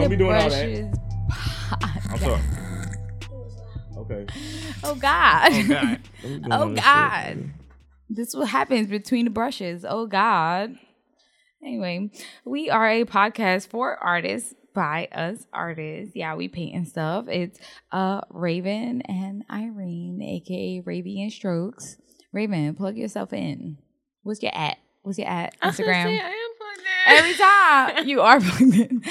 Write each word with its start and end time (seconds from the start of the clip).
Don't 0.00 0.04
the 0.04 0.10
be 0.10 0.16
doing 0.16 0.34
all 0.34 0.48
that. 0.50 0.50
brushes. 0.50 0.98
I'm 2.10 2.18
sorry. 2.18 2.40
Okay. 3.98 4.26
Oh 4.84 4.94
God. 4.94 5.50
Oh 5.52 5.68
God. 5.68 5.98
Don't 6.22 6.22
be 6.22 6.28
doing 6.28 6.52
Oh 6.52 6.68
this 6.74 6.84
God. 6.84 7.24
shit. 7.26 7.46
This 8.08 8.28
is 8.28 8.36
what 8.36 8.48
happens 8.48 8.88
between 8.88 9.24
the 9.24 9.30
brushes. 9.30 9.84
Oh 9.88 10.06
God. 10.06 10.74
Anyway, 11.64 12.10
we 12.44 12.70
are 12.70 12.88
a 12.88 13.04
podcast 13.04 13.68
for 13.68 13.96
artists 13.96 14.54
by 14.74 15.08
us 15.10 15.46
artists. 15.52 16.14
Yeah, 16.14 16.34
we 16.36 16.48
paint 16.48 16.76
and 16.76 16.86
stuff. 16.86 17.26
It's 17.28 17.58
uh 17.90 18.20
Raven 18.30 19.00
and 19.02 19.42
Irene, 19.50 20.22
aka 20.22 20.82
Ravy 20.82 21.22
and 21.22 21.32
Strokes. 21.32 21.96
Raven, 22.32 22.74
plug 22.74 22.96
yourself 22.96 23.32
in. 23.32 23.78
What's 24.22 24.42
your 24.42 24.54
at? 24.54 24.76
What's 25.02 25.18
your 25.18 25.28
at? 25.28 25.54
I 25.62 25.68
was 25.68 25.76
gonna 25.78 25.88
say, 25.92 25.98
Instagram. 25.98 26.06
I 26.06 26.28
am 26.28 26.50
plugged 26.58 26.78
in. 26.80 26.84
Every 27.06 27.34
time 27.34 28.06
you 28.08 28.20
are 28.20 28.40
plugged 28.40 28.74
in. 28.74 29.02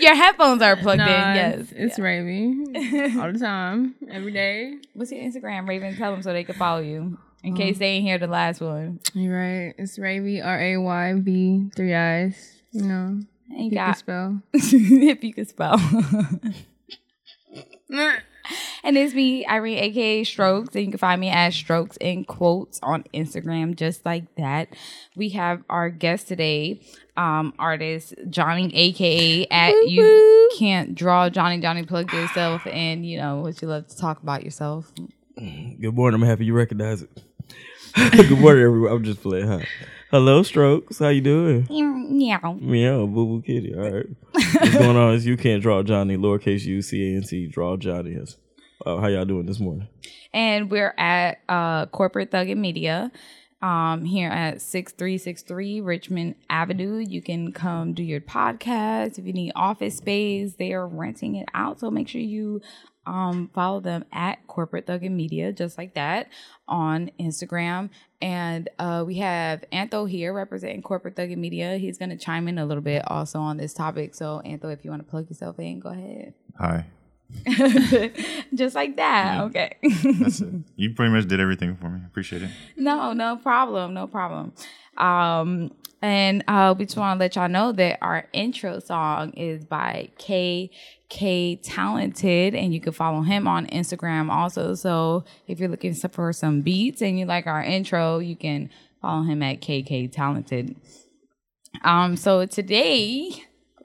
Your 0.00 0.14
headphones 0.14 0.60
are 0.62 0.76
plugged 0.76 0.98
Nah, 0.98 1.06
in. 1.06 1.36
Yes. 1.36 1.60
It's, 1.60 1.72
it's 1.72 1.98
Ravy 1.98 3.16
all 3.20 3.32
the 3.32 3.38
time, 3.38 3.94
every 4.10 4.32
day. 4.32 4.78
What's 4.94 5.12
your 5.12 5.22
Instagram, 5.22 5.68
Raven? 5.68 5.96
Tell 5.96 6.12
them 6.12 6.22
so 6.22 6.32
they 6.32 6.44
can 6.44 6.54
follow 6.56 6.80
you. 6.80 7.18
In 7.42 7.52
Um, 7.52 7.56
case 7.56 7.78
they 7.78 7.86
ain't 7.86 8.06
hear 8.06 8.18
the 8.18 8.26
last 8.26 8.60
one. 8.60 9.00
You're 9.12 9.36
right. 9.36 9.74
It's 9.78 9.98
Ravy, 9.98 10.44
R 10.44 10.58
A 10.60 10.76
Y 10.78 11.12
V, 11.18 11.70
three 11.76 11.94
eyes. 11.94 12.52
You 12.72 12.82
know, 12.82 13.20
Ain't 13.56 13.72
you 13.72 13.78
can 13.78 13.94
spell. 13.94 14.42
if 14.52 15.22
you 15.22 15.32
could 15.34 15.48
spell. 15.48 15.78
And 18.84 18.98
it's 18.98 19.14
me, 19.14 19.46
Irene, 19.46 19.78
aka 19.78 20.24
Strokes, 20.24 20.74
and 20.76 20.84
you 20.84 20.90
can 20.90 20.98
find 20.98 21.20
me 21.20 21.30
at 21.30 21.54
Strokes 21.54 21.96
in 21.96 22.24
quotes 22.24 22.78
on 22.82 23.04
Instagram, 23.14 23.74
just 23.74 24.04
like 24.04 24.32
that. 24.36 24.68
We 25.16 25.30
have 25.30 25.64
our 25.70 25.88
guest 25.88 26.28
today, 26.28 26.80
um, 27.16 27.54
artist 27.58 28.14
Johnny, 28.28 28.70
aka 28.74 29.46
at 29.46 29.72
you 29.88 30.50
can't 30.58 30.94
draw 30.94 31.30
Johnny. 31.30 31.60
Johnny, 31.60 31.84
plug 31.84 32.12
yourself, 32.12 32.66
and 32.66 33.06
you 33.06 33.16
know 33.16 33.40
what 33.40 33.60
you 33.62 33.68
love 33.68 33.88
to 33.88 33.96
talk 33.96 34.22
about 34.22 34.44
yourself. 34.44 34.92
Good 35.36 35.94
morning. 35.94 36.20
I'm 36.20 36.28
happy 36.28 36.44
you 36.44 36.54
recognize 36.54 37.02
it. 37.02 37.10
Good 37.94 38.38
morning, 38.38 38.64
everyone. 38.64 38.92
I'm 38.92 39.04
just 39.04 39.22
playing. 39.22 39.48
Huh? 39.48 39.60
Hello, 40.10 40.42
Strokes. 40.42 40.98
How 40.98 41.08
you 41.08 41.22
doing? 41.22 41.66
Yeah. 41.70 42.38
Meow, 42.60 43.06
boo 43.06 43.26
boo 43.26 43.42
kitty. 43.42 43.74
All 43.74 43.90
right. 43.90 44.06
What's 44.32 44.74
going 44.74 44.96
on 44.96 45.14
is 45.14 45.26
you 45.26 45.36
can't 45.36 45.62
draw 45.62 45.82
Johnny, 45.82 46.16
lowercase 46.16 46.64
u 46.66 46.82
c 46.82 47.14
a 47.14 47.16
n 47.16 47.22
t, 47.22 47.46
draw 47.46 47.76
Johnny. 47.76 48.12
Yes. 48.12 48.36
Uh, 48.84 48.98
how 48.98 49.08
y'all 49.08 49.24
doing 49.24 49.46
this 49.46 49.60
morning? 49.60 49.88
and 50.34 50.70
we're 50.70 50.94
at 50.98 51.38
uh, 51.48 51.86
Corporate 51.86 52.30
Thug 52.30 52.48
and 52.48 52.60
Media 52.60 53.10
um, 53.62 54.04
here 54.04 54.28
at 54.28 54.60
6363 54.60 55.80
Richmond 55.80 56.34
Avenue. 56.50 56.98
You 56.98 57.22
can 57.22 57.52
come 57.52 57.94
do 57.94 58.02
your 58.02 58.20
podcast. 58.20 59.18
If 59.18 59.26
you 59.26 59.32
need 59.32 59.52
office 59.54 59.96
space, 59.96 60.54
they 60.54 60.72
are 60.72 60.86
renting 60.86 61.36
it 61.36 61.48
out. 61.54 61.78
So 61.80 61.90
make 61.90 62.08
sure 62.08 62.20
you 62.20 62.60
um, 63.06 63.48
follow 63.54 63.80
them 63.80 64.04
at 64.12 64.44
Corporate 64.48 64.86
Thug 64.86 65.04
and 65.04 65.16
Media, 65.16 65.52
just 65.52 65.78
like 65.78 65.94
that, 65.94 66.28
on 66.66 67.10
Instagram. 67.20 67.90
And 68.20 68.68
uh, 68.78 69.04
we 69.06 69.18
have 69.18 69.64
Antho 69.72 70.10
here 70.10 70.32
representing 70.32 70.82
Corporate 70.82 71.14
Thug 71.14 71.30
and 71.30 71.40
Media. 71.40 71.76
He's 71.76 71.96
going 71.96 72.10
to 72.10 72.16
chime 72.16 72.48
in 72.48 72.58
a 72.58 72.66
little 72.66 72.82
bit 72.82 73.02
also 73.06 73.38
on 73.38 73.56
this 73.56 73.72
topic. 73.72 74.14
So, 74.14 74.42
Antho, 74.44 74.72
if 74.72 74.84
you 74.84 74.90
want 74.90 75.04
to 75.04 75.08
plug 75.08 75.28
yourself 75.28 75.58
in, 75.58 75.78
go 75.80 75.90
ahead. 75.90 76.34
Hi. 76.58 76.86
just 78.54 78.74
like 78.74 78.96
that. 78.96 79.40
Okay. 79.44 79.76
That's 79.82 80.40
it. 80.40 80.54
You 80.76 80.94
pretty 80.94 81.12
much 81.12 81.26
did 81.28 81.40
everything 81.40 81.76
for 81.76 81.88
me. 81.88 82.00
Appreciate 82.06 82.42
it. 82.42 82.50
No, 82.76 83.12
no 83.12 83.36
problem, 83.36 83.94
no 83.94 84.06
problem. 84.06 84.52
Um, 84.96 85.72
and 86.02 86.44
uh, 86.48 86.74
we 86.76 86.84
just 86.84 86.96
want 86.96 87.18
to 87.18 87.24
let 87.24 87.36
y'all 87.36 87.48
know 87.48 87.72
that 87.72 87.98
our 88.02 88.26
intro 88.32 88.78
song 88.78 89.30
is 89.32 89.64
by 89.64 90.10
K 90.18 90.70
K 91.08 91.56
Talented, 91.56 92.54
and 92.54 92.74
you 92.74 92.80
can 92.80 92.92
follow 92.92 93.22
him 93.22 93.48
on 93.48 93.66
Instagram 93.68 94.30
also. 94.30 94.74
So 94.74 95.24
if 95.46 95.58
you're 95.58 95.68
looking 95.68 95.94
for 95.94 96.32
some 96.32 96.60
beats 96.60 97.00
and 97.00 97.18
you 97.18 97.24
like 97.24 97.46
our 97.46 97.62
intro, 97.62 98.18
you 98.18 98.36
can 98.36 98.68
follow 99.00 99.22
him 99.22 99.42
at 99.42 99.60
KK 99.60 100.12
Talented. 100.12 100.76
Um, 101.82 102.16
so 102.16 102.44
today 102.46 103.30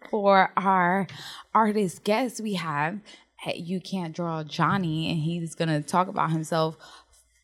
for 0.09 0.51
our 0.57 1.07
artist 1.53 2.03
guest, 2.03 2.41
we 2.41 2.53
have 2.55 2.99
You 3.55 3.79
Can't 3.79 4.15
Draw 4.15 4.43
Johnny, 4.43 5.09
and 5.09 5.19
he's 5.19 5.55
gonna 5.55 5.81
talk 5.81 6.07
about 6.07 6.31
himself 6.31 6.77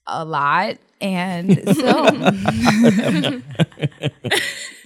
a 0.08 0.24
lot. 0.26 0.78
And 1.02 1.76
so, 1.76 2.04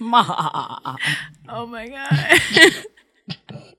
Ma. 0.00 0.96
Oh 1.48 1.66
my 1.66 1.88
God. 1.88 2.40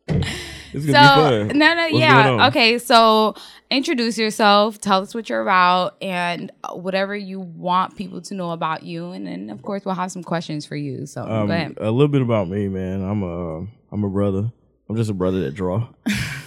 It's 0.74 0.86
so 0.86 0.92
gonna 0.94 1.46
be 1.48 1.60
no, 1.60 1.74
no, 1.74 1.82
What's 1.84 1.96
yeah, 2.00 2.48
okay. 2.48 2.78
So 2.78 3.36
introduce 3.70 4.18
yourself, 4.18 4.80
tell 4.80 5.02
us 5.02 5.14
what 5.14 5.30
you're 5.30 5.42
about, 5.42 5.98
and 6.02 6.50
whatever 6.72 7.14
you 7.16 7.42
want 7.42 7.98
people 7.98 8.22
to 8.22 8.34
know 8.34 8.52
about 8.52 8.84
you, 8.84 9.12
and 9.12 9.28
then 9.28 9.50
of 9.50 9.62
course 9.64 9.84
we'll 9.84 9.96
have 9.96 10.14
some 10.14 10.24
questions 10.24 10.66
for 10.66 10.78
you. 10.78 11.06
So 11.06 11.24
Um, 11.24 11.48
go 11.48 11.54
ahead. 11.54 11.74
a 11.78 11.92
little 11.92 12.08
bit 12.08 12.22
about 12.22 12.48
me, 12.48 12.70
man. 12.70 13.02
I'm 13.04 13.22
a 13.22 13.68
I'm 13.92 14.04
a 14.06 14.10
brother. 14.10 14.52
I'm 14.92 14.98
just 14.98 15.10
a 15.10 15.14
brother 15.14 15.40
that 15.44 15.54
draw. 15.54 15.88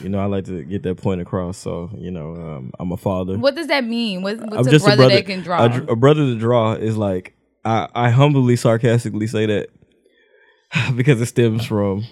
you 0.03 0.11
know, 0.11 0.19
I 0.19 0.27
like 0.27 0.45
to 0.45 0.63
get 0.65 0.83
that 0.83 0.97
point 0.97 1.23
across. 1.23 1.57
So 1.57 1.89
you 1.97 2.11
know, 2.11 2.35
um, 2.35 2.73
I'm 2.79 2.93
a 2.93 2.97
father. 2.99 3.39
What 3.39 3.55
does 3.55 3.69
that 3.69 3.85
mean? 3.85 4.21
What, 4.21 4.37
what's 4.37 4.55
I'm 4.55 4.67
a 4.67 4.71
just 4.71 4.85
brother, 4.85 5.05
a 5.05 5.07
brother 5.07 5.15
that 5.17 5.27
can 5.27 5.41
draw? 5.41 5.65
A, 5.65 5.93
a 5.93 5.97
brother 5.97 6.27
to 6.27 6.39
draw 6.39 6.75
is 6.75 6.99
like 6.99 7.35
I, 7.65 7.89
I 7.95 8.11
humbly, 8.11 8.57
sarcastically 8.57 9.27
say 9.27 9.47
that 9.47 9.71
because 10.95 11.23
it 11.23 11.27
stems 11.27 11.65
from 11.65 12.05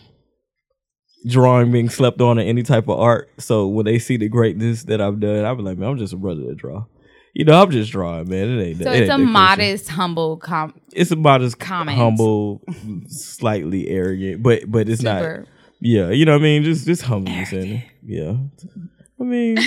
drawing 1.26 1.70
being 1.70 1.90
slept 1.90 2.22
on 2.22 2.38
in 2.38 2.46
any 2.48 2.62
type 2.62 2.88
of 2.88 2.98
art. 2.98 3.28
So 3.38 3.66
when 3.68 3.84
they 3.84 3.98
see 3.98 4.16
the 4.16 4.30
greatness 4.30 4.84
that 4.84 5.02
I've 5.02 5.20
done, 5.20 5.44
I'll 5.44 5.56
be 5.56 5.62
like, 5.62 5.76
man, 5.76 5.90
I'm 5.90 5.98
just 5.98 6.14
a 6.14 6.16
brother 6.16 6.44
to 6.44 6.54
draw. 6.54 6.86
You 7.34 7.44
know, 7.44 7.62
I'm 7.62 7.70
just 7.70 7.92
drawing, 7.92 8.28
man. 8.28 8.58
It 8.58 8.62
ain't. 8.62 8.82
so 8.82 8.90
it 8.90 9.02
it's 9.02 9.10
ain't 9.10 9.22
a 9.22 9.24
that 9.24 9.30
modest, 9.30 9.88
humble 9.90 10.38
com. 10.38 10.74
It's 10.92 11.10
a 11.10 11.16
modest, 11.16 11.58
comment. 11.58 11.96
humble, 11.98 12.62
slightly 13.08 13.88
arrogant, 13.88 14.42
but 14.42 14.70
but 14.70 14.88
it's 14.88 15.02
not. 15.02 15.46
Yeah, 15.84 16.10
you 16.10 16.24
know 16.24 16.32
what 16.32 16.40
I 16.40 16.44
mean. 16.44 16.62
Just 16.62 16.86
just 16.86 17.02
humbleness 17.02 17.52
in 17.52 17.72
it. 17.72 17.84
Yeah, 18.04 18.36
I 19.20 19.24
mean. 19.24 19.58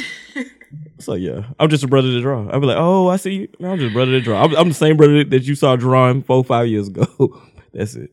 So 0.99 1.13
yeah, 1.13 1.43
I'm 1.59 1.69
just 1.69 1.83
a 1.83 1.87
brother 1.87 2.09
to 2.09 2.21
draw. 2.21 2.47
I'll 2.49 2.59
be 2.59 2.67
like, 2.67 2.77
oh, 2.77 3.09
I 3.09 3.17
see 3.17 3.33
you. 3.33 3.47
No, 3.59 3.71
I'm 3.71 3.79
just 3.79 3.91
a 3.91 3.93
brother 3.93 4.11
to 4.11 4.21
draw. 4.21 4.43
I'm, 4.43 4.55
I'm 4.55 4.69
the 4.69 4.73
same 4.73 4.97
brother 4.97 5.23
that 5.23 5.43
you 5.43 5.55
saw 5.55 5.75
drawing 5.75 6.23
four, 6.23 6.43
five 6.43 6.67
years 6.67 6.87
ago. 6.87 7.41
That's 7.73 7.95
it. 7.95 8.11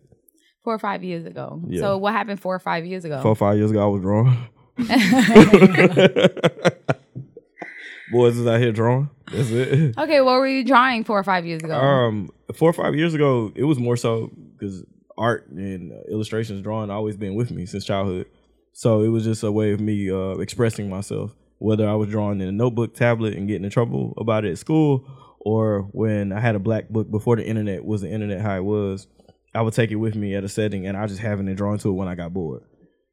Four 0.65 0.75
or 0.75 0.79
five 0.79 1.03
years 1.03 1.27
ago. 1.27 1.61
Yeah. 1.67 1.81
So 1.81 1.99
what 1.99 2.13
happened 2.13 2.41
four 2.41 2.55
or 2.55 2.61
five 2.61 2.85
years 2.85 3.05
ago? 3.05 3.21
Four, 3.23 3.35
five 3.35 3.57
years 3.57 3.71
ago, 3.71 3.83
I 3.83 3.87
was 3.87 4.03
drawing. 4.03 4.37
Boys 8.13 8.37
is 8.37 8.47
out 8.47 8.61
here 8.61 8.73
drawing. 8.73 9.09
That's 9.33 9.51
it. 9.51 9.99
Okay, 9.99 10.21
what 10.21 10.39
were 10.39 10.47
you 10.47 10.65
drawing 10.65 11.05
four 11.05 11.19
or 11.19 11.25
five 11.25 11.47
years 11.47 11.63
ago? 11.63 11.75
Um, 11.75 12.31
four 12.55 12.71
or 12.71 12.75
five 12.75 12.95
years 12.95 13.15
ago, 13.15 13.53
it 13.55 13.65
was 13.65 13.79
more 13.79 13.97
so 13.97 14.31
because 14.53 14.84
art 15.22 15.49
and 15.50 15.93
uh, 15.93 15.97
illustrations, 16.10 16.62
drawing, 16.62 16.91
always 16.91 17.16
been 17.16 17.34
with 17.34 17.50
me 17.50 17.65
since 17.65 17.84
childhood. 17.84 18.27
So 18.72 19.03
it 19.03 19.09
was 19.09 19.25
just 19.25 19.43
a 19.43 19.53
way 19.53 19.72
of 19.72 19.81
me 19.81 20.10
uh, 20.10 20.38
expressing 20.38 20.91
myself. 20.91 21.34
Whether 21.59 21.88
I 21.88 21.94
was 21.94 22.09
drawing 22.09 22.41
in 22.41 22.49
a 22.49 22.53
notebook, 22.53 22.94
tablet, 22.94 23.34
and 23.34 23.47
getting 23.47 23.65
in 23.65 23.71
trouble 23.71 24.15
about 24.16 24.44
it 24.44 24.50
at 24.50 24.59
school, 24.59 25.06
or 25.38 25.83
when 25.93 26.33
I 26.33 26.41
had 26.41 26.56
a 26.56 26.59
black 26.59 26.88
book 26.88 27.09
before 27.09 27.37
the 27.37 27.47
internet 27.47 27.84
was 27.84 28.00
the 28.00 28.10
internet 28.10 28.41
how 28.41 28.56
it 28.56 28.65
was, 28.65 29.06
I 29.55 29.62
would 29.62 29.75
take 29.75 29.93
it 29.93 29.97
with 29.97 30.16
me 30.16 30.34
at 30.34 30.43
a 30.43 30.49
setting, 30.49 30.87
and 30.87 30.97
I 30.97 31.06
just 31.06 31.21
having 31.21 31.47
it 31.47 31.54
drawn 31.54 31.78
to 31.78 31.91
it 31.91 31.93
when 31.93 32.09
I 32.09 32.16
got 32.16 32.34
bored. 32.34 32.65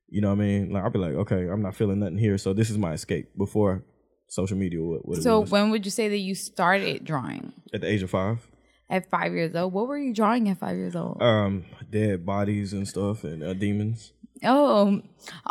You 0.07 0.21
know 0.21 0.29
what 0.29 0.41
I 0.41 0.45
mean? 0.45 0.71
Like 0.71 0.83
I'd 0.83 0.93
be 0.93 0.99
like, 0.99 1.13
okay, 1.13 1.47
I'm 1.47 1.61
not 1.61 1.75
feeling 1.75 1.99
nothing 1.99 2.17
here, 2.17 2.39
so 2.39 2.53
this 2.53 2.71
is 2.71 2.77
my 2.79 2.93
escape 2.93 3.29
before 3.37 3.83
social 4.27 4.57
media. 4.57 4.81
What, 4.81 5.07
what 5.07 5.21
so 5.21 5.41
when 5.41 5.69
would 5.69 5.85
you 5.85 5.91
say 5.91 6.09
that 6.09 6.17
you 6.17 6.33
started 6.33 7.05
drawing? 7.05 7.53
at 7.71 7.81
the 7.81 7.87
age 7.87 8.01
of 8.01 8.09
five. 8.09 8.47
At 8.89 9.09
five 9.09 9.33
years 9.33 9.55
old. 9.55 9.71
What 9.73 9.87
were 9.87 9.97
you 9.99 10.13
drawing 10.13 10.49
at 10.49 10.57
five 10.59 10.75
years 10.77 10.95
old? 10.95 11.21
um 11.21 11.65
dead 11.91 12.25
bodies 12.25 12.73
and 12.73 12.87
stuff 12.87 13.23
and 13.23 13.43
uh, 13.43 13.53
demons 13.53 14.13
oh, 14.45 15.01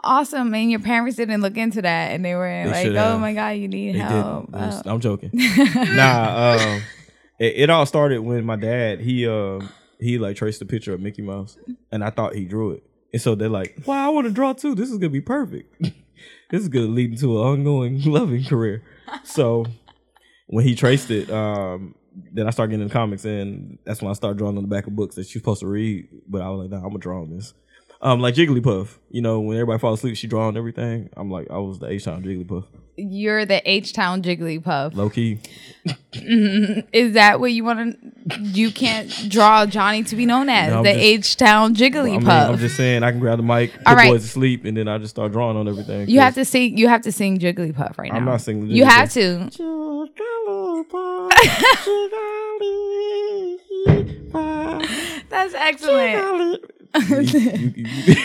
awesome. 0.02 0.54
And 0.54 0.70
your 0.70 0.80
parents 0.80 1.16
didn't 1.18 1.42
look 1.42 1.56
into 1.58 1.82
that 1.82 2.12
and 2.12 2.24
they 2.24 2.34
were 2.34 2.48
They 2.64 2.70
like, 2.70 2.86
oh 2.86 3.10
have. 3.12 3.20
my 3.20 3.34
God, 3.34 3.50
you 3.50 3.68
need 3.68 3.94
they 3.96 3.98
help. 3.98 4.48
was- 4.50 4.82
Oh. 4.86 4.90
i'm 4.92 5.00
joking 5.00 5.30
nah 5.34 6.54
um 6.56 6.82
it, 7.38 7.54
it 7.56 7.70
all 7.70 7.86
started 7.86 8.20
when 8.20 8.44
my 8.44 8.56
dad 8.56 9.00
he 9.00 9.26
uh 9.28 9.60
he 10.00 10.18
like 10.18 10.36
traced 10.36 10.62
a 10.62 10.64
picture 10.66 10.94
of 10.94 11.00
mickey 11.00 11.22
mouse 11.22 11.58
and 11.92 12.02
i 12.04 12.10
thought 12.10 12.34
he 12.34 12.44
drew 12.44 12.70
it 12.72 12.82
and 13.12 13.20
so 13.20 13.34
they're 13.34 13.48
like 13.48 13.76
wow 13.86 14.06
i 14.06 14.08
want 14.08 14.26
to 14.26 14.32
draw 14.32 14.52
too 14.52 14.74
this 14.74 14.90
is 14.90 14.96
gonna 14.98 15.10
be 15.10 15.20
perfect 15.20 15.70
this 16.50 16.62
is 16.62 16.68
gonna 16.68 16.86
lead 16.86 17.10
into 17.12 17.38
an 17.38 17.44
ongoing 17.46 18.00
loving 18.06 18.44
career 18.44 18.82
so 19.24 19.66
when 20.46 20.64
he 20.64 20.74
traced 20.74 21.10
it 21.10 21.30
um 21.30 21.94
then 22.32 22.46
I 22.46 22.50
started 22.50 22.70
getting 22.70 22.82
into 22.84 22.92
comics, 22.92 23.24
and 23.24 23.78
that's 23.84 24.02
when 24.02 24.10
I 24.10 24.14
started 24.14 24.38
drawing 24.38 24.56
on 24.56 24.62
the 24.62 24.68
back 24.68 24.86
of 24.86 24.96
books 24.96 25.14
that 25.16 25.34
you're 25.34 25.40
supposed 25.40 25.60
to 25.60 25.66
read. 25.66 26.08
But 26.28 26.42
I 26.42 26.50
was 26.50 26.60
like, 26.60 26.70
nah, 26.70 26.78
I'm 26.78 26.90
gonna 26.90 26.98
draw 26.98 27.22
on 27.22 27.30
this. 27.30 27.54
Um, 28.00 28.20
like 28.20 28.36
Jigglypuff, 28.36 28.96
you 29.10 29.20
know, 29.20 29.40
when 29.40 29.56
everybody 29.56 29.80
falls 29.80 29.98
asleep, 29.98 30.16
she 30.16 30.28
draw 30.28 30.46
on 30.46 30.56
everything. 30.56 31.10
I'm 31.16 31.32
like, 31.32 31.50
I 31.50 31.58
was 31.58 31.80
the 31.80 31.88
H 31.88 32.04
Town 32.04 32.22
Jigglypuff, 32.22 32.64
You're 32.96 33.44
the 33.44 33.60
H 33.68 33.92
Town 33.92 34.22
Jigglypuff. 34.22 34.94
low 34.94 35.10
key. 35.10 35.40
Is 36.12 37.14
that 37.14 37.40
what 37.40 37.50
you 37.52 37.64
want 37.64 37.98
to 38.30 38.40
you 38.40 38.70
can't 38.70 39.10
draw 39.28 39.66
Johnny 39.66 40.04
to 40.04 40.14
be 40.16 40.26
known 40.26 40.48
as 40.48 40.70
No, 40.70 40.78
I'm 40.78 40.84
the 40.84 40.92
just- 40.92 41.02
H 41.02 41.36
Town 41.38 41.74
Jigglypuff. 41.74 42.28
I 42.28 42.46
I'm 42.48 42.58
just 42.58 42.76
saying 42.76 43.02
I 43.02 43.10
can 43.10 43.18
grab 43.18 43.38
the 43.38 43.42
mic, 43.42 43.72
put 43.72 43.86
All 43.88 43.96
right. 43.96 44.10
boys 44.12 44.22
to 44.22 44.28
sleep, 44.28 44.64
and 44.64 44.76
then 44.76 44.86
I 44.86 44.98
just 44.98 45.10
start 45.16 45.32
drawing 45.32 45.56
on 45.56 45.66
everything. 45.68 46.08
you 46.08 46.20
have 46.20 46.34
to 46.34 46.44
sing. 46.44 46.78
You 46.78 46.86
have 46.86 47.02
to 47.02 47.10
sing 47.10 47.38
Jigglypuff 47.38 47.98
right 47.98 48.12
now. 48.12 48.18
I'm 48.18 48.24
not 48.24 48.42
singing 48.42 48.68
You 48.68 48.84
have 48.84 49.10
to. 49.14 49.50
That's 55.30 55.54
excellent. 55.54 56.64
You- 56.94 57.72
you- 57.76 57.86
you- 58.06 58.16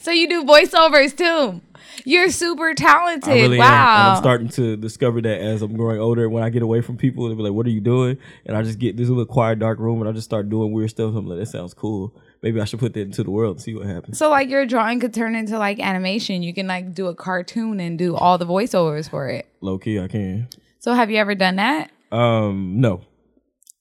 So 0.00 0.10
you 0.10 0.28
do 0.28 0.44
voiceovers 0.44 1.16
too. 1.16 1.60
You're 2.04 2.28
super 2.30 2.74
talented. 2.74 3.30
I 3.30 3.34
really 3.36 3.58
am. 3.58 3.64
And 3.64 3.72
wow. 3.72 4.10
I'm 4.16 4.22
starting 4.22 4.48
to 4.48 4.76
discover 4.76 5.22
that 5.22 5.40
as 5.40 5.62
I'm 5.62 5.74
growing 5.74 5.98
older. 5.98 6.28
When 6.28 6.42
I 6.42 6.50
get 6.50 6.62
away 6.62 6.82
from 6.82 6.98
people, 6.98 7.26
they'll 7.26 7.36
be 7.36 7.42
like, 7.42 7.52
"What 7.54 7.64
are 7.66 7.70
you 7.70 7.80
doing?" 7.80 8.18
And 8.44 8.56
I 8.56 8.62
just 8.62 8.78
get 8.78 8.98
this 8.98 9.08
little 9.08 9.24
quiet, 9.24 9.58
dark 9.60 9.78
room, 9.78 10.00
and 10.00 10.08
I 10.08 10.12
just 10.12 10.26
start 10.26 10.50
doing 10.50 10.72
weird 10.72 10.90
stuff. 10.90 11.14
I'm 11.14 11.26
like, 11.26 11.38
"That 11.38 11.46
sounds 11.46 11.72
cool. 11.72 12.12
Maybe 12.42 12.60
I 12.60 12.64
should 12.66 12.80
put 12.80 12.92
that 12.92 13.00
into 13.00 13.22
the 13.24 13.30
world 13.30 13.56
and 13.56 13.62
see 13.62 13.74
what 13.74 13.86
happens." 13.86 14.18
so 14.18 14.28
like 14.28 14.50
your 14.50 14.66
drawing 14.66 15.00
could 15.00 15.14
turn 15.14 15.34
into 15.34 15.58
like 15.58 15.80
animation. 15.80 16.42
You 16.42 16.52
can 16.52 16.66
like 16.66 16.92
do 16.94 17.06
a 17.06 17.14
cartoon 17.14 17.80
and 17.80 17.98
do 17.98 18.14
all 18.16 18.36
the 18.36 18.46
voiceovers 18.46 19.08
for 19.08 19.28
it. 19.30 19.46
Low 19.62 19.78
key, 19.78 19.98
I 19.98 20.08
can. 20.08 20.48
So 20.80 20.92
have 20.92 21.10
you 21.10 21.16
ever 21.16 21.34
done 21.34 21.56
that? 21.56 21.90
Um, 22.12 22.80
no, 22.80 23.00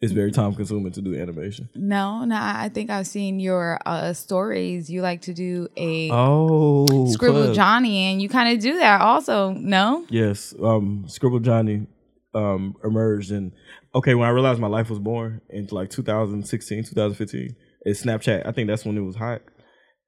it's 0.04 0.12
very 0.12 0.32
time 0.34 0.54
consuming 0.54 0.92
to 0.92 1.02
do 1.02 1.16
animation. 1.16 1.70
No, 1.76 2.26
no. 2.26 2.36
I 2.38 2.70
think 2.74 2.90
I've 2.90 3.08
seen 3.08 3.40
your 3.40 3.80
uh, 3.86 4.12
stories. 4.12 4.90
You 4.90 5.02
like 5.02 5.22
to 5.22 5.34
do 5.34 5.70
a 5.78 6.10
Oh, 6.12 7.10
Scribble. 7.12 7.54
Johnny, 7.54 8.12
and 8.12 8.22
you 8.22 8.28
kind 8.28 8.54
of 8.54 8.62
do 8.62 8.78
that 8.80 9.00
also. 9.00 9.54
No, 9.54 10.06
Yes, 10.10 10.54
um, 10.62 11.06
Scribble 11.08 11.40
Johnny 11.40 11.88
um, 12.36 12.76
emerged 12.84 13.32
and 13.32 13.54
okay 13.96 14.14
when 14.16 14.28
I 14.28 14.32
realized 14.32 14.60
my 14.60 14.68
life 14.68 14.90
was 14.90 15.00
born 15.00 15.40
into 15.50 15.74
like 15.74 15.90
2016, 15.90 16.84
2015. 16.84 17.56
It's 17.84 18.04
Snapchat. 18.04 18.46
I 18.46 18.52
think 18.52 18.68
that's 18.68 18.84
when 18.86 18.98
it 18.98 19.02
was 19.02 19.16
hot, 19.16 19.42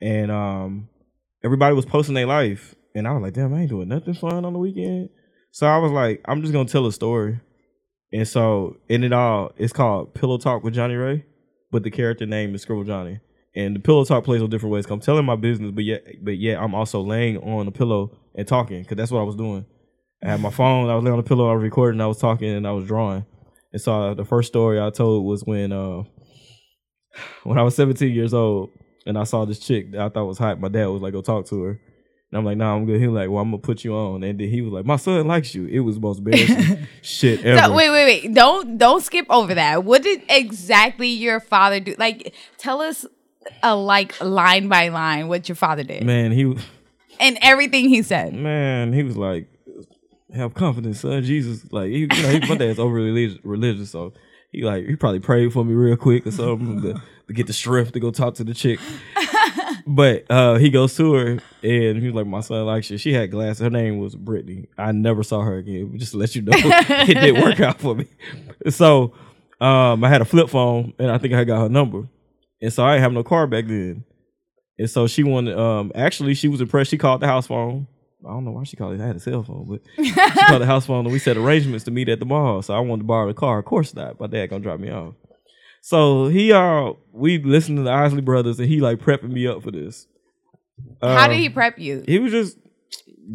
and 0.01 0.29
um, 0.29 0.89
everybody 1.43 1.73
was 1.73 1.85
posting 1.85 2.15
their 2.15 2.25
life, 2.25 2.75
and 2.93 3.07
I 3.07 3.13
was 3.13 3.21
like, 3.21 3.33
damn, 3.33 3.53
I 3.53 3.61
ain't 3.61 3.69
doing 3.69 3.87
nothing 3.87 4.13
fun 4.13 4.43
on 4.43 4.51
the 4.53 4.59
weekend. 4.59 5.09
So 5.51 5.67
I 5.67 5.77
was 5.77 5.91
like, 5.93 6.21
I'm 6.25 6.41
just 6.41 6.51
gonna 6.51 6.67
tell 6.67 6.85
a 6.85 6.91
story, 6.91 7.39
and 8.15 8.25
so 8.25 8.77
in 8.87 9.03
it 9.03 9.11
all, 9.11 9.51
it's 9.57 9.73
called 9.73 10.13
Pillow 10.13 10.37
Talk 10.37 10.63
with 10.63 10.73
Johnny 10.73 10.95
Ray, 10.95 11.25
but 11.69 11.83
the 11.83 11.91
character 11.91 12.25
name 12.25 12.55
is 12.55 12.61
Scribble 12.61 12.85
Johnny. 12.85 13.19
And 13.53 13.75
the 13.75 13.79
pillow 13.81 14.05
talk 14.05 14.23
plays 14.23 14.41
on 14.41 14.49
different 14.49 14.71
ways. 14.71 14.85
I'm 14.89 15.01
telling 15.01 15.25
my 15.25 15.35
business, 15.35 15.71
but 15.71 15.83
yet, 15.83 16.03
but 16.23 16.37
yet 16.37 16.61
I'm 16.61 16.73
also 16.73 17.01
laying 17.01 17.37
on 17.37 17.67
a 17.67 17.71
pillow 17.71 18.17
and 18.33 18.47
talking 18.47 18.83
because 18.83 18.95
that's 18.95 19.11
what 19.11 19.19
I 19.19 19.23
was 19.23 19.35
doing. 19.35 19.65
I 20.23 20.31
had 20.31 20.41
my 20.41 20.49
phone. 20.49 20.89
I 20.89 20.95
was 20.95 21.03
laying 21.03 21.13
on 21.13 21.23
the 21.23 21.27
pillow. 21.27 21.49
I 21.49 21.53
was 21.53 21.63
recording. 21.63 21.99
I 21.99 22.07
was 22.07 22.17
talking 22.17 22.49
and 22.49 22.65
I 22.65 22.71
was 22.71 22.85
drawing. 22.85 23.25
And 23.73 23.81
so 23.81 24.13
the 24.13 24.23
first 24.23 24.47
story 24.47 24.79
I 24.79 24.89
told 24.91 25.25
was 25.25 25.43
when 25.43 25.73
uh, 25.73 26.03
when 27.43 27.57
I 27.57 27.63
was 27.63 27.75
17 27.75 28.13
years 28.13 28.33
old 28.33 28.71
and 29.05 29.17
I 29.17 29.25
saw 29.25 29.43
this 29.43 29.59
chick 29.59 29.91
that 29.91 30.01
I 30.01 30.09
thought 30.09 30.25
was 30.25 30.37
hot. 30.37 30.59
My 30.59 30.69
dad 30.69 30.87
was 30.87 31.01
like, 31.01 31.13
"Go 31.13 31.21
talk 31.21 31.45
to 31.47 31.63
her." 31.63 31.81
And 32.31 32.39
I'm 32.39 32.45
like, 32.45 32.57
"Nah, 32.57 32.75
I'm 32.75 32.85
good." 32.85 32.99
He 32.99 33.07
was 33.07 33.15
like, 33.15 33.29
"Well, 33.29 33.41
I'm 33.41 33.49
gonna 33.51 33.61
put 33.61 33.83
you 33.83 33.93
on." 33.95 34.23
And 34.23 34.39
then 34.39 34.49
he 34.49 34.61
was 34.61 34.73
like, 34.73 34.85
"My 34.85 34.95
son 34.95 35.27
likes 35.27 35.53
you." 35.53 35.67
It 35.67 35.79
was 35.79 35.95
the 35.95 36.01
most 36.01 36.17
embarrassing 36.19 36.87
shit 37.01 37.45
ever. 37.45 37.61
So, 37.61 37.73
wait, 37.75 37.89
wait, 37.89 38.23
wait! 38.23 38.33
Don't 38.33 38.77
don't 38.77 39.01
skip 39.01 39.25
over 39.29 39.53
that. 39.53 39.83
What 39.83 40.03
did 40.03 40.23
exactly 40.27 41.07
your 41.07 41.39
father 41.39 41.79
do? 41.79 41.95
Like, 41.97 42.33
tell 42.57 42.81
us 42.81 43.05
a 43.61 43.75
like 43.75 44.19
line 44.21 44.67
by 44.67 44.87
line 44.89 45.27
what 45.27 45.47
your 45.47 45.55
father 45.55 45.83
did 45.83 46.03
Man, 46.03 46.31
he 46.31 46.55
and 47.19 47.37
everything 47.41 47.89
he 47.89 48.01
said. 48.01 48.33
man, 48.33 48.91
he 48.91 49.03
was 49.03 49.15
like, 49.15 49.47
"Have 50.33 50.55
confidence, 50.55 51.01
son." 51.01 51.23
Jesus, 51.23 51.71
like, 51.71 51.89
he, 51.89 51.99
you 51.99 52.07
know, 52.07 52.29
he, 52.29 52.39
my 52.49 52.55
dad's 52.57 52.79
over 52.79 52.95
religious, 52.95 53.37
religious, 53.43 53.91
so 53.91 54.13
he 54.51 54.63
like 54.63 54.85
he 54.87 54.95
probably 54.95 55.19
prayed 55.19 55.53
for 55.53 55.63
me 55.63 55.73
real 55.73 55.95
quick 55.95 56.25
or 56.25 56.31
something 56.31 56.81
to, 56.81 57.01
to 57.27 57.33
get 57.33 57.45
the 57.47 57.53
strength 57.53 57.91
to 57.93 57.99
go 57.99 58.09
talk 58.11 58.33
to 58.35 58.43
the 58.43 58.53
chick. 58.55 58.79
but 59.85 60.25
uh, 60.29 60.55
he 60.55 60.69
goes 60.69 60.95
to 60.97 61.13
her 61.13 61.27
and 61.63 61.97
he 62.01 62.05
was 62.07 62.15
like, 62.15 62.27
"My 62.27 62.41
son 62.41 62.65
likes 62.65 62.89
you." 62.89 62.97
She 62.97 63.13
had 63.13 63.31
glasses. 63.31 63.59
Her 63.59 63.69
name 63.69 63.99
was 63.99 64.15
Brittany. 64.15 64.67
I 64.77 64.91
never 64.91 65.23
saw 65.23 65.41
her 65.41 65.57
again. 65.57 65.97
Just 65.97 66.13
to 66.13 66.17
let 66.17 66.35
you 66.35 66.41
know, 66.41 66.51
it 66.55 67.13
didn't 67.13 67.41
work 67.43 67.59
out 67.59 67.79
for 67.79 67.95
me. 67.95 68.07
So 68.69 69.13
um, 69.61 70.03
I 70.03 70.09
had 70.09 70.21
a 70.21 70.25
flip 70.25 70.49
phone, 70.49 70.93
and 70.99 71.11
I 71.11 71.17
think 71.17 71.33
I 71.33 71.43
got 71.43 71.61
her 71.61 71.69
number. 71.69 72.07
And 72.61 72.73
so 72.73 72.83
I 72.83 72.93
didn't 72.93 73.03
have 73.03 73.13
no 73.13 73.23
car 73.23 73.47
back 73.47 73.67
then. 73.67 74.03
And 74.77 74.89
so 74.89 75.07
she 75.07 75.23
wanted, 75.23 75.57
um, 75.57 75.91
actually, 75.95 76.33
she 76.33 76.47
was 76.47 76.61
impressed. 76.61 76.89
She 76.89 76.97
called 76.97 77.21
the 77.21 77.27
house 77.27 77.47
phone. 77.47 77.87
I 78.25 78.29
don't 78.29 78.43
know 78.43 78.51
why 78.51 78.63
she 78.63 78.75
called 78.75 78.95
it. 78.95 79.01
I 79.01 79.07
had 79.07 79.15
a 79.15 79.19
cell 79.19 79.43
phone, 79.43 79.65
but 79.69 79.81
she 80.03 80.11
called 80.11 80.61
the 80.61 80.65
house 80.65 80.85
phone 80.85 81.05
and 81.05 81.13
we 81.13 81.19
set 81.19 81.37
arrangements 81.37 81.85
to 81.85 81.91
meet 81.91 82.09
at 82.09 82.19
the 82.19 82.25
mall. 82.25 82.61
So 82.61 82.73
I 82.73 82.79
wanted 82.79 83.03
to 83.03 83.07
borrow 83.07 83.27
the 83.27 83.33
car. 83.33 83.59
Of 83.59 83.65
course 83.65 83.93
not. 83.93 84.19
My 84.19 84.27
dad 84.27 84.47
gonna 84.47 84.63
drop 84.63 84.79
me 84.79 84.89
off. 84.89 85.13
So 85.87 86.29
he, 86.29 86.51
uh, 86.51 86.93
we 87.11 87.37
listened 87.37 87.77
to 87.77 87.83
the 87.83 87.91
Isley 87.91 88.21
Brothers 88.21 88.59
and 88.59 88.67
he 88.67 88.81
like 88.81 88.97
prepping 88.97 89.29
me 89.29 89.45
up 89.45 89.61
for 89.61 89.69
this. 89.69 90.07
How 90.99 91.25
Um, 91.25 91.29
did 91.29 91.37
he 91.37 91.47
prep 91.47 91.77
you? 91.77 92.03
He 92.07 92.17
was 92.17 92.31
just 92.31 92.57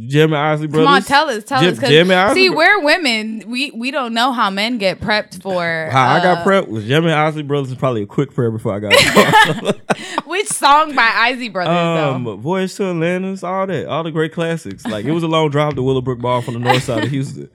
Jim 0.09 0.33
and 0.33 0.43
Isley 0.43 0.67
Brothers. 0.67 0.85
Come 0.87 0.95
on, 0.95 1.03
tell 1.03 1.29
us, 1.31 1.45
tell 1.45 1.61
Jim- 1.61 1.75
us. 1.75 1.79
'cause 1.79 1.89
Jim 1.89 2.11
and 2.11 2.19
Isley 2.19 2.43
see, 2.43 2.51
we're 2.51 2.81
women. 2.83 3.45
We 3.47 3.71
we 3.71 3.93
don't 3.93 4.13
know 4.15 4.33
how 4.33 4.51
men 4.51 4.79
get 4.79 5.01
prepped 5.01 5.41
for. 5.41 5.91
How 5.93 6.15
I 6.15 6.21
got 6.25 6.39
uh, 6.39 6.45
prepped 6.45 6.67
was 6.67 6.87
Jim 6.87 7.05
and 7.05 7.15
Isley 7.15 7.45
Brothers 7.45 7.71
is 7.71 7.77
probably 7.79 8.03
a 8.03 8.07
quick 8.07 8.35
prayer 8.35 8.51
before 8.51 8.75
I 8.75 8.81
got. 8.81 9.77
Which 10.27 10.49
song 10.49 10.97
by 10.97 11.09
Isley 11.15 11.51
Brothers 11.51 11.73
though? 11.73 12.15
Um, 12.33 12.41
Voyage 12.41 12.75
to 12.75 12.87
Atlantis, 12.87 13.45
all 13.45 13.69
that, 13.69 13.87
all 13.87 14.03
the 14.03 14.11
great 14.11 14.33
classics. 14.33 14.85
Like 14.85 15.05
it 15.05 15.13
was 15.13 15.23
a 15.23 15.29
long 15.29 15.51
drive 15.51 15.77
to 15.77 15.85
Willowbrook 15.85 16.19
Bar 16.21 16.43
from 16.43 16.55
the 16.55 16.61
north 16.61 16.83
side 16.83 17.05
of 17.05 17.11
Houston. 17.11 17.49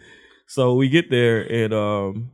So 0.48 0.74
we 0.76 0.88
get 0.88 1.10
there 1.10 1.42
and 1.52 1.74
um, 1.74 2.32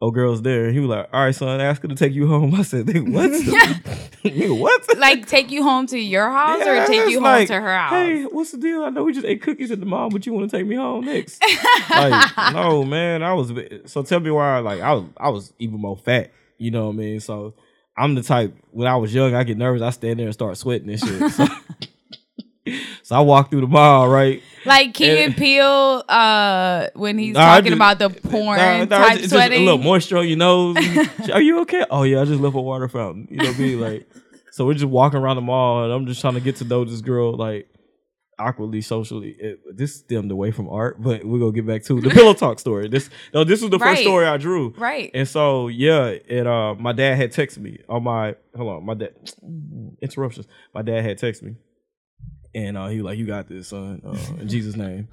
oh 0.00 0.10
girl's 0.10 0.42
there, 0.42 0.66
and 0.66 0.74
he 0.74 0.80
was 0.80 0.88
like, 0.88 1.08
"All 1.12 1.24
right, 1.24 1.34
son, 1.34 1.60
ask 1.60 1.82
her 1.82 1.88
to 1.88 1.94
take 1.94 2.12
you 2.12 2.26
home." 2.26 2.54
I 2.56 2.62
said, 2.62 2.86
"Nigga, 2.86 3.12
what? 3.12 3.30
Nigga, 4.24 4.58
what?" 4.58 4.98
Like 4.98 5.26
take 5.26 5.50
you 5.50 5.62
home 5.62 5.86
to 5.88 5.98
your 5.98 6.30
house 6.30 6.60
Yeah, 6.64 6.84
or 6.84 6.86
take 6.86 7.10
you 7.10 7.16
home 7.16 7.24
like, 7.24 7.48
to 7.48 7.60
her 7.60 7.76
house? 7.76 7.92
Hey, 7.92 8.24
what's 8.24 8.52
the 8.52 8.58
deal? 8.58 8.82
I 8.82 8.90
know 8.90 9.04
we 9.04 9.12
just 9.12 9.26
ate 9.26 9.42
cookies 9.42 9.70
at 9.70 9.80
the 9.80 9.86
mall, 9.86 10.10
but 10.10 10.26
you 10.26 10.32
want 10.32 10.50
to 10.50 10.56
take 10.56 10.66
me 10.66 10.76
home 10.76 11.04
next? 11.04 11.42
like, 11.90 12.36
no, 12.52 12.84
man. 12.84 13.22
I 13.22 13.32
was 13.34 13.52
so 13.86 14.02
tell 14.02 14.20
me 14.20 14.30
why. 14.30 14.58
Like, 14.58 14.80
I 14.80 14.92
was 14.94 15.04
I 15.16 15.28
was 15.30 15.52
even 15.58 15.80
more 15.80 15.96
fat. 15.96 16.32
You 16.58 16.70
know 16.72 16.86
what 16.86 16.94
I 16.94 16.96
mean? 16.96 17.20
So 17.20 17.54
I'm 17.96 18.14
the 18.14 18.22
type 18.22 18.54
when 18.70 18.86
I 18.88 18.96
was 18.96 19.14
young, 19.14 19.34
I 19.34 19.44
get 19.44 19.58
nervous. 19.58 19.82
I 19.82 19.90
stand 19.90 20.18
there 20.18 20.26
and 20.26 20.34
start 20.34 20.56
sweating 20.56 20.88
and 20.90 20.98
shit. 21.00 21.32
So, 21.32 21.46
so 23.08 23.16
I 23.16 23.20
walk 23.20 23.50
through 23.50 23.62
the 23.62 23.66
mall, 23.66 24.06
right? 24.06 24.42
Like 24.66 24.92
Key 24.92 25.30
Peele, 25.32 26.04
uh, 26.08 26.88
when 26.94 27.16
he's 27.16 27.32
Nah, 27.34 27.54
talking 27.56 27.70
just- 27.70 27.76
about 27.76 27.98
the 27.98 28.10
porn 28.10 28.58
Nah, 28.58 28.84
nah, 28.84 28.98
type 29.06 29.18
just 29.18 29.30
sweating. 29.30 29.62
a 29.62 29.64
little 29.64 29.78
moisture 29.78 30.18
on 30.18 30.28
your 30.28 30.36
nose. 30.36 30.76
Are 31.32 31.40
you 31.40 31.60
okay? 31.60 31.86
Oh 31.90 32.02
yeah, 32.02 32.20
I 32.20 32.26
just 32.26 32.40
left 32.40 32.54
a 32.54 32.60
water 32.60 32.86
fountain. 32.88 33.26
You 33.30 33.38
know 33.38 33.46
what 33.46 33.56
I 33.56 33.58
mean? 33.60 33.80
Like, 33.80 34.08
so 34.50 34.66
we're 34.66 34.74
just 34.74 34.84
walking 34.84 35.18
around 35.20 35.36
the 35.36 35.42
mall, 35.42 35.84
and 35.84 35.92
I'm 35.92 36.06
just 36.06 36.20
trying 36.20 36.34
to 36.34 36.40
get 36.40 36.56
to 36.56 36.64
know 36.64 36.84
this 36.84 37.00
girl, 37.00 37.34
like 37.34 37.66
awkwardly, 38.38 38.80
socially. 38.82 39.30
It, 39.38 39.58
this 39.76 39.96
stemmed 39.96 40.30
away 40.30 40.50
from 40.50 40.68
art, 40.68 41.00
but 41.02 41.24
we're 41.24 41.38
gonna 41.38 41.52
get 41.52 41.66
back 41.66 41.84
to 41.84 42.00
the 42.02 42.10
pillow 42.10 42.34
talk 42.34 42.58
story. 42.60 42.88
This 42.88 43.08
no, 43.32 43.42
this 43.44 43.62
was 43.62 43.70
the 43.70 43.78
Right. 43.78 43.92
first 43.92 44.02
story 44.02 44.26
I 44.26 44.36
drew. 44.36 44.74
Right. 44.76 45.10
And 45.14 45.26
so 45.26 45.68
yeah, 45.68 46.14
and 46.28 46.46
uh, 46.46 46.74
my 46.74 46.92
dad 46.92 47.16
had 47.16 47.32
texted 47.32 47.58
me 47.58 47.78
on 47.88 48.02
my 48.04 48.36
hold 48.54 48.68
on, 48.76 48.84
my 48.84 48.94
dad 48.94 49.14
interruptions. 50.02 50.46
My 50.74 50.82
dad 50.82 51.02
had 51.04 51.18
texted 51.18 51.42
me, 51.44 51.54
and 52.58 52.76
uh, 52.76 52.88
he 52.88 52.96
was 52.96 53.04
like, 53.04 53.18
"You 53.18 53.26
got 53.26 53.48
this, 53.48 53.68
son, 53.68 54.02
uh, 54.04 54.40
in 54.40 54.48
Jesus' 54.48 54.76
name." 54.76 55.08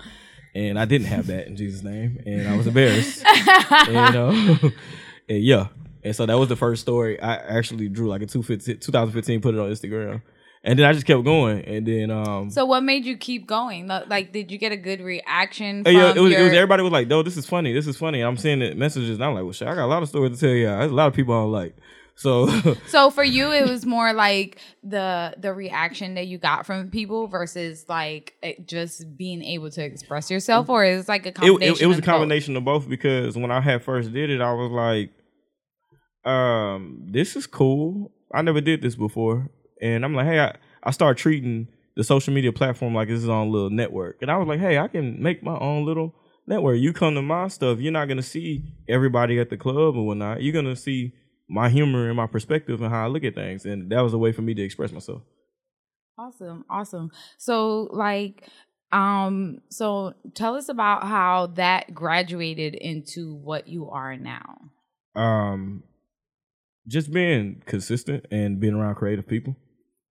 And 0.54 0.80
I 0.80 0.86
didn't 0.86 1.08
have 1.08 1.28
that 1.28 1.48
in 1.48 1.58
Jesus' 1.58 1.84
name, 1.84 2.22
and 2.26 2.48
I 2.48 2.56
was 2.56 2.66
embarrassed. 2.66 3.24
and, 3.26 4.16
uh, 4.16 4.70
and 5.30 5.44
yeah, 5.44 5.68
and 6.04 6.16
so 6.16 6.26
that 6.26 6.38
was 6.38 6.50
the 6.50 6.56
first 6.56 6.82
story 6.82 7.20
I 7.20 7.36
actually 7.36 7.90
drew, 7.90 8.08
like 8.08 8.22
in 8.22 8.28
2015, 8.28 8.80
2015 8.80 9.42
put 9.42 9.54
it 9.54 9.60
on 9.60 9.70
Instagram, 9.70 10.22
and 10.64 10.80
then 10.80 10.86
I 10.86 10.94
just 10.94 11.06
kept 11.06 11.24
going, 11.24 11.64
and 11.66 11.86
then 11.86 12.10
um, 12.10 12.50
So 12.50 12.66
what 12.66 12.84
made 12.84 13.06
you 13.06 13.18
keep 13.18 13.48
going? 13.48 13.88
Like, 13.88 14.32
did 14.32 14.50
you 14.50 14.58
get 14.58 14.72
a 14.72 14.78
good 14.78 15.02
reaction? 15.02 15.84
Uh, 15.86 15.90
yeah, 15.90 16.14
it 16.16 16.20
was, 16.20 16.32
your, 16.32 16.42
it 16.42 16.44
was 16.46 16.54
everybody 16.54 16.84
was 16.84 16.94
like, 16.94 17.08
"No, 17.08 17.22
this 17.22 17.38
is 17.38 17.46
funny. 17.46 17.74
This 17.74 17.86
is 17.86 17.98
funny." 17.98 18.22
I'm 18.22 18.38
seeing 18.38 18.60
the 18.60 18.74
messages, 18.76 19.18
and 19.18 19.24
I'm 19.24 19.34
like, 19.36 19.44
"Well, 19.44 19.54
shit, 19.54 19.68
I 19.68 19.76
got 19.76 19.86
a 19.86 19.88
lot 19.88 20.04
of 20.04 20.10
stories 20.10 20.40
to 20.40 20.40
tell 20.40 20.56
you. 20.56 20.68
There's 20.68 20.92
a 20.92 20.96
lot 20.96 21.08
of 21.08 21.14
people 21.14 21.34
I 21.34 21.42
don't 21.42 21.52
like." 21.52 21.76
So 22.16 22.48
So 22.88 23.10
for 23.10 23.24
you, 23.24 23.52
it 23.52 23.68
was 23.68 23.86
more 23.86 24.14
like 24.14 24.60
the 24.84 25.36
the 25.38 25.54
reaction 25.54 26.16
that 26.16 26.28
you 26.28 26.38
got 26.38 26.66
from 26.66 26.90
people 26.90 27.28
versus 27.28 27.86
like 27.90 28.36
it 28.42 28.68
just 28.68 29.18
being 29.18 29.44
able 29.44 29.70
to 29.72 29.84
express 29.84 30.32
yourself, 30.32 30.70
or 30.70 30.84
is 30.86 31.04
it 31.04 31.10
like 31.10 31.26
a 31.26 31.30
it, 31.30 31.36
combination. 31.36 31.76
it, 31.76 31.82
it 31.82 31.88
was 31.88 31.98
a 31.98 32.00
of 32.00 32.06
both? 32.06 32.14
combination 32.14 32.58
of 32.58 32.66
both 32.66 32.90
because 32.90 33.38
when 33.38 33.52
I 33.52 33.62
had 33.62 33.84
first 33.84 34.14
did 34.14 34.30
it, 34.30 34.42
I 34.42 34.54
was 34.54 34.72
like, 34.72 35.12
um, 36.32 37.06
this 37.10 37.36
is 37.36 37.48
cool. 37.48 38.12
I 38.34 38.42
never 38.42 38.62
did 38.62 38.82
this 38.82 38.96
before. 38.96 39.50
And 39.82 40.04
I'm 40.04 40.14
like, 40.16 40.26
hey, 40.26 40.40
I, 40.40 40.56
I 40.84 40.92
start 40.92 41.18
treating 41.18 41.68
the 41.96 42.04
social 42.04 42.34
media 42.34 42.52
platform 42.52 42.94
like 42.94 43.08
this 43.08 43.22
is 43.22 43.30
on 43.30 43.48
a 43.48 43.50
little 43.50 43.70
network. 43.70 44.18
And 44.22 44.32
I 44.32 44.38
was 44.38 44.48
like, 44.48 44.60
hey, 44.60 44.78
I 44.78 44.88
can 44.88 45.22
make 45.22 45.44
my 45.44 45.58
own 45.58 45.86
little 45.86 46.16
network. 46.48 46.80
You 46.80 46.94
come 46.94 47.16
to 47.16 47.22
my 47.22 47.48
stuff, 47.50 47.80
you're 47.80 47.92
not 47.92 48.08
gonna 48.08 48.22
see 48.22 48.64
everybody 48.88 49.40
at 49.40 49.50
the 49.50 49.58
club 49.58 49.96
or 49.96 50.06
whatnot. 50.06 50.42
You're 50.42 50.54
gonna 50.54 50.76
see 50.76 51.14
my 51.48 51.70
humor 51.70 52.08
and 52.08 52.18
my 52.18 52.28
perspective 52.28 52.82
and 52.82 52.92
how 52.92 53.06
I 53.06 53.08
look 53.08 53.24
at 53.24 53.36
things. 53.36 53.66
And 53.66 53.92
that 53.92 54.02
was 54.02 54.14
a 54.14 54.18
way 54.18 54.32
for 54.32 54.42
me 54.42 54.54
to 54.54 54.62
express 54.64 54.92
myself. 54.92 55.22
Awesome, 56.18 56.66
awesome. 56.70 57.12
So 57.38 57.90
like 57.92 58.48
Um, 58.92 59.60
so 59.70 60.14
tell 60.36 60.56
us 60.56 60.70
about 60.70 61.04
how 61.04 61.48
that 61.56 61.94
graduated 61.94 62.76
into 62.76 63.34
what 63.34 63.68
you 63.68 63.90
are 63.90 64.16
now. 64.16 64.72
Um, 65.16 65.84
just 66.88 67.12
being 67.12 67.62
consistent 67.66 68.26
and 68.32 68.60
being 68.60 68.74
around 68.76 68.96
creative 68.96 69.28
people. 69.28 69.56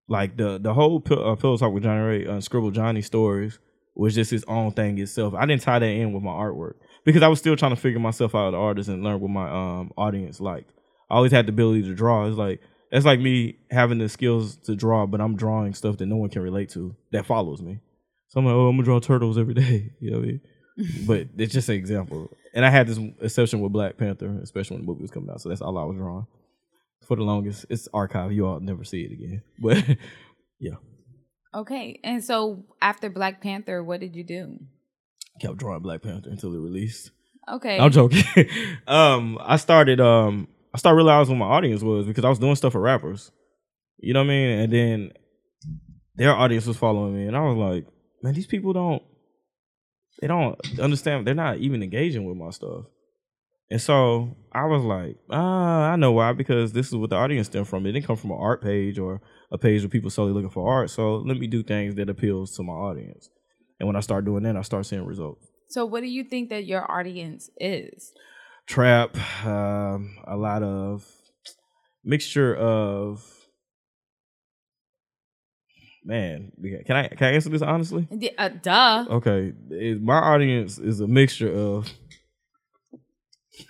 Like 0.08 0.36
the 0.36 0.58
the 0.58 0.74
whole 0.74 1.00
Pill- 1.00 1.26
uh, 1.26 1.36
Pillow 1.36 1.56
Talk 1.56 1.72
with 1.72 1.84
Johnny 1.84 2.02
Ray, 2.02 2.26
uh, 2.26 2.40
Scribble 2.40 2.70
Johnny 2.72 3.00
stories 3.00 3.58
was 3.94 4.14
just 4.14 4.30
his 4.30 4.44
own 4.44 4.72
thing 4.72 4.98
itself. 4.98 5.32
I 5.34 5.46
didn't 5.46 5.62
tie 5.62 5.78
that 5.78 5.86
in 5.86 6.12
with 6.12 6.22
my 6.22 6.32
artwork 6.32 6.74
because 7.04 7.22
I 7.22 7.28
was 7.28 7.38
still 7.38 7.56
trying 7.56 7.74
to 7.74 7.80
figure 7.80 8.00
myself 8.00 8.34
out 8.34 8.48
as 8.48 8.54
an 8.54 8.60
artist 8.60 8.88
and 8.90 9.02
learn 9.02 9.20
what 9.20 9.30
my 9.30 9.48
um 9.48 9.92
audience 9.96 10.40
liked. 10.40 10.70
I 11.10 11.16
always 11.16 11.32
had 11.32 11.46
the 11.46 11.50
ability 11.52 11.82
to 11.84 11.94
draw. 11.94 12.26
It's 12.26 12.36
like 12.36 12.60
it's 12.90 13.06
like 13.06 13.20
me 13.20 13.56
having 13.70 13.98
the 13.98 14.08
skills 14.08 14.56
to 14.64 14.76
draw, 14.76 15.06
but 15.06 15.20
I'm 15.20 15.36
drawing 15.36 15.74
stuff 15.74 15.96
that 15.98 16.06
no 16.06 16.16
one 16.16 16.30
can 16.30 16.42
relate 16.42 16.70
to 16.70 16.94
that 17.12 17.26
follows 17.26 17.60
me. 17.60 17.80
So 18.28 18.40
I'm 18.40 18.46
like, 18.46 18.54
oh, 18.54 18.68
I'm 18.68 18.76
gonna 18.76 18.84
draw 18.84 19.00
turtles 19.00 19.38
every 19.38 19.54
day. 19.54 19.92
You 20.00 20.10
know 20.12 20.18
what 20.18 20.24
I 20.24 20.26
mean? 20.28 20.40
but 21.06 21.28
it's 21.36 21.52
just 21.52 21.68
an 21.68 21.76
example. 21.76 22.30
And 22.54 22.64
I 22.64 22.70
had 22.70 22.86
this 22.86 22.98
exception 23.20 23.60
with 23.60 23.72
Black 23.72 23.96
Panther, 23.96 24.38
especially 24.42 24.76
when 24.76 24.86
the 24.86 24.92
movie 24.92 25.02
was 25.02 25.10
coming 25.10 25.30
out. 25.30 25.40
So 25.40 25.48
that's 25.48 25.60
all 25.60 25.76
I 25.78 25.84
was 25.84 25.96
drawing 25.96 26.26
for 27.06 27.16
the 27.16 27.22
longest. 27.22 27.66
It's 27.68 27.88
archive. 27.92 28.32
You 28.32 28.46
all 28.46 28.60
never 28.60 28.84
see 28.84 29.02
it 29.02 29.12
again. 29.12 29.42
But 29.60 29.98
yeah, 30.60 30.76
Okay, 31.54 32.00
and 32.02 32.24
so 32.24 32.64
after 32.82 33.08
Black 33.10 33.40
Panther, 33.40 33.82
what 33.84 34.00
did 34.00 34.16
you 34.16 34.24
do? 34.24 34.58
kept 35.40 35.56
drawing 35.56 35.82
Black 35.82 36.02
Panther 36.02 36.30
until 36.30 36.54
it 36.54 36.58
released. 36.60 37.10
Okay, 37.52 37.78
I'm 37.78 37.90
joking. 37.90 38.24
um, 38.86 39.38
I 39.40 39.56
started 39.56 40.00
um 40.00 40.48
I 40.74 40.78
started 40.78 40.96
realizing 40.96 41.38
what 41.38 41.46
my 41.46 41.54
audience 41.54 41.82
was 41.82 42.04
because 42.06 42.24
I 42.24 42.28
was 42.28 42.40
doing 42.40 42.56
stuff 42.56 42.72
for 42.72 42.80
rappers. 42.80 43.30
You 43.98 44.12
know 44.12 44.20
what 44.20 44.26
I 44.26 44.28
mean? 44.28 44.58
And 44.58 44.72
then 44.72 45.12
their 46.16 46.34
audience 46.34 46.66
was 46.66 46.76
following 46.76 47.16
me, 47.16 47.26
and 47.26 47.36
I 47.36 47.40
was 47.42 47.56
like, 47.56 47.86
man, 48.22 48.34
these 48.34 48.46
people 48.46 48.72
don't 48.72 49.02
they 50.20 50.26
don't 50.26 50.58
understand. 50.80 51.26
They're 51.26 51.34
not 51.34 51.58
even 51.58 51.82
engaging 51.82 52.24
with 52.24 52.36
my 52.36 52.50
stuff. 52.50 52.86
And 53.70 53.80
so 53.80 54.36
I 54.52 54.66
was 54.66 54.82
like, 54.82 55.16
ah, 55.30 55.90
I 55.90 55.96
know 55.96 56.12
why, 56.12 56.32
because 56.32 56.72
this 56.72 56.88
is 56.88 56.94
what 56.94 57.10
the 57.10 57.16
audience 57.16 57.48
stemmed 57.48 57.68
from. 57.68 57.86
It 57.86 57.92
didn't 57.92 58.06
come 58.06 58.16
from 58.16 58.30
an 58.30 58.38
art 58.40 58.62
page 58.62 58.98
or 58.98 59.20
a 59.50 59.58
page 59.58 59.82
where 59.82 59.88
people 59.88 60.10
solely 60.10 60.32
looking 60.32 60.50
for 60.50 60.68
art. 60.68 60.90
So 60.90 61.16
let 61.16 61.38
me 61.38 61.46
do 61.46 61.62
things 61.62 61.94
that 61.96 62.08
appeals 62.08 62.54
to 62.56 62.62
my 62.62 62.72
audience. 62.72 63.28
And 63.80 63.86
when 63.86 63.96
I 63.96 64.00
start 64.00 64.24
doing 64.24 64.44
that, 64.44 64.56
I 64.56 64.62
start 64.62 64.86
seeing 64.86 65.04
results. 65.04 65.46
so 65.68 65.84
what 65.86 66.00
do 66.00 66.06
you 66.06 66.24
think 66.24 66.50
that 66.50 66.66
your 66.66 66.88
audience 66.90 67.50
is? 67.58 68.12
Trap, 68.66 69.16
um, 69.44 70.16
a 70.26 70.36
lot 70.36 70.62
of 70.62 71.04
mixture 72.02 72.54
of 72.56 73.22
man. 76.04 76.52
Can 76.86 76.96
I 76.96 77.08
can 77.08 77.26
I 77.28 77.32
answer 77.32 77.50
this 77.50 77.62
honestly? 77.62 78.08
Uh, 78.38 78.48
duh. 78.48 79.06
Okay, 79.10 79.52
it- 79.70 80.02
my 80.02 80.16
audience 80.18 80.78
is 80.78 81.00
a 81.00 81.06
mixture 81.06 81.52
of 81.52 81.90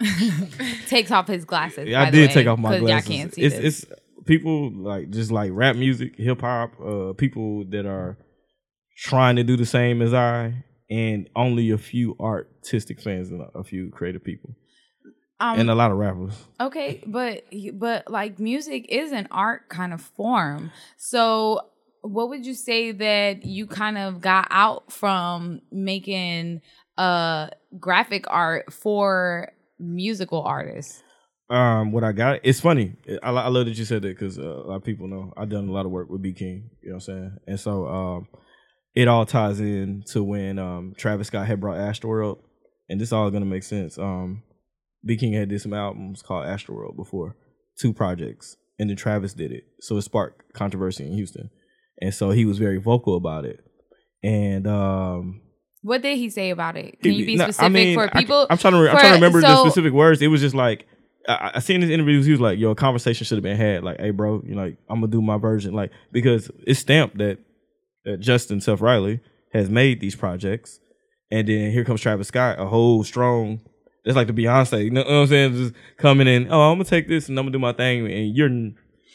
Takes 0.88 1.10
off 1.10 1.28
his 1.28 1.44
glasses. 1.44 1.88
Yeah, 1.88 2.02
I 2.02 2.10
did 2.10 2.28
way, 2.28 2.34
take 2.34 2.46
off 2.46 2.58
my 2.58 2.78
glasses. 2.78 3.08
Y'all 3.08 3.16
can't 3.18 3.34
see 3.34 3.42
it's 3.42 3.56
this. 3.56 3.84
it's 3.84 3.92
people 4.24 4.70
like 4.72 5.10
just 5.10 5.30
like 5.30 5.50
rap 5.52 5.76
music, 5.76 6.16
hip 6.16 6.40
hop, 6.40 6.72
uh, 6.80 7.12
people 7.12 7.64
that 7.66 7.86
are 7.86 8.16
trying 8.96 9.36
to 9.36 9.44
do 9.44 9.56
the 9.56 9.66
same 9.66 10.00
as 10.00 10.14
I, 10.14 10.64
and 10.90 11.28
only 11.36 11.70
a 11.70 11.78
few 11.78 12.16
artistic 12.18 13.00
fans 13.00 13.30
and 13.30 13.42
a 13.54 13.62
few 13.64 13.90
creative 13.90 14.24
people, 14.24 14.54
um, 15.40 15.58
and 15.58 15.70
a 15.70 15.74
lot 15.74 15.90
of 15.90 15.98
rappers. 15.98 16.34
Okay, 16.60 17.02
but 17.06 17.44
but 17.74 18.10
like 18.10 18.38
music 18.38 18.86
is 18.88 19.12
an 19.12 19.28
art 19.30 19.68
kind 19.68 19.92
of 19.92 20.00
form. 20.00 20.70
So 20.96 21.60
what 22.02 22.28
would 22.28 22.46
you 22.46 22.54
say 22.54 22.92
that 22.92 23.44
you 23.44 23.66
kind 23.66 23.98
of 23.98 24.20
got 24.20 24.46
out 24.50 24.92
from 24.92 25.60
making 25.72 26.60
uh 26.96 27.48
graphic 27.78 28.24
art 28.28 28.72
for 28.72 29.52
musical 29.78 30.42
artists? 30.42 31.02
Um, 31.50 31.92
what 31.92 32.04
I 32.04 32.12
got, 32.12 32.40
it's 32.42 32.60
funny. 32.60 32.94
I, 33.22 33.28
I 33.28 33.48
love 33.48 33.66
that 33.66 33.76
you 33.76 33.84
said 33.84 34.02
that 34.02 34.08
because 34.08 34.38
uh, 34.38 34.42
a 34.42 34.66
lot 34.66 34.76
of 34.76 34.84
people 34.84 35.08
know 35.08 35.32
I've 35.36 35.50
done 35.50 35.68
a 35.68 35.72
lot 35.72 35.84
of 35.84 35.92
work 35.92 36.08
with 36.08 36.22
B 36.22 36.32
King. 36.32 36.70
You 36.80 36.90
know 36.90 36.94
what 36.94 36.94
I'm 36.94 37.00
saying? 37.00 37.36
And 37.46 37.60
so 37.60 37.86
um, 37.86 38.28
it 38.94 39.08
all 39.08 39.26
ties 39.26 39.60
in 39.60 40.04
to 40.08 40.22
when 40.22 40.58
um 40.58 40.94
Travis 40.96 41.26
Scott 41.26 41.46
had 41.46 41.60
brought 41.60 41.76
Astroworld, 41.76 42.38
and 42.88 43.00
this 43.00 43.12
all 43.12 43.30
gonna 43.30 43.44
make 43.44 43.64
sense. 43.64 43.98
Um, 43.98 44.42
B 45.04 45.16
King 45.16 45.32
had 45.32 45.48
did 45.48 45.60
some 45.60 45.74
albums 45.74 46.22
called 46.22 46.46
Astroworld 46.46 46.96
before, 46.96 47.36
two 47.78 47.92
projects, 47.92 48.56
and 48.78 48.88
then 48.88 48.96
Travis 48.96 49.34
did 49.34 49.52
it, 49.52 49.64
so 49.80 49.96
it 49.96 50.02
sparked 50.02 50.52
controversy 50.54 51.06
in 51.06 51.12
Houston, 51.12 51.50
and 52.00 52.14
so 52.14 52.30
he 52.30 52.44
was 52.44 52.58
very 52.58 52.78
vocal 52.78 53.16
about 53.16 53.44
it. 53.44 53.60
And 54.22 54.66
um, 54.66 55.42
What 55.82 56.02
did 56.02 56.16
he 56.16 56.30
say 56.30 56.50
about 56.50 56.76
it? 56.76 57.00
Can 57.02 57.12
you 57.12 57.26
be 57.26 57.36
no, 57.36 57.44
I 57.44 57.50
specific 57.50 57.72
mean, 57.72 57.94
for 57.94 58.08
people? 58.08 58.46
I'm 58.48 58.58
trying 58.58 58.72
to. 58.74 58.80
re- 58.80 58.88
I'm 58.88 58.96
trying 58.96 59.10
to 59.10 59.14
remember 59.14 59.40
the 59.40 59.60
specific 59.60 59.92
words. 59.92 60.22
It 60.22 60.28
was 60.28 60.40
just 60.40 60.54
like 60.54 60.86
I, 61.28 61.52
I 61.54 61.58
seen 61.60 61.80
his 61.80 61.90
interviews. 61.90 62.24
He 62.26 62.32
was 62.32 62.40
like, 62.40 62.58
"Yo, 62.58 62.70
a 62.70 62.74
conversation 62.74 63.24
should 63.26 63.36
have 63.36 63.42
been 63.42 63.56
had. 63.56 63.84
Like, 63.84 64.00
hey, 64.00 64.10
bro, 64.10 64.42
you 64.46 64.54
like, 64.54 64.78
I'm 64.88 65.00
gonna 65.00 65.12
do 65.12 65.22
my 65.22 65.38
version. 65.38 65.74
Like, 65.74 65.90
because 66.12 66.50
it's 66.66 66.80
stamped 66.80 67.18
that 67.18 67.38
that 68.04 68.20
Justin 68.20 68.60
Self 68.60 68.80
Riley 68.80 69.20
has 69.52 69.68
made 69.70 70.00
these 70.00 70.16
projects, 70.16 70.80
and 71.30 71.46
then 71.46 71.70
here 71.70 71.84
comes 71.84 72.00
Travis 72.00 72.28
Scott, 72.28 72.58
a 72.58 72.66
whole 72.66 73.04
strong. 73.04 73.60
That's 74.04 74.16
like 74.16 74.26
the 74.26 74.32
Beyonce. 74.32 74.84
You 74.84 74.90
know 74.90 75.02
what 75.02 75.10
I'm 75.10 75.26
saying? 75.26 75.52
Just 75.54 75.74
coming 75.96 76.26
in. 76.26 76.52
Oh, 76.52 76.60
I'm 76.60 76.76
gonna 76.76 76.84
take 76.84 77.08
this 77.08 77.28
and 77.28 77.38
I'm 77.38 77.46
gonna 77.46 77.52
do 77.52 77.58
my 77.58 77.72
thing, 77.72 78.06
and 78.10 78.36
you're. 78.36 78.50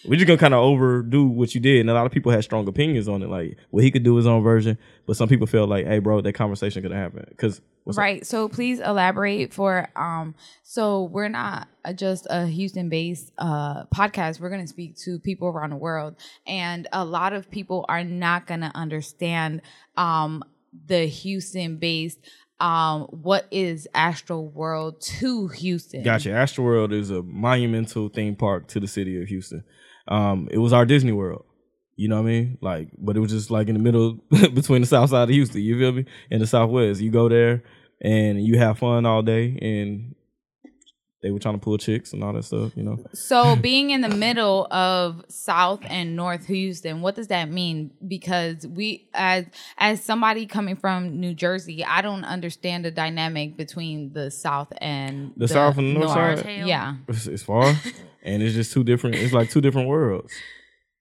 We're 0.06 0.16
just 0.16 0.28
gonna 0.28 0.40
kind 0.40 0.54
of 0.54 0.62
overdo 0.62 1.26
what 1.26 1.54
you 1.54 1.60
did, 1.60 1.82
and 1.82 1.90
a 1.90 1.94
lot 1.94 2.06
of 2.06 2.14
people 2.14 2.32
had 2.32 2.42
strong 2.44 2.66
opinions 2.70 3.10
on 3.10 3.22
it. 3.22 3.28
Like, 3.28 3.58
well, 3.70 3.84
he 3.84 3.92
could 3.92 4.04
do 4.04 4.16
his 4.16 4.26
own 4.26 4.42
version, 4.42 4.78
but 5.06 5.18
some 5.18 5.28
people 5.28 5.46
felt 5.46 5.68
like, 5.68 5.86
"Hey, 5.86 6.00
bro, 6.00 6.22
that 6.22 6.34
conversation 6.34 6.82
could 6.82 6.92
have 6.92 7.02
happened." 7.02 7.28
Because 7.30 7.60
right 7.98 8.26
so 8.26 8.48
please 8.48 8.80
elaborate 8.80 9.54
for 9.54 9.88
um 9.96 10.36
so 10.64 11.04
we're 11.04 11.30
not 11.30 11.68
just 11.96 12.28
a 12.30 12.46
houston 12.46 12.90
based 12.90 13.32
uh 13.38 13.86
podcast 13.86 14.40
we're 14.40 14.50
to 14.62 14.68
speak 14.68 14.96
to 14.96 15.20
people 15.20 15.48
around 15.48 15.72
the 15.72 15.76
world 15.76 16.16
and 16.46 16.88
a 16.94 17.04
lot 17.04 17.34
of 17.34 17.50
people 17.50 17.86
are 17.90 18.04
not 18.04 18.46
to 18.62 18.72
understand 18.76 19.62
um 19.98 20.44
the 20.88 21.06
houston 21.06 21.78
based 21.78 22.20
um 22.60 23.04
what 23.12 23.48
is 23.52 23.88
astro 23.94 24.40
world 24.42 25.00
to 25.02 25.48
houston 25.48 26.04
Gotcha. 26.04 26.30
Astroworld 26.30 26.92
is 26.94 27.10
a 27.10 27.22
monumental 27.24 28.10
theme 28.10 28.36
park 28.36 28.68
to 28.70 28.80
the 28.80 28.88
city 28.88 29.22
of 29.22 29.28
Houston. 29.28 29.64
Um, 30.08 30.48
it 30.52 30.58
was 30.58 30.74
our 30.74 30.86
Disney 30.86 31.12
World. 31.12 31.46
You 31.96 32.08
know 32.08 32.16
what 32.16 32.30
I 32.30 32.32
mean? 32.32 32.58
Like, 32.62 32.90
but 32.98 33.16
it 33.18 33.20
was 33.20 33.32
just 33.32 33.52
like 33.52 33.68
in 33.68 33.74
the 33.76 33.80
middle 33.82 34.14
between 34.30 34.82
the 34.82 34.88
south 34.88 35.10
side 35.10 35.24
of 35.24 35.30
Houston. 35.30 35.62
You 35.62 35.78
feel 35.78 35.92
me? 35.92 36.06
In 36.30 36.40
the 36.40 36.48
southwest. 36.48 37.02
You 37.02 37.12
go 37.12 37.28
there 37.30 37.64
and 38.02 38.42
you 38.44 38.58
have 38.58 38.80
fun 38.80 39.06
all 39.06 39.22
day, 39.22 39.58
and 39.62 40.16
they 41.22 41.32
were 41.32 41.40
trying 41.40 41.56
to 41.56 41.60
pull 41.60 41.78
chicks 41.78 42.14
and 42.14 42.24
all 42.24 42.34
that 42.34 42.44
stuff. 42.44 42.76
You 42.76 42.84
know? 42.84 42.98
So 43.14 43.56
being 43.62 43.90
in 43.90 44.02
the 44.02 44.10
middle 44.10 44.68
of 44.72 45.24
South 45.28 45.82
and 45.86 46.16
North 46.16 46.46
Houston, 46.48 47.02
what 47.02 47.16
does 47.16 47.28
that 47.28 47.50
mean? 47.50 47.92
Because 48.08 48.66
we 48.66 49.08
as 49.14 49.46
as 49.78 50.04
somebody 50.04 50.46
coming 50.46 50.76
from 50.76 51.20
New 51.20 51.34
Jersey, 51.34 51.84
I 51.84 52.02
don't 52.02 52.24
understand 52.24 52.86
the 52.86 52.92
dynamic 52.92 53.58
between 53.58 54.14
the 54.14 54.32
South 54.32 54.72
and 54.80 55.34
The 55.36 55.48
South 55.48 55.78
and 55.78 55.96
the 55.96 56.00
North 56.00 56.12
side? 56.12 56.66
Yeah. 56.66 56.96
It's, 57.08 57.28
it's 57.28 57.44
far, 57.44 57.66
and 58.24 58.42
it's 58.42 58.56
just 58.56 58.72
two 58.72 58.84
different. 58.84 59.16
It's 59.16 59.34
like 59.34 59.50
two 59.50 59.62
different 59.62 59.88
worlds. 59.88 60.34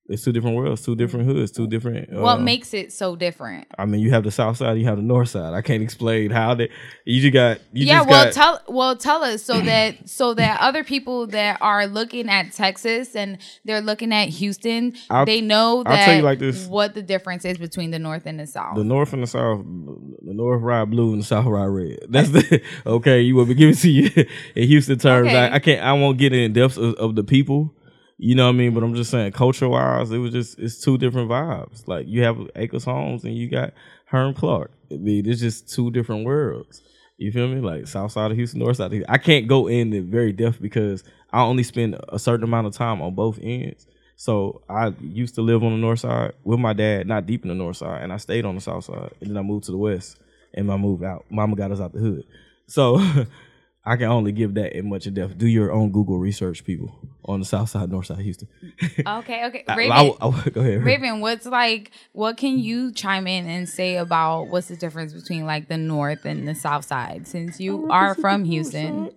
It's 0.08 0.24
two 0.24 0.32
different 0.32 0.56
worlds, 0.56 0.82
two 0.82 0.96
different 0.96 1.26
hoods, 1.26 1.52
two 1.52 1.66
different. 1.66 2.08
Uh, 2.16 2.22
What 2.22 2.40
makes 2.40 2.72
it 2.72 2.92
so 2.94 3.14
different? 3.14 3.66
I 3.76 3.84
mean, 3.84 4.00
you 4.00 4.10
have 4.12 4.24
the 4.24 4.30
south 4.30 4.56
side, 4.56 4.78
you 4.78 4.86
have 4.86 4.96
the 4.96 5.02
north 5.02 5.28
side. 5.28 5.52
I 5.52 5.60
can't 5.60 5.82
explain 5.82 6.30
how 6.30 6.54
they. 6.54 6.70
You 7.04 7.20
just 7.20 7.34
got. 7.34 7.58
You 7.74 7.84
yeah, 7.86 7.98
just 7.98 8.08
well 8.08 8.24
got, 8.24 8.32
tell 8.32 8.60
well 8.68 8.96
tell 8.96 9.22
us 9.22 9.42
so 9.42 9.60
that 9.60 10.08
so 10.08 10.32
that 10.32 10.60
other 10.62 10.82
people 10.82 11.26
that 11.28 11.58
are 11.60 11.86
looking 11.86 12.30
at 12.30 12.52
Texas 12.52 13.14
and 13.14 13.36
they're 13.66 13.82
looking 13.82 14.12
at 14.14 14.28
Houston, 14.30 14.94
I'll- 15.10 15.26
they 15.26 15.42
know 15.42 15.78
I'll 15.78 15.84
that 15.84 16.04
tell 16.06 16.16
you 16.16 16.22
like 16.22 16.38
this. 16.38 16.66
what 16.66 16.94
the 16.94 17.02
difference 17.02 17.44
is 17.44 17.58
between 17.58 17.90
the 17.90 17.98
North 17.98 18.24
and 18.24 18.40
the 18.40 18.46
South. 18.46 18.76
The 18.76 18.84
north 18.84 19.12
and 19.12 19.22
the 19.22 19.26
south, 19.26 19.62
the 19.62 20.32
north 20.32 20.62
ride 20.62 20.90
blue 20.90 21.12
and 21.12 21.20
the 21.20 21.26
south 21.26 21.44
ride 21.44 21.66
red. 21.66 21.98
That's 22.08 22.30
the 22.30 22.62
okay. 22.86 23.20
You 23.20 23.34
will 23.36 23.44
be 23.44 23.54
giving 23.54 23.74
to 23.74 23.90
you 23.90 24.08
in 24.54 24.68
Houston 24.68 24.98
terms. 24.98 25.28
Okay. 25.28 25.36
I, 25.36 25.56
I 25.56 25.58
can't. 25.58 25.82
I 25.84 25.92
won't 25.92 26.16
get 26.16 26.32
in 26.32 26.54
depth 26.54 26.78
of, 26.78 26.94
of 26.94 27.14
the 27.14 27.24
people. 27.24 27.74
You 28.18 28.34
know 28.34 28.46
what 28.46 28.54
I 28.54 28.58
mean? 28.58 28.74
But 28.74 28.82
I'm 28.82 28.94
just 28.94 29.10
saying, 29.10 29.32
culture 29.32 29.68
wise, 29.68 30.10
it 30.10 30.18
was 30.18 30.32
just 30.32 30.58
it's 30.58 30.80
two 30.80 30.98
different 30.98 31.30
vibes. 31.30 31.86
Like 31.86 32.06
you 32.08 32.24
have 32.24 32.36
Acres 32.56 32.84
Homes 32.84 33.22
and 33.24 33.36
you 33.36 33.48
got 33.48 33.72
Hiram 34.06 34.34
Clarke. 34.34 34.72
I 34.90 34.96
mean, 34.96 35.28
it's 35.28 35.40
just 35.40 35.72
two 35.72 35.90
different 35.92 36.24
worlds. 36.24 36.82
You 37.16 37.30
feel 37.30 37.48
me? 37.48 37.60
Like 37.60 37.86
south 37.86 38.12
side 38.12 38.30
of 38.32 38.36
Houston, 38.36 38.60
north 38.60 38.76
side 38.76 38.86
of 38.86 38.92
Houston. 38.92 39.12
I 39.12 39.18
can't 39.18 39.46
go 39.46 39.68
in 39.68 39.90
the 39.90 40.00
very 40.00 40.32
depth 40.32 40.60
because 40.60 41.04
I 41.32 41.42
only 41.42 41.62
spend 41.62 41.96
a 42.08 42.18
certain 42.18 42.44
amount 42.44 42.66
of 42.66 42.74
time 42.74 43.00
on 43.00 43.14
both 43.14 43.38
ends. 43.40 43.86
So 44.16 44.62
I 44.68 44.92
used 45.00 45.36
to 45.36 45.42
live 45.42 45.62
on 45.62 45.70
the 45.70 45.78
north 45.78 46.00
side 46.00 46.32
with 46.42 46.58
my 46.58 46.72
dad, 46.72 47.06
not 47.06 47.26
deep 47.26 47.44
in 47.44 47.50
the 47.50 47.54
north 47.54 47.76
side, 47.76 48.02
and 48.02 48.12
I 48.12 48.16
stayed 48.16 48.44
on 48.44 48.56
the 48.56 48.60
south 48.60 48.84
side. 48.84 49.12
And 49.20 49.30
then 49.30 49.36
I 49.36 49.42
moved 49.42 49.66
to 49.66 49.72
the 49.72 49.78
west, 49.78 50.18
and 50.54 50.70
I 50.72 50.76
moved 50.76 51.04
out. 51.04 51.24
Mama 51.30 51.54
got 51.54 51.70
us 51.70 51.80
out 51.80 51.92
the 51.92 52.00
hood. 52.00 52.24
So 52.66 52.98
I 53.88 53.96
can 53.96 54.06
only 54.06 54.32
give 54.32 54.54
that 54.54 54.76
in 54.76 54.88
much 54.88 55.06
in 55.06 55.14
depth. 55.14 55.38
Do 55.38 55.46
your 55.46 55.72
own 55.72 55.90
Google 55.90 56.18
research, 56.18 56.64
people, 56.64 56.94
on 57.24 57.40
the 57.40 57.46
south 57.46 57.70
side, 57.70 57.90
north 57.90 58.06
side, 58.06 58.18
Houston. 58.18 58.48
Okay, 59.06 59.46
okay. 59.46 59.64
Raven, 59.68 59.92
I- 59.92 60.26
I- 60.26 60.48
go 60.50 60.60
ahead. 60.60 60.82
Raven, 60.84 61.20
what's 61.20 61.46
like? 61.46 61.90
What 62.12 62.36
can 62.36 62.58
you 62.58 62.92
chime 62.92 63.26
in 63.26 63.46
and 63.48 63.68
say 63.68 63.96
about 63.96 64.48
what's 64.48 64.68
the 64.68 64.76
difference 64.76 65.12
between 65.12 65.46
like 65.46 65.68
the 65.68 65.78
north 65.78 66.24
and 66.24 66.46
the 66.46 66.54
south 66.54 66.84
side? 66.84 67.26
Since 67.26 67.60
you 67.60 67.88
are 67.90 68.14
from 68.14 68.44
Houston, 68.44 69.10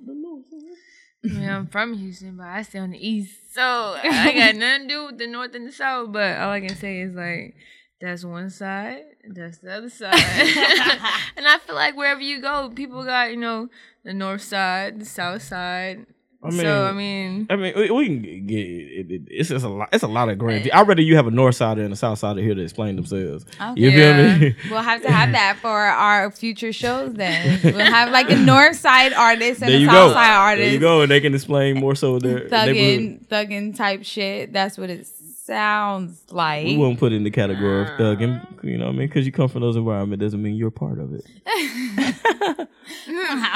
Yeah, 1.23 1.57
I'm 1.57 1.67
from 1.67 1.93
Houston, 1.93 2.37
but 2.37 2.47
I 2.47 2.63
stay 2.63 2.79
on 2.79 2.89
the 2.91 3.07
east, 3.07 3.53
so 3.53 3.61
I 4.03 4.33
got 4.33 4.55
nothing 4.55 4.87
to 4.87 4.93
do 4.93 5.05
with 5.07 5.17
the 5.19 5.27
north 5.27 5.53
and 5.53 5.67
the 5.67 5.71
south. 5.71 6.11
But 6.11 6.37
all 6.39 6.49
I 6.49 6.61
can 6.61 6.75
say 6.75 7.01
is 7.01 7.13
like, 7.13 7.55
that's 7.99 8.25
one 8.25 8.49
side, 8.49 9.03
that's 9.29 9.59
the 9.59 9.71
other 9.75 9.89
side, 9.91 10.13
and 11.37 11.47
I 11.47 11.59
feel 11.63 11.75
like 11.75 11.95
wherever 11.95 12.21
you 12.21 12.41
go, 12.41 12.71
people 12.73 13.03
got 13.03 13.29
you 13.29 13.37
know 13.37 13.69
the 14.03 14.13
north 14.13 14.41
side, 14.41 15.00
the 15.00 15.05
south 15.05 15.41
side. 15.43 16.05
I 16.43 16.50
mean, 16.50 16.60
so 16.62 16.86
I 16.86 16.91
mean, 16.91 17.46
I 17.51 17.55
mean, 17.55 17.74
we, 17.77 17.91
we 17.91 18.05
can 18.08 18.48
get 18.48 18.58
it, 18.58 19.12
it, 19.12 19.22
it's 19.27 19.50
just 19.50 19.63
a 19.63 19.70
lot. 19.70 19.89
It's 19.93 20.03
a 20.03 20.08
lot 20.08 20.27
of 20.27 20.39
grand. 20.39 20.67
I'd 20.74 20.88
rather 20.88 21.03
you 21.03 21.15
have 21.15 21.27
a 21.27 21.31
north 21.31 21.53
sider 21.53 21.84
and 21.84 21.93
a 21.93 21.96
south 21.96 22.17
sider 22.17 22.41
here 22.41 22.55
to 22.55 22.62
explain 22.63 22.96
themselves. 22.96 23.46
Oh, 23.60 23.75
you 23.77 23.91
Yeah. 23.91 24.39
feel 24.39 24.39
me? 24.50 24.55
we'll 24.72 24.81
have 24.81 25.03
to 25.03 25.12
have 25.12 25.34
that 25.34 25.60
for 25.62 25.70
our 25.79 26.31
future 26.31 26.74
shows. 26.74 27.13
Then 27.13 27.60
we'll 27.63 27.77
have 27.86 28.10
like 28.10 28.31
a 28.31 28.36
north 28.53 28.75
side 28.77 29.13
artist 29.13 29.62
and 29.62 29.70
there 29.70 29.77
a 29.77 29.81
you 29.81 29.86
south 29.86 30.10
go. 30.10 30.13
side 30.13 30.36
artist. 30.36 30.65
There 30.65 30.74
you 30.74 30.79
go, 30.79 31.01
and 31.03 31.12
they 31.12 31.22
can 31.22 31.36
explain 31.36 31.77
more 31.79 31.93
so 31.93 32.17
their 32.17 32.39
neighborhood. 32.50 32.51
thugging, 32.51 33.27
thugging 33.27 33.77
type 33.77 34.03
shit. 34.03 34.51
That's 34.51 34.79
what 34.79 34.89
it 34.89 35.05
sounds 35.51 36.24
like. 36.31 36.65
We 36.65 36.77
won't 36.77 37.00
put 37.00 37.12
it 37.12 37.17
in 37.17 37.24
the 37.24 37.31
category 37.31 37.81
of 37.81 37.88
thugging, 38.00 38.63
you 38.63 38.77
know 38.77 38.86
what 38.86 38.96
I 38.96 38.98
mean? 38.98 39.08
Because 39.08 39.25
you 39.25 39.31
come 39.31 39.50
from 39.50 39.62
those 39.62 39.75
environments 39.75 40.22
doesn't 40.22 40.41
mean 40.41 40.55
you're 40.55 40.72
part 40.72 41.00
of 41.00 41.13
it. 41.13 41.24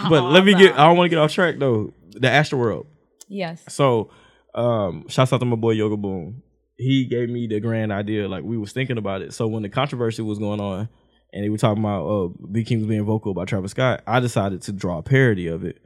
But 0.09 0.23
let 0.23 0.45
me 0.45 0.53
get, 0.53 0.77
I 0.77 0.85
don't 0.87 0.97
want 0.97 1.05
to 1.05 1.09
get 1.09 1.19
off 1.19 1.31
track 1.31 1.55
though. 1.57 1.93
The 2.11 2.29
Astro 2.29 2.59
World. 2.59 2.87
yes. 3.27 3.63
So, 3.67 4.09
um, 4.53 5.07
shouts 5.09 5.33
out 5.33 5.39
to 5.39 5.45
my 5.45 5.55
boy 5.57 5.71
Yoga 5.71 5.97
Boom. 5.97 6.43
He 6.77 7.05
gave 7.05 7.29
me 7.29 7.47
the 7.47 7.59
grand 7.59 7.91
idea. 7.91 8.27
Like 8.27 8.43
we 8.43 8.57
was 8.57 8.71
thinking 8.71 8.97
about 8.97 9.21
it. 9.21 9.33
So 9.33 9.47
when 9.47 9.63
the 9.63 9.69
controversy 9.69 10.21
was 10.21 10.39
going 10.39 10.61
on, 10.61 10.87
and 11.33 11.43
they 11.43 11.49
were 11.49 11.57
talking 11.57 11.83
about 11.83 12.05
uh, 12.07 12.27
B 12.51 12.63
King 12.63 12.79
was 12.79 12.87
being 12.87 13.03
vocal 13.03 13.31
about 13.31 13.47
Travis 13.47 13.71
Scott, 13.71 14.01
I 14.07 14.19
decided 14.21 14.61
to 14.63 14.71
draw 14.71 14.99
a 14.99 15.03
parody 15.03 15.47
of 15.47 15.65
it. 15.65 15.79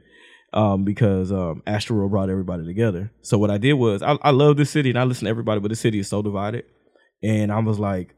Um, 0.52 0.82
because 0.82 1.30
um, 1.30 1.62
Astro 1.64 1.96
World 1.96 2.10
brought 2.10 2.28
everybody 2.28 2.64
together. 2.64 3.12
So 3.22 3.38
what 3.38 3.50
I 3.50 3.58
did 3.58 3.74
was 3.74 4.02
I, 4.02 4.18
I 4.20 4.30
love 4.30 4.56
this 4.56 4.70
city 4.70 4.90
and 4.90 4.98
I 4.98 5.04
listen 5.04 5.26
to 5.26 5.30
everybody, 5.30 5.60
but 5.60 5.68
this 5.68 5.78
city 5.78 6.00
is 6.00 6.08
so 6.08 6.22
divided. 6.22 6.64
And 7.22 7.52
I 7.52 7.58
was 7.60 7.78
like, 7.78 8.16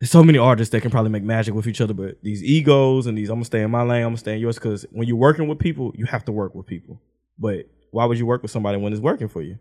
there's 0.00 0.10
so 0.10 0.24
many 0.24 0.38
artists 0.38 0.72
that 0.72 0.80
can 0.80 0.90
probably 0.90 1.12
make 1.12 1.22
magic 1.22 1.54
with 1.54 1.66
each 1.66 1.80
other, 1.80 1.94
but 1.94 2.16
these 2.22 2.42
egos 2.42 3.06
and 3.06 3.16
these 3.16 3.30
I'm 3.30 3.36
gonna 3.36 3.44
stay 3.44 3.62
in 3.62 3.70
my 3.70 3.82
lane, 3.82 4.02
I'm 4.02 4.08
gonna 4.08 4.18
stay 4.18 4.34
in 4.34 4.40
yours. 4.40 4.56
Because 4.56 4.84
when 4.90 5.06
you're 5.06 5.16
working 5.16 5.46
with 5.46 5.58
people, 5.58 5.92
you 5.94 6.04
have 6.06 6.24
to 6.24 6.32
work 6.32 6.54
with 6.54 6.66
people. 6.66 7.00
But 7.38 7.66
why 7.90 8.04
would 8.06 8.18
you 8.18 8.26
work 8.26 8.42
with 8.42 8.50
somebody 8.50 8.76
when 8.76 8.92
it's 8.92 9.00
working 9.00 9.28
for 9.28 9.40
you? 9.40 9.58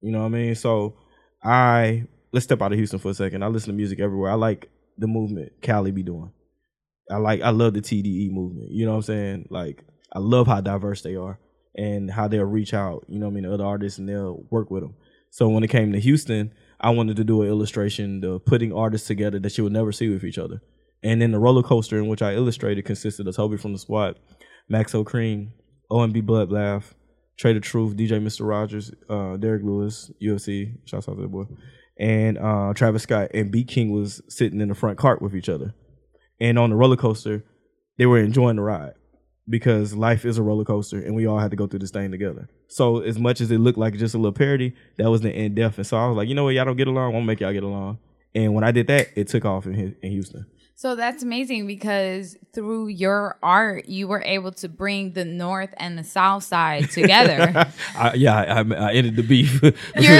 You 0.00 0.12
know 0.12 0.20
what 0.20 0.26
I 0.26 0.30
mean? 0.30 0.54
So 0.54 0.96
I 1.42 2.06
let's 2.32 2.44
step 2.44 2.62
out 2.62 2.72
of 2.72 2.78
Houston 2.78 2.98
for 2.98 3.10
a 3.10 3.14
second. 3.14 3.44
I 3.44 3.48
listen 3.48 3.68
to 3.68 3.76
music 3.76 4.00
everywhere. 4.00 4.30
I 4.30 4.34
like 4.34 4.70
the 4.98 5.06
movement 5.06 5.52
Cali 5.62 5.90
be 5.90 6.02
doing. 6.02 6.32
I 7.10 7.16
like 7.16 7.42
I 7.42 7.50
love 7.50 7.74
the 7.74 7.80
TDE 7.80 8.30
movement. 8.32 8.70
You 8.70 8.86
know 8.86 8.92
what 8.92 8.96
I'm 8.96 9.02
saying? 9.02 9.48
Like 9.50 9.84
I 10.14 10.20
love 10.20 10.46
how 10.46 10.60
diverse 10.60 11.02
they 11.02 11.16
are 11.16 11.38
and 11.76 12.10
how 12.10 12.28
they'll 12.28 12.44
reach 12.44 12.72
out, 12.72 13.04
you 13.08 13.18
know 13.18 13.26
what 13.26 13.32
I 13.32 13.34
mean, 13.34 13.44
to 13.44 13.54
other 13.54 13.64
artists 13.64 13.98
and 13.98 14.08
they'll 14.08 14.44
work 14.50 14.70
with 14.70 14.82
them. 14.82 14.94
So 15.30 15.48
when 15.48 15.64
it 15.64 15.70
came 15.70 15.92
to 15.92 15.98
Houston, 15.98 16.52
I 16.80 16.90
wanted 16.90 17.16
to 17.16 17.24
do 17.24 17.42
an 17.42 17.48
illustration 17.48 18.20
to 18.22 18.38
putting 18.38 18.72
artists 18.72 19.08
together 19.08 19.40
that 19.40 19.58
you 19.58 19.64
would 19.64 19.72
never 19.72 19.90
see 19.90 20.08
with 20.08 20.22
each 20.22 20.38
other. 20.38 20.60
And 21.02 21.20
then 21.20 21.32
the 21.32 21.38
roller 21.38 21.62
coaster 21.62 21.98
in 21.98 22.06
which 22.06 22.22
I 22.22 22.34
illustrated 22.34 22.84
consisted 22.84 23.26
of 23.26 23.34
Toby 23.34 23.56
from 23.56 23.72
the 23.72 23.78
Squad, 23.78 24.18
Maxo 24.72 25.04
Kream, 25.04 25.50
OMB 25.90 26.22
Bloodbath, 26.22 26.92
Trader 27.36 27.60
Truth, 27.60 27.96
DJ 27.96 28.22
Mr. 28.22 28.46
Rogers, 28.46 28.92
uh, 29.10 29.36
Derek 29.36 29.64
Lewis, 29.64 30.10
UFC, 30.22 30.78
shouts 30.84 31.08
out 31.08 31.16
to 31.16 31.22
that 31.22 31.28
boy, 31.28 31.44
and 31.98 32.38
uh, 32.38 32.72
Travis 32.74 33.02
Scott 33.02 33.30
and 33.34 33.50
B 33.50 33.64
King 33.64 33.90
was 33.90 34.22
sitting 34.28 34.60
in 34.60 34.68
the 34.68 34.74
front 34.74 34.98
cart 34.98 35.20
with 35.20 35.34
each 35.34 35.48
other. 35.48 35.74
And 36.40 36.58
on 36.58 36.70
the 36.70 36.76
roller 36.76 36.96
coaster, 36.96 37.44
they 37.98 38.06
were 38.06 38.18
enjoying 38.18 38.56
the 38.56 38.62
ride 38.62 38.94
because 39.48 39.94
life 39.94 40.24
is 40.24 40.38
a 40.38 40.42
roller 40.42 40.64
coaster 40.64 40.98
and 40.98 41.14
we 41.14 41.26
all 41.26 41.38
had 41.38 41.50
to 41.50 41.56
go 41.56 41.66
through 41.66 41.80
this 41.80 41.90
thing 41.90 42.10
together. 42.10 42.48
So 42.68 43.00
as 43.00 43.18
much 43.18 43.40
as 43.40 43.50
it 43.50 43.58
looked 43.58 43.78
like 43.78 43.94
just 43.96 44.14
a 44.14 44.18
little 44.18 44.32
parody, 44.32 44.74
that 44.96 45.10
was 45.10 45.20
the 45.20 45.32
in 45.32 45.54
depth. 45.54 45.78
And 45.78 45.86
so 45.86 45.96
I 45.96 46.06
was 46.06 46.16
like, 46.16 46.28
you 46.28 46.34
know 46.34 46.44
what, 46.44 46.54
y'all 46.54 46.64
don't 46.64 46.76
get 46.76 46.88
along, 46.88 47.08
I'm 47.08 47.12
gonna 47.12 47.26
make 47.26 47.40
y'all 47.40 47.52
get 47.52 47.62
along. 47.62 47.98
And 48.34 48.54
when 48.54 48.64
I 48.64 48.72
did 48.72 48.86
that, 48.88 49.08
it 49.14 49.28
took 49.28 49.44
off 49.44 49.66
in, 49.66 49.96
in 50.02 50.10
Houston. 50.10 50.46
So 50.76 50.96
that's 50.96 51.22
amazing 51.22 51.68
because 51.68 52.36
through 52.52 52.88
your 52.88 53.38
art, 53.42 53.88
you 53.88 54.08
were 54.08 54.22
able 54.22 54.50
to 54.52 54.68
bring 54.68 55.12
the 55.12 55.24
north 55.24 55.72
and 55.76 55.96
the 55.96 56.02
south 56.02 56.42
side 56.42 56.90
together. 56.90 57.70
I, 57.96 58.14
yeah, 58.14 58.34
I, 58.36 58.60
I, 58.60 58.88
I 58.90 58.92
ended 58.92 59.14
the 59.14 59.22
beef. 59.22 59.62
you're 59.62 59.72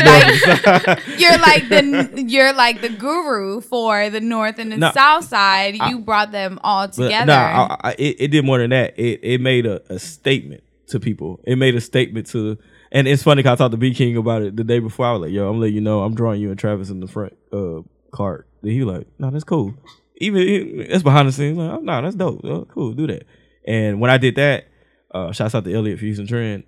like 0.05 1.01
you're 1.19 1.39
like 1.39 1.69
the 1.69 2.25
you're 2.29 2.53
like 2.53 2.81
the 2.81 2.89
guru 2.89 3.61
for 3.61 4.09
the 4.11 4.21
north 4.21 4.59
and 4.61 4.71
the 4.71 4.77
No, 4.77 4.93
south 4.93 5.25
side. 5.25 5.75
You 5.77 5.99
brought 5.99 6.31
them 6.31 6.61
all 6.63 6.89
together. 6.89 7.27
Nah, 7.27 7.77
I, 7.83 7.91
I, 7.91 7.93
it, 7.99 8.17
it 8.21 8.29
did 8.29 8.45
more 8.45 8.59
than 8.59 8.71
that. 8.71 8.97
It 8.97 9.21
it 9.25 9.41
made 9.41 9.67
a, 9.67 9.83
a 9.93 9.99
statement 9.99 10.63
to 10.89 11.01
people. 11.01 11.41
It 11.45 11.57
made 11.57 11.75
a 11.75 11.81
statement 11.81 12.29
to, 12.29 12.59
and 12.93 13.09
it's 13.09 13.25
funny 13.25 13.43
'cause 13.43 13.53
I 13.53 13.57
talked 13.57 13.73
to 13.73 13.77
B 13.77 13.93
King 13.93 14.17
about 14.17 14.43
it 14.43 14.57
the 14.57 14.63
day 14.65 14.79
before. 14.79 15.07
I 15.07 15.13
was 15.13 15.23
like, 15.23 15.33
"Yo, 15.33 15.51
I'm 15.51 15.59
letting 15.59 15.75
you 15.75 15.81
know, 15.81 16.03
I'm 16.05 16.15
drawing 16.15 16.41
you 16.41 16.51
and 16.51 16.59
Travis 16.59 16.91
in 16.91 17.01
the 17.01 17.09
front 17.09 17.37
uh 17.53 17.81
cart." 18.13 18.47
Then 18.63 18.71
he 18.73 18.85
was 18.85 18.99
like, 18.99 19.07
"No, 19.19 19.31
that's 19.31 19.45
cool. 19.45 19.75
Even 20.17 20.87
that's 20.89 21.03
behind 21.03 21.29
the 21.29 21.33
scenes. 21.33 21.59
Like, 21.59 21.71
oh, 21.71 21.81
no, 21.81 22.03
that's 22.03 22.15
dope. 22.15 22.41
Oh, 22.45 22.65
cool, 22.67 22.93
do 22.93 23.07
that." 23.07 23.27
And 23.67 24.01
when 24.01 24.11
I 24.11 24.19
did 24.19 24.37
that, 24.37 24.67
uh, 25.13 25.33
shouts 25.33 25.55
out 25.55 25.65
to 25.65 25.75
Elliot 25.75 25.99
for 25.99 26.05
Houston 26.05 26.27
Trend. 26.27 26.65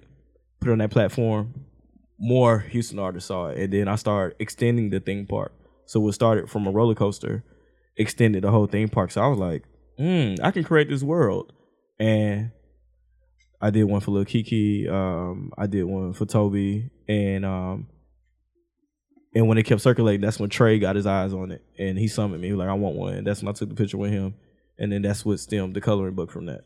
Put 0.61 0.71
it 0.71 0.73
on 0.73 0.79
that 0.79 0.91
platform. 0.91 1.55
More 2.19 2.61
Houston 2.61 2.99
artists 2.99 3.29
saw 3.29 3.49
it, 3.49 3.59
and 3.59 3.73
then 3.73 3.89
I 3.89 3.97
started 3.97 4.37
extending 4.41 4.91
the 4.91 5.01
theme 5.01 5.27
park. 5.27 5.53
So 5.85 6.07
it 6.09 6.13
started 6.13 6.51
from 6.51 6.67
a 6.67 6.71
roller 6.71 6.95
coaster, 6.95 7.45
extended 7.97 8.43
the 8.43 8.51
whole 8.51 8.67
theme 8.67 8.89
park. 8.89 9.11
So 9.11 9.21
I 9.21 9.29
was 9.29 9.39
like, 9.39 9.65
hmm, 9.99 10.35
I 10.43 10.51
can 10.51 10.65
create 10.65 10.89
this 10.89 11.03
world. 11.03 11.53
And 11.99 12.51
I 13.61 13.71
did 13.71 13.85
one 13.85 14.01
for 14.01 14.11
Lil 14.11 14.25
Keke. 14.25 14.91
Um, 14.91 15.53
I 15.57 15.67
did 15.67 15.85
one 15.85 16.13
for 16.13 16.27
Toby, 16.27 16.91
and 17.09 17.45
um, 17.45 17.89
and 19.37 19.47
when 19.49 19.59
it 19.59 19.65
kept 19.65 19.83
circulating, 19.83 20.23
that's 20.23 20.41
when 20.41 20.49
Trey 20.49 20.79
got 20.79 20.97
his 20.97 21.05
eyes 21.05 21.35
on 21.35 21.53
it, 21.53 21.63
and 21.79 21.99
he 21.99 22.09
summoned 22.09 22.41
me. 22.41 22.49
He 22.49 22.55
was 22.55 22.61
like, 22.61 22.71
I 22.71 22.73
want 22.73 22.97
one. 22.97 23.15
And 23.15 23.27
that's 23.27 23.43
when 23.43 23.51
I 23.51 23.53
took 23.53 23.69
the 23.69 23.75
picture 23.75 23.99
with 23.99 24.11
him, 24.11 24.35
and 24.79 24.91
then 24.91 25.03
that's 25.03 25.27
what 25.27 25.39
stemmed 25.39 25.77
the 25.77 25.81
coloring 25.83 26.15
book 26.15 26.31
from 26.31 26.47
that. 26.47 26.65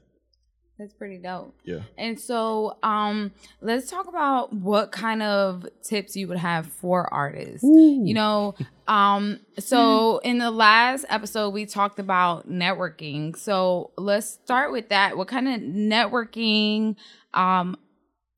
That's 0.78 0.94
pretty 0.94 1.18
dope. 1.18 1.54
Yeah. 1.64 1.80
And 1.98 2.18
so, 2.18 2.78
um, 2.83 3.33
let's 3.61 3.90
talk 3.90 4.06
about 4.06 4.52
what 4.52 4.92
kind 4.92 5.20
of 5.20 5.66
tips 5.83 6.16
you 6.16 6.28
would 6.28 6.38
have 6.38 6.68
for 6.68 7.12
artists. 7.12 7.64
You 7.64 8.14
know, 8.14 8.54
um, 8.87 9.40
so 9.59 10.18
in 10.18 10.38
the 10.38 10.52
last 10.52 11.04
episode 11.09 11.50
we 11.50 11.66
talked 11.66 11.98
about 11.98 12.48
networking. 12.48 13.37
So 13.37 13.90
let's 13.98 14.26
start 14.28 14.70
with 14.70 14.88
that. 14.90 15.16
What 15.16 15.26
kind 15.28 15.48
of 15.48 15.61
networking 15.61 16.96
um 17.35 17.76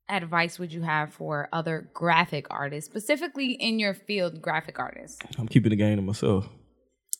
advice 0.09 0.59
would 0.59 0.71
you 0.73 0.81
have 0.81 1.13
for 1.13 1.49
other 1.53 1.89
graphic 1.93 2.47
artists, 2.49 2.89
specifically 2.89 3.51
in 3.53 3.79
your 3.79 3.93
field, 3.93 4.41
graphic 4.41 4.79
artists? 4.79 5.19
I'm 5.37 5.47
keeping 5.47 5.69
the 5.71 5.75
game 5.75 5.95
to 5.97 6.01
myself. 6.01 6.47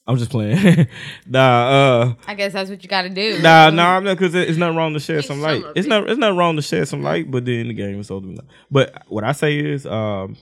I'm 0.06 0.18
just 0.18 0.32
playing. 0.32 0.88
nah, 1.26 1.70
uh, 1.70 2.14
I 2.28 2.36
guess 2.36 2.52
that's 2.52 2.70
what 2.70 2.84
you 2.84 2.90
got 2.90 3.04
to 3.04 3.10
do. 3.10 3.42
Nah, 3.42 3.70
nah, 3.70 3.96
I'm 3.96 4.04
not 4.04 4.18
because 4.18 4.36
it's 4.36 4.58
not 4.58 4.76
wrong 4.76 4.94
to 4.94 5.00
shed 5.00 5.24
some 5.24 5.40
light. 5.42 5.64
It's 5.76 5.88
not 5.88 6.10
it's 6.10 6.20
not 6.20 6.36
wrong 6.36 6.58
to 6.58 6.62
shed 6.62 6.88
some 6.90 7.02
light, 7.04 7.32
but 7.32 7.46
then 7.46 7.70
the 7.70 7.74
game 7.74 8.00
is 8.02 8.08
so 8.08 8.22
But 8.70 9.04
what 9.08 9.24
I 9.24 9.32
say 9.32 9.58
is, 9.58 9.86
um, 9.86 10.36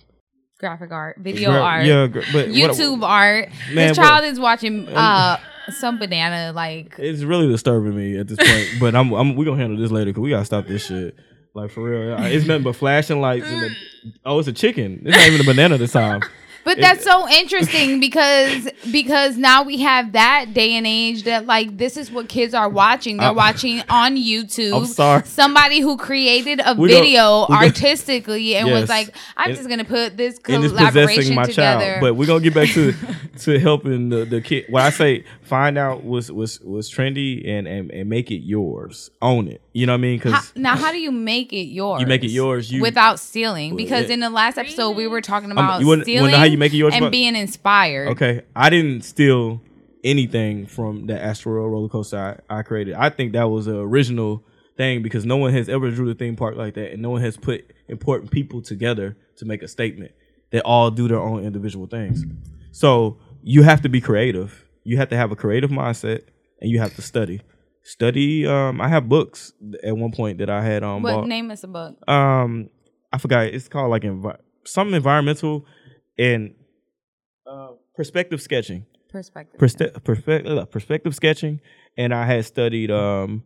Graphic 0.60 0.92
art, 0.92 1.18
video 1.20 1.52
gra- 1.52 1.62
art. 1.62 1.86
yeah, 1.86 2.08
gra- 2.08 2.24
but 2.34 2.48
what- 2.48 2.56
YouTube 2.56 3.04
art. 3.04 3.50
Man, 3.72 3.90
this 3.90 3.98
child 3.98 4.26
is 4.26 4.40
watching 4.40 4.88
uh 4.90 5.38
some 5.70 6.00
banana 6.00 6.54
like 6.54 6.96
it's 6.98 7.22
really 7.22 7.48
disturbing 7.48 7.96
me 7.96 8.18
at 8.18 8.28
this 8.28 8.38
point. 8.38 8.80
but 8.80 8.96
I'm, 8.96 9.12
I'm 9.14 9.36
we 9.36 9.46
gonna 9.46 9.58
handle 9.58 9.78
this 9.80 9.92
later 9.92 10.10
because 10.12 10.22
we 10.22 10.32
gotta 10.32 10.46
stop 10.46 10.66
this 10.66 10.86
shit. 10.88 11.16
Like 11.54 11.72
for 11.72 11.84
real, 11.84 12.16
it's 12.26 12.46
nothing 12.46 12.64
but 12.64 12.76
flashing 12.76 13.20
lights 13.20 13.46
and 13.46 13.62
the, 13.64 13.68
mm. 13.70 14.14
oh, 14.26 14.40
it's 14.40 14.48
a 14.48 14.54
chicken. 14.54 15.02
It's 15.06 15.18
not 15.18 15.28
even 15.28 15.42
a 15.42 15.44
banana 15.44 15.78
this 15.78 15.92
time. 15.92 16.22
but 16.64 16.78
that's 16.78 17.04
so 17.04 17.28
interesting 17.30 18.00
because 18.00 18.70
because 18.92 19.36
now 19.38 19.64
we 19.64 19.80
have 19.80 20.14
that 20.14 20.54
day 20.54 20.74
and 20.74 20.86
age 20.86 21.24
that 21.24 21.46
like 21.46 21.78
this 21.78 21.98
is 21.98 22.12
what 22.12 22.30
kids 22.30 22.54
are 22.54 22.70
watching. 22.70 23.18
They're 23.18 23.28
I'm- 23.28 23.36
watching 23.36 23.82
on 23.90 24.16
YouTube. 24.16 24.78
I'm 24.78 24.86
sorry. 24.86 25.24
Somebody 25.26 25.80
who 25.80 25.98
created 25.98 26.62
a 26.64 26.76
We 26.76 26.90
video 26.90 27.46
artistically 27.48 28.56
and 28.56 28.68
Yes. 28.68 28.82
was 28.82 28.90
like, 28.90 29.16
I'm 29.38 29.50
And- 29.50 29.58
just 29.58 29.70
gonna 29.70 29.86
put 29.86 30.18
this 30.18 30.40
collaboration 30.40 31.36
my 31.36 31.44
together. 31.44 31.86
child. 31.86 32.02
But 32.02 32.16
we're 32.16 32.28
gonna 32.28 32.42
get 32.42 32.54
back 32.54 32.70
to 32.70 32.94
to 33.40 33.60
helping 33.60 34.10
the, 34.10 34.26
the 34.26 34.42
kid. 34.42 34.66
What 34.70 34.84
I 34.84 34.90
say, 34.92 35.26
find 35.42 35.78
out 35.78 36.04
what's 36.04 36.30
what's 36.30 36.62
what's 36.62 36.94
trendy 36.94 37.48
and, 37.48 37.68
and 37.68 37.92
and 37.92 38.10
make 38.10 38.32
it 38.32 38.42
yours. 38.42 39.10
Own 39.22 39.48
it. 39.48 39.62
You 39.74 39.86
know 39.86 39.94
what 39.94 40.00
I 40.00 40.02
mean? 40.02 40.18
Because 40.18 40.52
now, 40.56 40.76
how 40.76 40.92
do 40.92 41.00
you 41.00 41.12
make 41.12 41.54
it 41.54 41.64
yours? 41.64 42.02
You 42.02 42.08
make 42.08 42.24
it 42.24 42.32
yours, 42.32 42.72
you- 42.72 42.82
without 42.82 43.20
stealing. 43.20 43.76
Because 43.76 44.08
yeah. 44.08 44.16
in 44.16 44.20
the 44.20 44.30
last 44.30 44.58
episode, 44.58 44.92
we 44.92 45.08
were 45.08 45.22
talking 45.22 45.52
about 45.52 45.82
you 45.82 45.88
wanna- 45.88 46.04
stealing 46.04 46.32
wanna 46.32 46.38
how 46.38 46.44
you 46.44 46.58
make 46.58 46.74
it 46.74 46.78
yours, 46.78 46.94
and 46.94 47.12
being 47.12 47.36
inspired. 47.36 48.10
Okay, 48.10 48.42
I 48.56 48.70
didn't 48.70 49.04
steal 49.04 49.62
anything 50.04 50.66
from 50.66 51.06
the 51.08 51.22
Astro 51.22 51.68
roller 51.68 51.88
coaster 51.88 52.44
I, 52.50 52.60
I 52.60 52.64
created. 52.64 52.96
I 52.96 53.10
think 53.10 53.34
that 53.34 53.46
was 53.46 53.68
an 53.68 53.76
original 53.76 54.44
thing 54.76 55.04
because 55.04 55.26
no 55.26 55.38
one 55.38 55.54
has 55.54 55.70
ever 55.70 55.92
drew 55.92 56.08
the 56.08 56.16
theme 56.16 56.36
park 56.36 56.56
like 56.56 56.74
that, 56.74 56.92
and 56.92 57.02
no 57.02 57.10
one 57.10 57.22
has 57.22 57.38
put 57.38 57.72
important 57.88 58.32
people 58.32 58.62
together 58.62 59.16
to 59.38 59.46
make 59.46 59.64
a 59.64 59.68
statement. 59.68 60.12
They 60.50 60.60
all 60.62 60.92
do 60.92 61.08
their 61.08 61.20
own 61.20 61.46
individual 61.46 61.88
things. 61.88 62.26
So 62.72 63.18
you 63.42 63.64
have 63.64 63.82
to 63.82 63.90
be 63.90 64.02
creative. 64.02 64.66
You 64.84 64.98
have 64.98 65.10
to 65.10 65.18
have 65.18 65.32
a 65.32 65.36
creative 65.36 65.70
mindset, 65.70 66.24
and 66.60 66.70
you 66.70 66.80
have 66.80 66.96
to 66.96 67.02
study. 67.02 67.42
Study. 67.84 68.46
Um, 68.46 68.80
I 68.80 68.88
have 68.88 69.10
books 69.10 69.54
at 69.84 69.98
one 69.98 70.12
point 70.12 70.38
that 70.38 70.50
I 70.50 70.64
had 70.64 70.84
um 70.84 71.02
What 71.02 71.14
bought. 71.14 71.28
name 71.28 71.50
is 71.52 71.62
the 71.62 71.68
book? 71.68 71.98
Um, 72.10 72.70
I 73.12 73.18
forgot. 73.18 73.46
It's 73.48 73.68
called 73.68 73.90
like 73.90 74.04
envi- 74.04 74.38
some 74.66 74.94
environmental 74.94 75.66
and 76.18 76.54
uh, 77.50 77.70
perspective 77.96 78.42
sketching 78.42 78.86
Perspective. 79.10 79.60
perspe- 79.60 80.04
perspective 80.04 80.58
uh, 80.58 80.66
perspective 80.66 81.16
sketching, 81.16 81.60
and 81.98 82.14
I 82.14 82.26
had 82.26 82.46
studied 82.46 82.92
um 82.92 83.44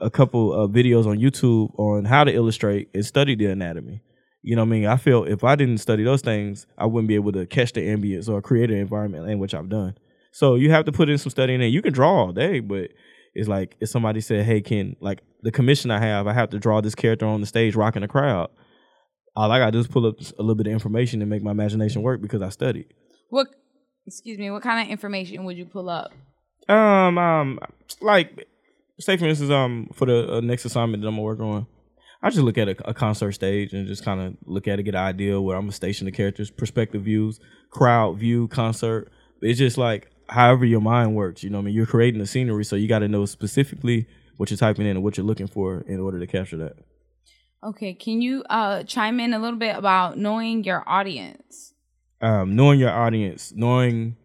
a 0.00 0.10
couple 0.10 0.52
of 0.52 0.70
videos 0.70 1.06
on 1.06 1.18
YouTube 1.18 1.70
on 1.78 2.04
how 2.04 2.24
to 2.24 2.32
illustrate 2.32 2.88
and 2.94 3.04
study 3.04 3.34
the 3.36 3.46
anatomy. 3.46 4.00
You 4.42 4.56
know 4.56 4.62
what 4.62 4.68
I 4.68 4.70
mean? 4.70 4.86
I 4.86 4.96
feel 4.96 5.24
if 5.24 5.44
I 5.44 5.54
didn't 5.54 5.78
study 5.78 6.02
those 6.02 6.22
things, 6.22 6.66
I 6.78 6.86
wouldn't 6.86 7.08
be 7.08 7.14
able 7.14 7.32
to 7.32 7.46
catch 7.46 7.72
the 7.72 7.80
ambience 7.86 8.28
or 8.28 8.40
create 8.42 8.70
an 8.70 8.78
environment 8.78 9.28
in 9.30 9.38
which 9.38 9.54
I've 9.54 9.68
done. 9.68 9.96
So 10.32 10.54
you 10.56 10.70
have 10.70 10.84
to 10.86 10.92
put 10.92 11.08
in 11.08 11.18
some 11.18 11.30
study 11.30 11.54
in 11.54 11.60
there. 11.60 11.68
You 11.68 11.82
can 11.82 11.92
draw 11.92 12.24
all 12.24 12.32
day, 12.32 12.58
but 12.60 12.90
it's 13.34 13.48
like 13.48 13.76
if 13.80 13.88
somebody 13.88 14.20
said, 14.20 14.44
"Hey, 14.44 14.60
can 14.60 14.96
like 15.00 15.22
the 15.42 15.50
commission 15.50 15.90
I 15.90 15.98
have, 16.00 16.26
I 16.26 16.32
have 16.32 16.50
to 16.50 16.58
draw 16.58 16.80
this 16.80 16.94
character 16.94 17.26
on 17.26 17.40
the 17.40 17.46
stage 17.46 17.74
rocking 17.74 18.02
the 18.02 18.08
crowd." 18.08 18.50
All 19.34 19.50
I 19.50 19.58
gotta 19.58 19.72
do 19.72 19.78
is 19.78 19.86
pull 19.86 20.06
up 20.06 20.20
a 20.20 20.42
little 20.42 20.54
bit 20.54 20.66
of 20.66 20.72
information 20.72 21.22
and 21.22 21.30
make 21.30 21.42
my 21.42 21.52
imagination 21.52 22.02
work 22.02 22.20
because 22.20 22.42
I 22.42 22.50
studied. 22.50 22.86
What? 23.30 23.48
Excuse 24.06 24.38
me. 24.38 24.50
What 24.50 24.62
kind 24.62 24.86
of 24.86 24.90
information 24.90 25.44
would 25.44 25.56
you 25.56 25.64
pull 25.64 25.88
up? 25.88 26.12
Um, 26.68 27.18
um, 27.18 27.58
like, 28.00 28.46
say 29.00 29.16
for 29.16 29.26
instance, 29.26 29.50
um, 29.50 29.88
for 29.94 30.06
the 30.06 30.34
uh, 30.34 30.40
next 30.40 30.64
assignment 30.64 31.02
that 31.02 31.08
I'm 31.08 31.14
gonna 31.14 31.22
work 31.22 31.40
on, 31.40 31.66
I 32.22 32.30
just 32.30 32.42
look 32.42 32.58
at 32.58 32.68
a, 32.68 32.90
a 32.90 32.94
concert 32.94 33.32
stage 33.32 33.72
and 33.72 33.86
just 33.86 34.04
kind 34.04 34.20
of 34.20 34.36
look 34.44 34.68
at 34.68 34.78
it, 34.78 34.84
get 34.84 34.94
an 34.94 35.00
idea 35.00 35.40
where 35.40 35.56
I'm 35.56 35.62
gonna 35.62 35.72
station 35.72 36.04
the 36.04 36.12
characters, 36.12 36.50
perspective 36.50 37.02
views, 37.02 37.40
crowd 37.70 38.18
view, 38.18 38.48
concert. 38.48 39.10
It's 39.40 39.58
just 39.58 39.78
like 39.78 40.11
however 40.32 40.64
your 40.64 40.80
mind 40.80 41.14
works. 41.14 41.42
You 41.42 41.50
know, 41.50 41.58
what 41.58 41.62
I 41.62 41.66
mean, 41.66 41.74
you're 41.74 41.86
creating 41.86 42.20
the 42.20 42.26
scenery, 42.26 42.64
so 42.64 42.76
you 42.76 42.88
got 42.88 43.00
to 43.00 43.08
know 43.08 43.26
specifically 43.26 44.06
what 44.36 44.50
you're 44.50 44.58
typing 44.58 44.86
in 44.86 44.96
and 44.96 45.02
what 45.04 45.16
you're 45.16 45.26
looking 45.26 45.46
for 45.46 45.82
in 45.86 46.00
order 46.00 46.18
to 46.18 46.26
capture 46.26 46.56
that. 46.58 46.76
Okay. 47.62 47.94
Can 47.94 48.20
you 48.22 48.42
uh 48.50 48.82
chime 48.84 49.20
in 49.20 49.34
a 49.34 49.38
little 49.38 49.58
bit 49.58 49.76
about 49.76 50.18
knowing 50.18 50.64
your 50.64 50.82
audience? 50.86 51.74
um, 52.22 52.54
knowing 52.54 52.78
your 52.78 52.90
audience, 52.90 53.52
knowing 53.54 54.16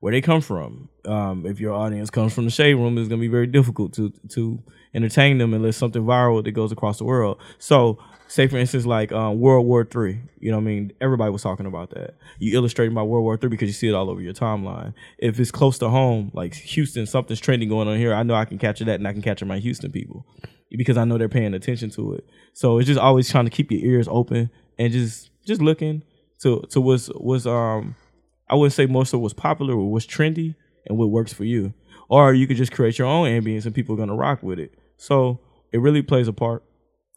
where 0.00 0.12
they 0.12 0.20
come 0.20 0.40
from. 0.42 0.90
Um, 1.06 1.46
if 1.46 1.58
your 1.58 1.72
audience 1.72 2.10
comes 2.10 2.34
from 2.34 2.44
the 2.44 2.50
shade 2.50 2.74
room, 2.74 2.98
it's 2.98 3.08
gonna 3.08 3.20
be 3.20 3.28
very 3.28 3.46
difficult 3.46 3.94
to 3.94 4.12
to 4.30 4.62
entertain 4.94 5.38
them 5.38 5.54
unless 5.54 5.76
something 5.76 6.02
viral 6.02 6.44
that 6.44 6.52
goes 6.52 6.70
across 6.70 6.98
the 6.98 7.04
world. 7.04 7.40
So, 7.58 7.98
say 8.28 8.46
for 8.46 8.56
instance, 8.56 8.86
like 8.86 9.12
um, 9.12 9.40
World 9.40 9.66
War 9.66 9.84
Three. 9.84 10.20
You 10.38 10.50
know, 10.50 10.58
what 10.58 10.62
I 10.62 10.66
mean, 10.66 10.92
everybody 11.00 11.30
was 11.30 11.42
talking 11.42 11.66
about 11.66 11.90
that. 11.90 12.14
You 12.38 12.56
illustrating 12.56 12.92
about 12.92 13.08
World 13.08 13.24
War 13.24 13.36
Three 13.36 13.50
because 13.50 13.68
you 13.68 13.74
see 13.74 13.88
it 13.88 13.94
all 13.94 14.10
over 14.10 14.20
your 14.20 14.34
timeline. 14.34 14.94
If 15.18 15.38
it's 15.40 15.50
close 15.50 15.78
to 15.78 15.88
home, 15.88 16.30
like 16.34 16.54
Houston, 16.54 17.06
something's 17.06 17.40
trending 17.40 17.68
going 17.68 17.88
on 17.88 17.96
here. 17.96 18.14
I 18.14 18.22
know 18.22 18.34
I 18.34 18.44
can 18.44 18.58
capture 18.58 18.84
that, 18.84 18.96
and 18.96 19.08
I 19.08 19.12
can 19.12 19.22
capture 19.22 19.46
my 19.46 19.58
Houston 19.58 19.90
people 19.90 20.26
because 20.70 20.96
I 20.96 21.04
know 21.04 21.18
they're 21.18 21.28
paying 21.28 21.54
attention 21.54 21.90
to 21.90 22.14
it. 22.14 22.26
So 22.52 22.78
it's 22.78 22.86
just 22.86 23.00
always 23.00 23.30
trying 23.30 23.44
to 23.44 23.50
keep 23.50 23.70
your 23.70 23.80
ears 23.80 24.08
open 24.10 24.50
and 24.78 24.92
just 24.92 25.30
just 25.46 25.60
looking 25.60 26.02
to 26.40 26.62
to 26.70 26.80
what's 26.80 27.06
what's 27.08 27.46
um 27.46 27.94
I 28.48 28.54
wouldn't 28.54 28.74
say 28.74 28.86
most 28.86 29.12
of 29.12 29.20
what's 29.20 29.34
popular 29.34 29.74
or 29.74 29.90
what's 29.90 30.06
trendy 30.06 30.54
and 30.86 30.98
what 30.98 31.10
works 31.10 31.32
for 31.32 31.44
you. 31.44 31.74
Or 32.08 32.32
you 32.32 32.46
could 32.46 32.56
just 32.56 32.72
create 32.72 32.98
your 32.98 33.08
own 33.08 33.26
ambience 33.26 33.66
and 33.66 33.74
people 33.74 33.94
are 33.94 33.98
gonna 33.98 34.14
rock 34.14 34.42
with 34.42 34.58
it. 34.58 34.74
So 34.96 35.40
it 35.72 35.80
really 35.80 36.02
plays 36.02 36.28
a 36.28 36.32
part 36.32 36.62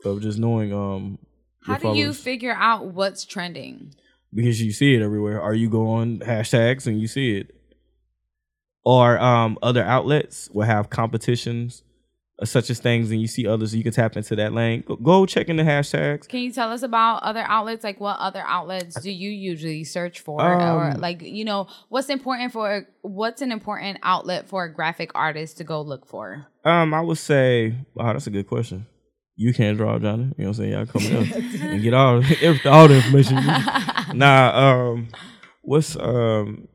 of 0.05 0.21
just 0.21 0.39
knowing 0.39 0.73
um 0.73 1.17
How 1.61 1.77
do 1.77 1.95
you 1.95 2.13
figure 2.13 2.53
out 2.57 2.87
what's 2.87 3.25
trending? 3.25 3.93
because 4.33 4.61
you 4.61 4.71
see 4.71 4.93
it 4.93 5.01
everywhere. 5.01 5.41
are 5.41 5.55
you 5.55 5.69
going 5.69 6.19
hashtags 6.19 6.85
and 6.85 7.01
you 7.01 7.07
see 7.07 7.37
it. 7.37 7.55
Or 8.83 9.17
um 9.19 9.57
other 9.61 9.83
outlets 9.83 10.49
will 10.51 10.65
have 10.65 10.89
competitions 10.89 11.83
uh, 12.41 12.45
such 12.45 12.69
as 12.69 12.79
things 12.79 13.11
and 13.11 13.19
you 13.19 13.27
see 13.27 13.45
others 13.47 13.75
you 13.75 13.83
can 13.83 13.91
tap 13.91 14.15
into 14.15 14.35
that 14.35 14.53
lane. 14.53 14.83
Go, 14.87 14.95
go 14.95 15.25
check 15.25 15.49
in 15.49 15.57
the 15.57 15.63
hashtags. 15.63 16.27
Can 16.27 16.39
you 16.39 16.51
tell 16.53 16.71
us 16.71 16.83
about 16.83 17.21
other 17.23 17.43
outlets? 17.47 17.83
Like, 17.83 17.99
what 17.99 18.17
other 18.19 18.43
outlets 18.45 19.01
do 19.01 19.11
you 19.11 19.29
usually 19.29 19.83
search 19.83 20.21
for, 20.21 20.41
or 20.41 20.91
Um, 20.91 21.01
like, 21.01 21.21
you 21.21 21.43
know, 21.43 21.67
what's 21.89 22.07
important 22.09 22.53
for 22.53 22.87
what's 23.01 23.41
an 23.41 23.51
important 23.51 23.99
outlet 24.03 24.47
for 24.47 24.63
a 24.63 24.73
graphic 24.73 25.11
artist 25.15 25.57
to 25.57 25.63
go 25.65 25.81
look 25.81 26.05
for? 26.05 26.47
Um, 26.63 26.93
I 26.93 27.01
would 27.01 27.17
say, 27.17 27.75
wow, 27.93 28.13
that's 28.13 28.27
a 28.27 28.31
good 28.31 28.47
question. 28.47 28.85
You 29.41 29.53
can't 29.53 29.77
draw, 29.77 29.97
Johnny. 29.99 30.33
You 30.37 30.43
know 30.43 30.47
what 30.47 30.47
I'm 30.47 30.53
saying? 30.53 30.71
Y'all 30.73 30.85
come 30.85 31.15
up 31.15 31.35
and 31.61 31.81
get 31.81 31.93
all 31.93 32.15
all 32.65 32.87
the 32.89 32.95
information. 32.97 33.39
Nah, 34.13 34.57
um, 34.57 35.07
what's 35.61 35.95
um, 35.95 36.67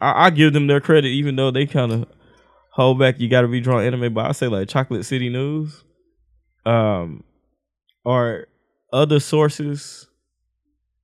I, 0.00 0.26
I 0.26 0.30
give 0.30 0.52
them 0.52 0.66
their 0.66 0.80
credit, 0.80 1.08
even 1.08 1.36
though 1.36 1.52
they 1.52 1.64
kind 1.64 1.92
of 1.92 2.06
hold 2.72 2.98
back. 2.98 3.18
You 3.20 3.28
got 3.28 3.42
to 3.42 3.48
be 3.48 3.60
drawing 3.60 3.86
anime, 3.86 4.12
but 4.12 4.26
I 4.26 4.32
say 4.32 4.48
like 4.48 4.68
Chocolate 4.68 5.06
City 5.06 5.28
News, 5.28 5.84
um, 6.66 7.22
or 8.04 8.48
other 8.92 9.20
sources 9.20 10.08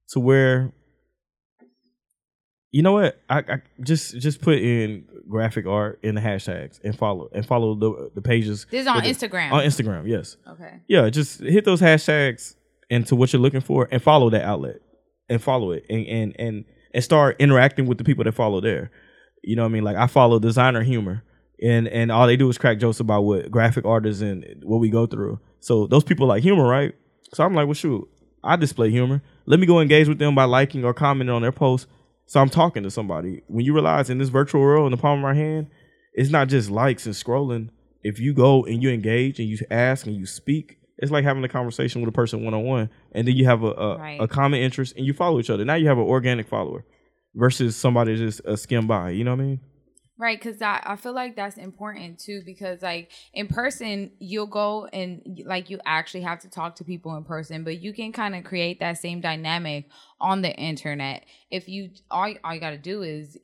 to 0.08 0.20
where 0.20 0.72
you 2.72 2.82
know 2.82 2.92
what? 2.92 3.20
I, 3.30 3.38
I 3.38 3.62
just 3.82 4.18
just 4.18 4.40
put 4.40 4.58
in 4.58 5.04
graphic 5.28 5.66
art 5.66 6.00
in 6.02 6.14
the 6.14 6.20
hashtags 6.20 6.80
and 6.82 6.96
follow 6.98 7.28
and 7.32 7.46
follow 7.46 7.74
the 7.74 8.10
the 8.14 8.22
pages 8.22 8.66
This 8.70 8.82
is 8.82 8.86
on 8.86 9.02
Instagram. 9.02 9.52
on 9.52 9.64
Instagram 9.64 10.08
yes. 10.08 10.36
Okay. 10.48 10.80
yeah 10.88 11.08
just 11.10 11.40
hit 11.40 11.64
those 11.64 11.80
hashtags 11.80 12.56
into 12.90 13.14
what 13.14 13.32
you're 13.32 13.40
looking 13.40 13.60
for 13.60 13.88
and 13.92 14.02
follow 14.02 14.28
that 14.30 14.42
outlet 14.42 14.80
and 15.28 15.40
follow 15.40 15.70
it 15.70 15.86
and 15.88 16.06
and 16.06 16.36
and, 16.38 16.64
and 16.92 17.04
start 17.04 17.36
interacting 17.38 17.86
with 17.86 17.98
the 17.98 18.04
people 18.04 18.24
that 18.24 18.32
follow 18.32 18.60
there. 18.60 18.90
You 19.44 19.54
know 19.56 19.62
what 19.62 19.68
I 19.70 19.72
mean? 19.72 19.84
Like 19.84 19.96
I 19.96 20.06
follow 20.06 20.38
designer 20.38 20.82
humor 20.82 21.22
and 21.62 21.86
and 21.88 22.10
all 22.10 22.26
they 22.26 22.36
do 22.36 22.48
is 22.48 22.58
crack 22.58 22.78
jokes 22.78 23.00
about 23.00 23.22
what 23.22 23.50
graphic 23.50 23.84
artists 23.84 24.22
and 24.22 24.44
what 24.64 24.78
we 24.78 24.88
go 24.88 25.06
through. 25.06 25.38
So 25.60 25.86
those 25.86 26.04
people 26.04 26.26
like 26.26 26.42
humor 26.42 26.66
right? 26.66 26.94
So 27.34 27.44
I'm 27.44 27.54
like 27.54 27.66
well 27.66 27.74
shoot 27.74 28.08
I 28.42 28.56
display 28.56 28.90
humor. 28.90 29.22
Let 29.46 29.60
me 29.60 29.66
go 29.66 29.80
engage 29.80 30.08
with 30.08 30.18
them 30.18 30.34
by 30.34 30.44
liking 30.44 30.84
or 30.84 30.92
commenting 30.94 31.34
on 31.34 31.42
their 31.42 31.52
posts 31.52 31.86
so 32.32 32.40
I'm 32.40 32.48
talking 32.48 32.82
to 32.84 32.90
somebody. 32.90 33.42
When 33.46 33.62
you 33.62 33.74
realize 33.74 34.08
in 34.08 34.16
this 34.16 34.30
virtual 34.30 34.62
world, 34.62 34.86
in 34.86 34.90
the 34.92 34.96
palm 35.02 35.18
of 35.18 35.24
our 35.26 35.34
hand, 35.34 35.66
it's 36.14 36.30
not 36.30 36.48
just 36.48 36.70
likes 36.70 37.04
and 37.04 37.14
scrolling. 37.14 37.68
If 38.02 38.18
you 38.18 38.32
go 38.32 38.64
and 38.64 38.82
you 38.82 38.88
engage 38.88 39.38
and 39.38 39.46
you 39.46 39.58
ask 39.70 40.06
and 40.06 40.16
you 40.16 40.24
speak, 40.24 40.78
it's 40.96 41.12
like 41.12 41.24
having 41.24 41.44
a 41.44 41.48
conversation 41.48 42.00
with 42.00 42.08
a 42.08 42.12
person 42.12 42.42
one 42.42 42.54
on 42.54 42.64
one, 42.64 42.88
and 43.14 43.28
then 43.28 43.36
you 43.36 43.44
have 43.44 43.62
a 43.62 43.72
a, 43.72 43.98
Right. 43.98 44.18
a 44.18 44.26
common 44.26 44.60
interest 44.62 44.96
and 44.96 45.04
you 45.04 45.12
follow 45.12 45.40
each 45.40 45.50
other. 45.50 45.62
Now 45.66 45.74
you 45.74 45.88
have 45.88 45.98
an 45.98 46.04
organic 46.04 46.48
follower 46.48 46.86
versus 47.34 47.76
somebody 47.76 48.16
just 48.16 48.40
uh, 48.46 48.56
skim 48.56 48.86
by. 48.86 49.10
You 49.10 49.24
know 49.24 49.34
what 49.34 49.42
I 49.42 49.46
mean? 49.48 49.60
Right, 50.18 50.38
because 50.38 50.60
I, 50.60 50.80
I 50.84 50.96
feel 50.96 51.14
like 51.14 51.36
that's 51.36 51.56
important 51.56 52.18
too. 52.18 52.42
Because 52.44 52.82
like 52.82 53.10
in 53.32 53.48
person, 53.48 54.12
you'll 54.18 54.46
go 54.46 54.86
and 54.92 55.42
like 55.46 55.70
you 55.70 55.80
actually 55.84 56.22
have 56.22 56.40
to 56.40 56.50
talk 56.50 56.76
to 56.76 56.84
people 56.84 57.16
in 57.16 57.24
person, 57.24 57.64
but 57.64 57.80
you 57.80 57.92
can 57.92 58.12
kind 58.12 58.34
of 58.36 58.44
create 58.44 58.78
that 58.80 58.98
same 58.98 59.20
dynamic 59.20 59.88
on 60.20 60.42
the 60.42 60.54
internet. 60.54 61.24
If 61.50 61.68
you 61.68 61.90
all 62.10 62.32
all 62.44 62.54
you 62.54 62.60
got 62.60 62.70
to 62.70 62.78
do 62.78 63.02
is 63.02 63.38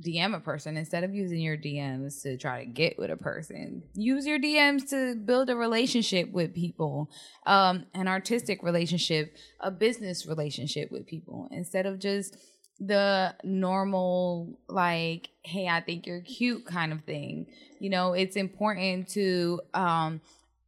DM 0.00 0.34
a 0.34 0.40
person 0.40 0.76
instead 0.76 1.04
of 1.04 1.14
using 1.14 1.40
your 1.40 1.56
DMs 1.56 2.22
to 2.22 2.36
try 2.38 2.64
to 2.64 2.70
get 2.70 2.98
with 2.98 3.10
a 3.10 3.16
person. 3.16 3.82
Use 3.94 4.26
your 4.26 4.38
DMs 4.38 4.88
to 4.90 5.14
build 5.16 5.50
a 5.50 5.56
relationship 5.56 6.30
with 6.32 6.54
people, 6.54 7.10
um, 7.46 7.84
an 7.94 8.08
artistic 8.08 8.62
relationship, 8.62 9.36
a 9.60 9.70
business 9.70 10.26
relationship 10.26 10.90
with 10.90 11.06
people, 11.06 11.48
instead 11.50 11.84
of 11.84 11.98
just 11.98 12.36
the 12.80 13.34
normal 13.44 14.58
like 14.68 15.28
hey 15.44 15.68
i 15.68 15.80
think 15.80 16.06
you're 16.06 16.20
cute 16.20 16.64
kind 16.64 16.92
of 16.92 17.02
thing. 17.02 17.46
You 17.78 17.90
know 17.90 18.12
it's 18.12 18.36
important 18.36 19.08
to 19.10 19.60
um 19.74 20.20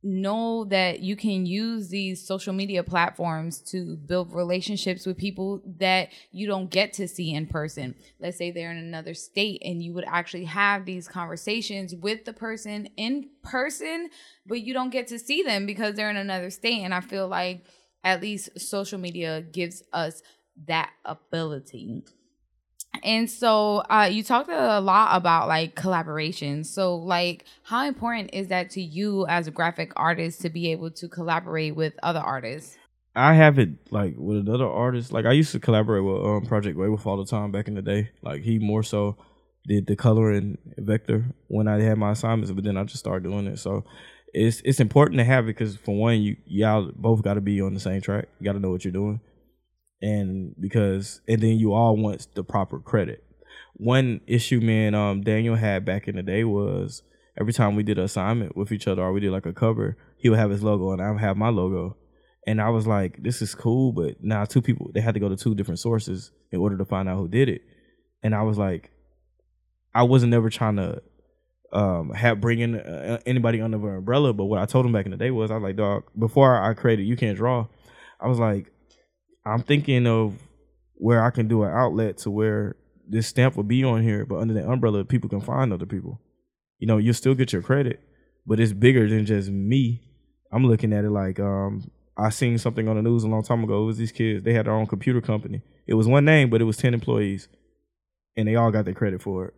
know 0.04 0.66
that 0.66 1.00
you 1.00 1.16
can 1.16 1.46
use 1.46 1.88
these 1.88 2.24
social 2.24 2.52
media 2.52 2.82
platforms 2.82 3.58
to 3.58 3.96
build 3.96 4.34
relationships 4.34 5.06
with 5.06 5.16
people 5.16 5.62
that 5.78 6.10
you 6.30 6.46
don't 6.46 6.70
get 6.70 6.92
to 6.92 7.08
see 7.08 7.32
in 7.32 7.46
person. 7.46 7.94
Let's 8.20 8.36
say 8.36 8.50
they're 8.50 8.70
in 8.70 8.76
another 8.76 9.14
state 9.14 9.62
and 9.64 9.82
you 9.82 9.94
would 9.94 10.04
actually 10.06 10.44
have 10.44 10.84
these 10.84 11.08
conversations 11.08 11.94
with 11.94 12.26
the 12.26 12.34
person 12.34 12.86
in 12.98 13.30
person 13.42 14.10
but 14.46 14.60
you 14.60 14.74
don't 14.74 14.90
get 14.90 15.06
to 15.06 15.18
see 15.18 15.42
them 15.42 15.64
because 15.64 15.94
they're 15.94 16.10
in 16.10 16.16
another 16.16 16.50
state. 16.50 16.82
And 16.82 16.94
i 16.94 17.00
feel 17.00 17.26
like 17.26 17.64
at 18.04 18.20
least 18.20 18.60
social 18.60 18.98
media 18.98 19.40
gives 19.40 19.82
us 19.94 20.22
that 20.66 20.90
ability. 21.04 22.04
And 23.02 23.28
so 23.28 23.78
uh, 23.90 24.08
you 24.10 24.22
talked 24.22 24.50
a 24.50 24.80
lot 24.80 25.16
about 25.16 25.48
like 25.48 25.74
collaboration. 25.74 26.64
So 26.64 26.96
like 26.96 27.44
how 27.62 27.86
important 27.86 28.30
is 28.32 28.48
that 28.48 28.70
to 28.70 28.82
you 28.82 29.26
as 29.26 29.46
a 29.46 29.50
graphic 29.50 29.92
artist 29.96 30.40
to 30.42 30.50
be 30.50 30.70
able 30.72 30.90
to 30.92 31.08
collaborate 31.08 31.74
with 31.74 31.94
other 32.02 32.20
artists? 32.20 32.76
I 33.16 33.34
have 33.34 33.58
it 33.58 33.70
like 33.90 34.14
with 34.16 34.38
another 34.38 34.66
artist. 34.66 35.12
Like 35.12 35.26
I 35.26 35.32
used 35.32 35.52
to 35.52 35.60
collaborate 35.60 36.04
with 36.04 36.24
um, 36.24 36.46
Project 36.46 36.76
Waywolf 36.76 37.06
all 37.06 37.16
the 37.16 37.26
time 37.26 37.52
back 37.52 37.68
in 37.68 37.74
the 37.74 37.82
day. 37.82 38.10
Like 38.22 38.42
he 38.42 38.58
more 38.58 38.82
so 38.82 39.16
did 39.66 39.86
the 39.86 39.96
color 39.96 40.30
and 40.30 40.58
vector 40.76 41.24
when 41.48 41.68
I 41.68 41.80
had 41.80 41.98
my 41.98 42.12
assignments, 42.12 42.50
but 42.50 42.64
then 42.64 42.76
I 42.76 42.84
just 42.84 42.98
started 42.98 43.24
doing 43.24 43.46
it. 43.46 43.58
So 43.58 43.84
it's 44.32 44.60
it's 44.64 44.80
important 44.80 45.18
to 45.18 45.24
have 45.24 45.44
it 45.44 45.48
because 45.48 45.76
for 45.76 45.94
one, 45.94 46.20
you 46.20 46.36
y'all 46.44 46.90
both 46.94 47.22
got 47.22 47.34
to 47.34 47.40
be 47.40 47.60
on 47.60 47.74
the 47.74 47.80
same 47.80 48.00
track. 48.00 48.26
You 48.40 48.44
got 48.44 48.54
to 48.54 48.58
know 48.58 48.70
what 48.70 48.84
you're 48.84 48.92
doing, 48.92 49.20
and 50.04 50.54
because 50.60 51.22
and 51.26 51.40
then 51.40 51.58
you 51.58 51.72
all 51.72 51.96
want 51.96 52.26
the 52.34 52.44
proper 52.44 52.78
credit. 52.78 53.24
One 53.76 54.20
issue, 54.26 54.60
man, 54.60 54.94
um, 54.94 55.22
Daniel 55.22 55.56
had 55.56 55.84
back 55.84 56.06
in 56.06 56.16
the 56.16 56.22
day 56.22 56.44
was 56.44 57.02
every 57.40 57.52
time 57.52 57.74
we 57.74 57.82
did 57.82 57.98
an 57.98 58.04
assignment 58.04 58.54
with 58.54 58.70
each 58.70 58.86
other 58.86 59.02
or 59.02 59.12
we 59.12 59.20
did 59.20 59.32
like 59.32 59.46
a 59.46 59.52
cover, 59.52 59.96
he 60.18 60.28
would 60.28 60.38
have 60.38 60.50
his 60.50 60.62
logo 60.62 60.92
and 60.92 61.00
I 61.00 61.10
would 61.10 61.20
have 61.20 61.36
my 61.36 61.48
logo. 61.48 61.96
And 62.46 62.60
I 62.60 62.68
was 62.68 62.86
like, 62.86 63.22
this 63.22 63.40
is 63.40 63.54
cool, 63.54 63.92
but 63.92 64.22
now 64.22 64.44
two 64.44 64.60
people 64.60 64.90
they 64.92 65.00
had 65.00 65.14
to 65.14 65.20
go 65.20 65.30
to 65.30 65.36
two 65.36 65.54
different 65.54 65.80
sources 65.80 66.30
in 66.52 66.60
order 66.60 66.76
to 66.76 66.84
find 66.84 67.08
out 67.08 67.16
who 67.16 67.26
did 67.26 67.48
it. 67.48 67.62
And 68.22 68.34
I 68.34 68.42
was 68.42 68.58
like, 68.58 68.90
I 69.94 70.02
wasn't 70.02 70.34
ever 70.34 70.50
trying 70.50 70.76
to 70.76 71.02
um 71.72 72.10
have 72.10 72.42
bring 72.42 72.60
in 72.60 72.78
uh, 72.78 73.20
anybody 73.24 73.62
under 73.62 73.78
the 73.78 73.86
umbrella, 73.86 74.34
but 74.34 74.44
what 74.44 74.60
I 74.60 74.66
told 74.66 74.84
him 74.84 74.92
back 74.92 75.06
in 75.06 75.12
the 75.12 75.16
day 75.16 75.30
was 75.30 75.50
I 75.50 75.54
was 75.54 75.62
like, 75.62 75.76
dog, 75.76 76.04
before 76.16 76.62
I 76.62 76.74
created 76.74 77.06
You 77.06 77.16
Can't 77.16 77.38
Draw, 77.38 77.66
I 78.20 78.28
was 78.28 78.38
like, 78.38 78.70
I'm 79.46 79.62
thinking 79.62 80.06
of 80.06 80.38
where 80.94 81.22
I 81.22 81.30
can 81.30 81.48
do 81.48 81.64
an 81.64 81.70
outlet 81.70 82.18
to 82.18 82.30
where 82.30 82.76
this 83.08 83.26
stamp 83.26 83.56
will 83.56 83.64
be 83.64 83.84
on 83.84 84.02
here, 84.02 84.24
but 84.24 84.38
under 84.38 84.54
the 84.54 84.68
umbrella, 84.68 85.04
people 85.04 85.28
can 85.28 85.40
find 85.40 85.72
other 85.72 85.86
people. 85.86 86.20
You 86.78 86.86
know, 86.86 86.98
you'll 86.98 87.14
still 87.14 87.34
get 87.34 87.52
your 87.52 87.62
credit, 87.62 88.00
but 88.46 88.60
it's 88.60 88.72
bigger 88.72 89.08
than 89.08 89.26
just 89.26 89.50
me. 89.50 90.02
I'm 90.52 90.66
looking 90.66 90.92
at 90.92 91.04
it 91.04 91.10
like 91.10 91.40
um 91.40 91.90
I 92.16 92.30
seen 92.30 92.58
something 92.58 92.88
on 92.88 92.96
the 92.96 93.02
news 93.02 93.24
a 93.24 93.28
long 93.28 93.42
time 93.42 93.64
ago. 93.64 93.82
It 93.82 93.86
was 93.86 93.98
these 93.98 94.12
kids. 94.12 94.44
They 94.44 94.52
had 94.52 94.66
their 94.66 94.72
own 94.72 94.86
computer 94.86 95.20
company. 95.20 95.62
It 95.86 95.94
was 95.94 96.06
one 96.06 96.24
name, 96.24 96.48
but 96.48 96.60
it 96.60 96.64
was 96.64 96.76
ten 96.76 96.94
employees, 96.94 97.48
and 98.36 98.46
they 98.46 98.54
all 98.54 98.70
got 98.70 98.84
their 98.84 98.94
credit 98.94 99.20
for 99.20 99.46
it. 99.46 99.54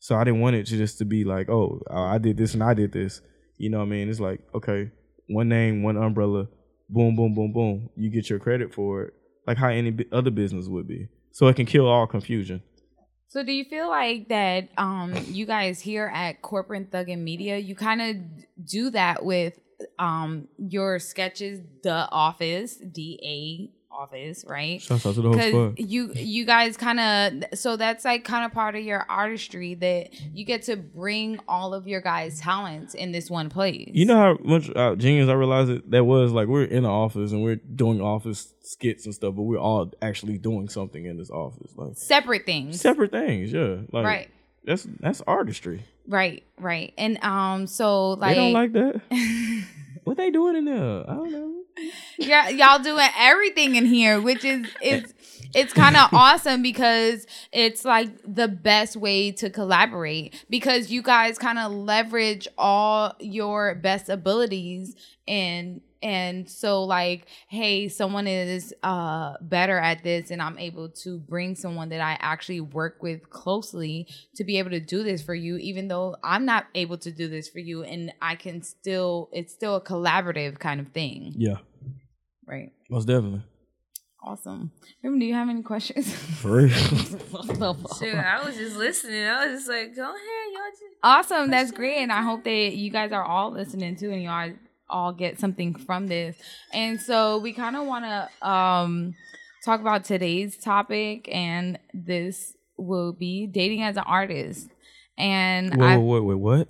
So 0.00 0.16
I 0.16 0.24
didn't 0.24 0.40
want 0.40 0.56
it 0.56 0.66
to 0.66 0.76
just 0.76 0.98
to 0.98 1.04
be 1.04 1.24
like, 1.24 1.48
oh, 1.48 1.82
uh, 1.90 2.02
I 2.02 2.18
did 2.18 2.36
this 2.36 2.54
and 2.54 2.62
I 2.62 2.74
did 2.74 2.92
this. 2.92 3.20
You 3.58 3.70
know 3.70 3.78
what 3.78 3.84
I 3.84 3.88
mean? 3.88 4.08
It's 4.08 4.20
like, 4.20 4.40
okay, 4.54 4.90
one 5.28 5.48
name, 5.48 5.82
one 5.82 5.96
umbrella, 5.96 6.48
boom, 6.88 7.14
boom, 7.14 7.34
boom, 7.34 7.52
boom. 7.52 7.90
You 7.96 8.10
get 8.10 8.30
your 8.30 8.38
credit 8.38 8.74
for 8.74 9.04
it, 9.04 9.14
like 9.46 9.58
how 9.58 9.68
any 9.68 10.04
other 10.12 10.30
business 10.30 10.66
would 10.66 10.86
be. 10.86 11.08
So 11.32 11.46
it 11.46 11.56
can 11.56 11.66
kill 11.66 11.86
all 11.86 12.06
confusion. 12.06 12.62
So 13.28 13.44
do 13.44 13.52
you 13.52 13.64
feel 13.64 13.88
like 13.88 14.28
that 14.28 14.70
um 14.76 15.14
you 15.26 15.46
guys 15.46 15.80
here 15.80 16.10
at 16.12 16.42
Corporate 16.42 16.90
Thug 16.90 17.08
and 17.08 17.24
Media, 17.24 17.58
you 17.58 17.74
kind 17.74 18.02
of 18.02 18.16
do 18.66 18.90
that 18.90 19.24
with 19.24 19.58
um 19.98 20.48
your 20.58 20.98
sketches, 20.98 21.60
The 21.82 22.08
Office, 22.10 22.76
D 22.76 23.20
A 23.22 23.79
Office, 24.00 24.46
right? 24.48 24.80
Shouts 24.80 25.04
out 25.04 25.14
to 25.14 25.20
the 25.20 25.28
whole 25.28 25.38
squad. 25.38 25.78
you 25.78 26.10
you 26.14 26.46
guys 26.46 26.78
kind 26.78 26.98
of 26.98 27.58
so 27.58 27.76
that's 27.76 28.02
like 28.02 28.24
kind 28.24 28.46
of 28.46 28.52
part 28.52 28.74
of 28.74 28.82
your 28.82 29.04
artistry 29.10 29.74
that 29.74 30.08
you 30.34 30.46
get 30.46 30.62
to 30.62 30.76
bring 30.76 31.38
all 31.46 31.74
of 31.74 31.86
your 31.86 32.00
guys' 32.00 32.40
talents 32.40 32.94
in 32.94 33.12
this 33.12 33.28
one 33.28 33.50
place. 33.50 33.90
You 33.92 34.06
know 34.06 34.16
how 34.16 34.38
much 34.42 34.70
uh, 34.74 34.96
genius 34.96 35.28
I 35.28 35.34
realized 35.34 35.68
that, 35.68 35.90
that 35.90 36.04
was 36.04 36.32
like 36.32 36.48
we're 36.48 36.64
in 36.64 36.84
the 36.84 36.88
office 36.88 37.32
and 37.32 37.42
we're 37.42 37.56
doing 37.56 38.00
office 38.00 38.54
skits 38.62 39.04
and 39.04 39.14
stuff, 39.14 39.34
but 39.34 39.42
we're 39.42 39.58
all 39.58 39.92
actually 40.00 40.38
doing 40.38 40.70
something 40.70 41.04
in 41.04 41.18
this 41.18 41.30
office, 41.30 41.72
like 41.76 41.92
separate 41.96 42.46
things, 42.46 42.80
separate 42.80 43.10
things. 43.10 43.52
Yeah, 43.52 43.76
like 43.92 44.04
right? 44.06 44.30
that's 44.64 44.86
that's 45.00 45.20
artistry. 45.26 45.84
Right, 46.08 46.42
right, 46.58 46.94
and 46.96 47.22
um, 47.22 47.66
so 47.66 48.12
like, 48.12 48.34
they 48.34 48.40
don't 48.40 48.52
like 48.54 48.72
that. 48.72 49.02
what 50.04 50.16
they 50.16 50.30
doing 50.30 50.56
in 50.56 50.64
there? 50.64 51.10
I 51.10 51.14
don't 51.14 51.30
know. 51.30 51.59
Yeah, 52.18 52.48
y'all 52.48 52.82
doing 52.82 53.08
everything 53.18 53.74
in 53.76 53.86
here, 53.86 54.20
which 54.20 54.44
is 54.44 54.66
it's 54.82 55.14
it's 55.54 55.72
kind 55.72 55.96
of 55.96 56.08
awesome 56.12 56.62
because 56.62 57.26
it's 57.52 57.84
like 57.84 58.10
the 58.24 58.48
best 58.48 58.96
way 58.96 59.32
to 59.32 59.50
collaborate 59.50 60.44
because 60.48 60.90
you 60.90 61.02
guys 61.02 61.38
kind 61.38 61.58
of 61.58 61.72
leverage 61.72 62.46
all 62.56 63.14
your 63.18 63.74
best 63.74 64.08
abilities 64.08 64.94
and 65.26 65.80
and 66.02 66.48
so 66.48 66.82
like 66.84 67.26
hey 67.48 67.86
someone 67.86 68.26
is 68.26 68.72
uh 68.82 69.34
better 69.42 69.76
at 69.78 70.02
this 70.02 70.30
and 70.30 70.40
i'm 70.40 70.58
able 70.58 70.88
to 70.88 71.18
bring 71.18 71.54
someone 71.54 71.90
that 71.90 72.00
i 72.00 72.16
actually 72.20 72.60
work 72.60 73.02
with 73.02 73.28
closely 73.28 74.06
to 74.34 74.42
be 74.42 74.58
able 74.58 74.70
to 74.70 74.80
do 74.80 75.02
this 75.02 75.20
for 75.20 75.34
you 75.34 75.56
even 75.58 75.88
though 75.88 76.16
i'm 76.24 76.46
not 76.46 76.66
able 76.74 76.96
to 76.96 77.10
do 77.10 77.28
this 77.28 77.50
for 77.50 77.58
you 77.58 77.82
and 77.82 78.12
i 78.22 78.34
can 78.34 78.62
still 78.62 79.28
it's 79.32 79.52
still 79.52 79.76
a 79.76 79.80
collaborative 79.80 80.58
kind 80.58 80.80
of 80.80 80.88
thing. 80.88 81.34
Yeah, 81.36 81.56
right 82.50 82.72
most 82.90 83.06
definitely. 83.06 83.42
awesome 84.22 84.70
Ruben, 85.02 85.18
do 85.18 85.24
you 85.26 85.34
have 85.34 85.48
any 85.48 85.62
questions 85.62 86.12
For 86.42 86.62
real. 86.62 86.68
Shoot, 87.98 88.14
I 88.14 88.42
was 88.44 88.54
just 88.56 88.76
listening. 88.76 89.24
I 89.24 89.46
was 89.46 89.60
just 89.60 89.68
like, 89.68 89.94
go 89.96 90.02
ahead, 90.02 90.52
y'all. 90.52 90.70
Just 90.70 90.82
awesome 91.02 91.50
that's 91.50 91.70
great 91.70 91.96
and 91.98 92.12
i 92.12 92.20
hope 92.22 92.44
that 92.44 92.76
you 92.76 92.90
guys 92.90 93.12
are 93.12 93.24
all 93.24 93.50
listening 93.50 93.96
too 93.96 94.10
and 94.10 94.22
y'all 94.22 94.52
all 94.90 95.12
get 95.12 95.38
something 95.40 95.74
from 95.74 96.06
this 96.08 96.36
and 96.74 97.00
so 97.00 97.38
we 97.38 97.52
kind 97.54 97.76
of 97.76 97.86
want 97.86 98.04
to 98.04 98.46
um 98.46 99.14
talk 99.64 99.80
about 99.80 100.04
today's 100.04 100.58
topic 100.58 101.28
and 101.32 101.78
this 101.94 102.54
will 102.76 103.12
be 103.12 103.46
dating 103.46 103.82
as 103.82 103.96
an 103.96 104.04
artist 104.06 104.68
and 105.20 105.76
wait, 105.76 105.86
I, 105.86 105.96
wait, 105.98 106.20
wait, 106.20 106.34
what? 106.38 106.68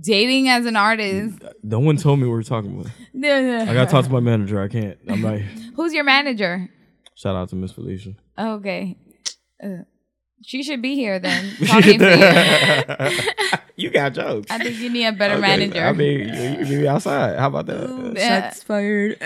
dating 0.00 0.48
as 0.48 0.64
an 0.66 0.76
artist 0.76 1.38
No 1.62 1.78
one 1.80 1.96
told 1.96 2.18
me 2.20 2.24
we 2.26 2.30
were 2.32 2.42
talking 2.42 2.78
about. 2.80 2.90
I 3.68 3.74
gotta 3.74 3.90
talk 3.90 4.04
to 4.04 4.10
my 4.10 4.20
manager. 4.20 4.60
I 4.62 4.68
can't. 4.68 4.98
I'm 5.08 5.22
like, 5.22 5.42
who's 5.76 5.92
your 5.92 6.04
manager 6.04 6.68
shout 7.14 7.34
out 7.34 7.48
to 7.50 7.56
Miss 7.56 7.72
Felicia. 7.72 8.14
okay 8.38 8.96
uh, 9.62 9.82
she 10.44 10.62
should 10.62 10.80
be 10.80 10.94
here 10.94 11.18
then 11.18 11.52
you. 11.58 11.98
you 13.76 13.90
got 13.90 14.12
jokes. 14.14 14.50
i 14.50 14.58
think 14.58 14.76
you 14.78 14.88
need 14.88 15.06
a 15.06 15.12
better 15.12 15.34
Okay, 15.34 15.40
manager 15.40 15.84
I 15.84 15.92
mean, 15.92 16.28
you, 16.28 16.64
you 16.66 16.80
be 16.82 16.88
outside. 16.88 17.38
How 17.38 17.48
about 17.48 17.66
that? 17.66 18.12
Yeah. 18.16 18.50
fired. 18.50 19.18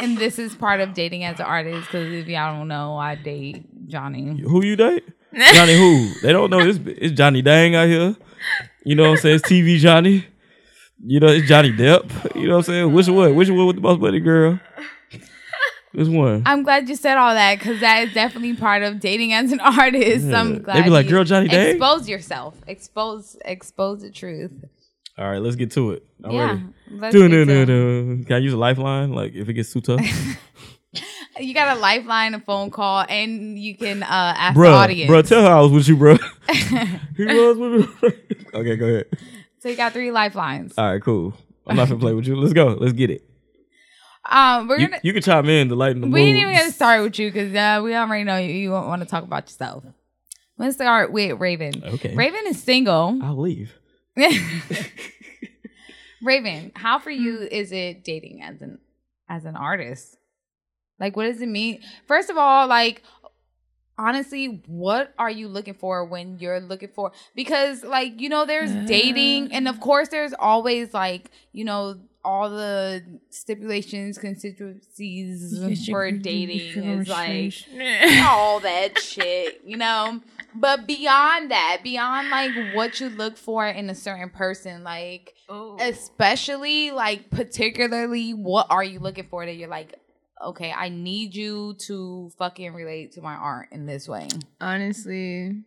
And 0.00 0.18
this 0.18 0.38
is 0.38 0.54
part 0.54 0.80
of 0.80 0.94
dating 0.94 1.24
as 1.24 1.40
an 1.40 1.46
artist 1.46 1.86
because 1.88 2.12
if 2.12 2.26
y'all 2.28 2.54
don't 2.56 2.68
know, 2.68 2.96
I 2.96 3.14
date 3.16 3.64
Johnny. 3.88 4.40
Who 4.40 4.64
you 4.64 4.76
date? 4.76 5.04
Johnny 5.54 5.76
who? 5.76 6.12
They 6.22 6.32
don't 6.32 6.50
know 6.50 6.64
this. 6.64 6.78
It's 6.98 7.12
Johnny 7.16 7.42
Dang 7.42 7.74
out 7.74 7.88
here. 7.88 8.16
You 8.84 8.94
know 8.94 9.02
what 9.04 9.10
I'm 9.10 9.16
saying? 9.18 9.36
It's 9.36 9.48
TV 9.48 9.76
Johnny. 9.78 10.24
You 11.04 11.20
know, 11.20 11.26
it's 11.28 11.46
Johnny 11.46 11.72
Depp. 11.72 12.34
You 12.34 12.48
know 12.48 12.56
what 12.56 12.68
I'm 12.68 12.72
saying? 12.72 12.92
Which 12.92 13.08
one? 13.08 13.34
Which 13.34 13.50
one 13.50 13.66
with 13.66 13.76
the 13.76 13.82
most 13.82 14.00
money 14.00 14.20
girl? 14.20 14.58
Which 15.92 16.08
one? 16.08 16.42
I'm 16.46 16.62
glad 16.62 16.88
you 16.88 16.94
said 16.96 17.16
all 17.16 17.34
that 17.34 17.58
because 17.58 17.80
that 17.80 18.08
is 18.08 18.14
definitely 18.14 18.54
part 18.54 18.82
of 18.82 19.00
dating 19.00 19.32
as 19.32 19.52
an 19.52 19.60
artist. 19.78 20.26
Yeah. 20.26 20.40
I'm 20.40 20.62
glad. 20.62 20.76
They 20.76 20.82
be 20.82 20.90
like, 20.90 21.08
"Girl, 21.08 21.24
Johnny 21.24 21.48
Dang?" 21.48 21.70
Expose 21.70 22.08
yourself. 22.08 22.54
Expose 22.66 23.36
expose 23.44 24.02
the 24.02 24.10
truth. 24.10 24.52
All 25.18 25.30
right, 25.30 25.40
let's 25.40 25.56
get 25.56 25.70
to 25.72 25.92
it. 25.92 26.04
I'm 26.22 26.30
yeah. 26.32 26.46
ready. 26.48 26.62
let's 26.90 27.14
get 27.14 27.20
Dun, 27.20 27.30
to 27.30 27.44
dun, 27.46 27.56
it. 27.56 27.66
dun, 27.66 28.06
dun. 28.08 28.24
Can 28.24 28.36
I 28.36 28.38
use 28.38 28.52
a 28.52 28.58
lifeline? 28.58 29.12
Like 29.12 29.34
if 29.34 29.48
it 29.48 29.54
gets 29.54 29.72
too 29.72 29.80
tough, 29.80 30.00
You 31.38 31.52
got 31.54 31.76
a 31.76 31.80
lifeline, 31.80 32.34
a 32.34 32.40
phone 32.40 32.70
call, 32.70 33.04
and 33.08 33.58
you 33.58 33.76
can 33.76 34.02
uh, 34.02 34.06
ask 34.10 34.56
the 34.56 34.66
audience. 34.66 35.10
bruh, 35.10 35.26
tell 35.28 35.42
her 35.42 35.50
I 35.50 35.60
was 35.60 35.72
with 35.72 35.88
you, 35.88 35.96
bro. 35.96 36.16
he 37.16 37.24
was 37.24 37.56
with 37.58 38.02
me. 38.02 38.08
okay, 38.54 38.76
go 38.76 38.86
ahead. 38.86 39.06
So 39.58 39.68
you 39.68 39.76
got 39.76 39.92
three 39.92 40.10
lifelines. 40.10 40.74
All 40.78 40.92
right, 40.92 41.02
cool. 41.02 41.34
I'm 41.66 41.76
not 41.76 41.88
gonna 41.88 42.00
play 42.00 42.14
with 42.14 42.26
you. 42.26 42.36
Let's 42.36 42.52
go. 42.52 42.68
Let's 42.68 42.92
get 42.94 43.10
it. 43.10 43.22
Um, 44.28 44.66
we're 44.68 44.78
You, 44.78 44.88
gonna. 44.88 45.00
you 45.02 45.12
can 45.12 45.22
chime 45.22 45.48
in 45.48 45.68
to 45.68 45.74
lighten 45.74 46.00
the 46.00 46.06
mood. 46.06 46.14
We 46.14 46.24
didn't 46.24 46.40
even 46.40 46.54
get 46.54 46.72
started 46.74 47.02
with 47.04 47.18
you 47.18 47.30
because 47.30 47.54
uh, 47.54 47.80
we 47.82 47.94
already 47.94 48.24
know 48.24 48.38
you, 48.38 48.52
you 48.54 48.70
want 48.70 49.02
to 49.02 49.06
talk 49.08 49.22
about 49.24 49.44
yourself. 49.46 49.84
Let's 50.58 50.76
start 50.76 51.12
with 51.12 51.38
Raven. 51.38 51.82
Okay. 51.84 52.14
Raven 52.14 52.44
is 52.46 52.62
single. 52.62 53.18
I'll 53.22 53.36
leave. 53.38 53.74
Raven, 56.22 56.72
how 56.74 56.98
for 56.98 57.10
you 57.10 57.40
is 57.42 57.72
it 57.72 58.02
dating 58.04 58.42
as 58.42 58.62
an 58.62 58.78
as 59.28 59.44
an 59.44 59.54
artist? 59.54 60.16
Like 61.00 61.16
what 61.16 61.24
does 61.24 61.40
it 61.40 61.48
mean? 61.48 61.80
First 62.06 62.30
of 62.30 62.36
all, 62.36 62.66
like 62.66 63.02
honestly, 63.98 64.62
what 64.66 65.14
are 65.18 65.30
you 65.30 65.48
looking 65.48 65.74
for 65.74 66.04
when 66.04 66.38
you're 66.38 66.60
looking 66.60 66.88
for 66.94 67.12
because 67.34 67.82
like, 67.82 68.20
you 68.20 68.28
know, 68.28 68.44
there's 68.46 68.70
dating 68.86 69.52
and 69.52 69.66
of 69.68 69.80
course 69.80 70.08
there's 70.08 70.34
always 70.38 70.92
like, 70.92 71.30
you 71.52 71.64
know, 71.64 71.96
all 72.24 72.50
the 72.50 73.02
stipulations, 73.30 74.18
constituencies 74.18 75.86
for 75.88 76.10
dating 76.10 76.84
is 76.84 77.08
like 77.08 77.54
all 78.26 78.60
that 78.60 78.98
shit, 79.00 79.60
you 79.64 79.76
know. 79.76 80.20
But 80.54 80.86
beyond 80.86 81.50
that, 81.50 81.80
beyond 81.84 82.30
like 82.30 82.50
what 82.74 82.98
you 83.00 83.10
look 83.10 83.36
for 83.36 83.66
in 83.66 83.88
a 83.90 83.94
certain 83.94 84.30
person, 84.30 84.82
like 84.84 85.34
Oh. 85.48 85.76
especially 85.80 86.90
like 86.90 87.30
particularly 87.30 88.34
what 88.34 88.66
are 88.68 88.82
you 88.82 88.98
looking 88.98 89.28
for 89.28 89.46
that 89.46 89.54
you're 89.54 89.68
like, 89.68 89.94
okay, 90.42 90.72
I 90.72 90.88
need 90.88 91.34
you 91.34 91.74
to 91.86 92.30
fucking 92.38 92.74
relate 92.74 93.12
to 93.12 93.22
my 93.22 93.34
art 93.34 93.68
in 93.72 93.86
this 93.86 94.08
way. 94.08 94.28
Honestly, 94.60 95.62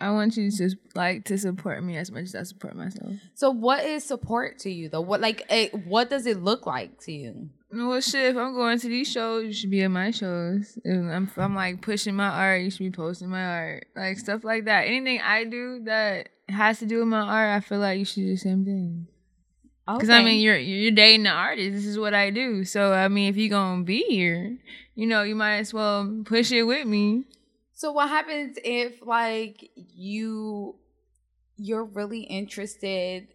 I 0.00 0.10
want 0.10 0.36
you 0.36 0.50
to 0.50 0.56
just 0.56 0.76
like 0.94 1.24
to 1.26 1.38
support 1.38 1.82
me 1.82 1.96
as 1.96 2.10
much 2.10 2.24
as 2.24 2.34
I 2.34 2.42
support 2.44 2.76
myself. 2.76 3.14
So 3.34 3.50
what 3.50 3.84
is 3.84 4.04
support 4.04 4.58
to 4.60 4.70
you 4.70 4.88
though? 4.88 5.00
What 5.00 5.20
like 5.20 5.44
eh, 5.48 5.68
what 5.70 6.08
does 6.08 6.26
it 6.26 6.42
look 6.42 6.66
like 6.66 7.00
to 7.00 7.12
you? 7.12 7.50
Well, 7.70 8.00
shit, 8.00 8.30
if 8.30 8.36
I'm 8.36 8.54
going 8.54 8.78
to 8.78 8.88
these 8.88 9.10
shows, 9.10 9.44
you 9.44 9.52
should 9.52 9.70
be 9.70 9.82
at 9.82 9.90
my 9.90 10.10
shows. 10.10 10.78
If 10.84 10.96
I'm, 10.96 11.24
if 11.24 11.36
I'm 11.38 11.54
like 11.54 11.82
pushing 11.82 12.14
my 12.14 12.28
art, 12.28 12.62
you 12.62 12.70
should 12.70 12.78
be 12.78 12.90
posting 12.90 13.28
my 13.28 13.44
art. 13.44 13.86
Like 13.94 14.18
stuff 14.18 14.42
like 14.42 14.64
that. 14.64 14.86
Anything 14.86 15.20
I 15.20 15.44
do 15.44 15.80
that 15.84 16.30
has 16.48 16.78
to 16.78 16.86
do 16.86 17.00
with 17.00 17.08
my 17.08 17.20
art, 17.20 17.56
I 17.56 17.60
feel 17.60 17.80
like 17.80 17.98
you 17.98 18.06
should 18.06 18.22
do 18.22 18.30
the 18.30 18.36
same 18.36 18.64
thing. 18.64 19.06
Because 19.94 20.10
I 20.10 20.22
mean, 20.22 20.40
you're 20.40 20.58
you're 20.58 20.90
dating 20.90 21.26
an 21.26 21.32
artist. 21.32 21.72
This 21.72 21.86
is 21.86 21.98
what 21.98 22.14
I 22.14 22.30
do. 22.30 22.64
So 22.64 22.92
I 22.92 23.08
mean, 23.08 23.30
if 23.30 23.36
you're 23.36 23.48
gonna 23.48 23.84
be 23.84 24.02
here, 24.02 24.58
you 24.94 25.06
know, 25.06 25.22
you 25.22 25.34
might 25.34 25.58
as 25.58 25.72
well 25.72 26.22
push 26.24 26.52
it 26.52 26.64
with 26.64 26.86
me. 26.86 27.24
So 27.74 27.92
what 27.92 28.08
happens 28.08 28.58
if 28.64 29.04
like 29.06 29.70
you 29.76 30.76
you're 31.56 31.84
really 31.84 32.20
interested 32.20 33.28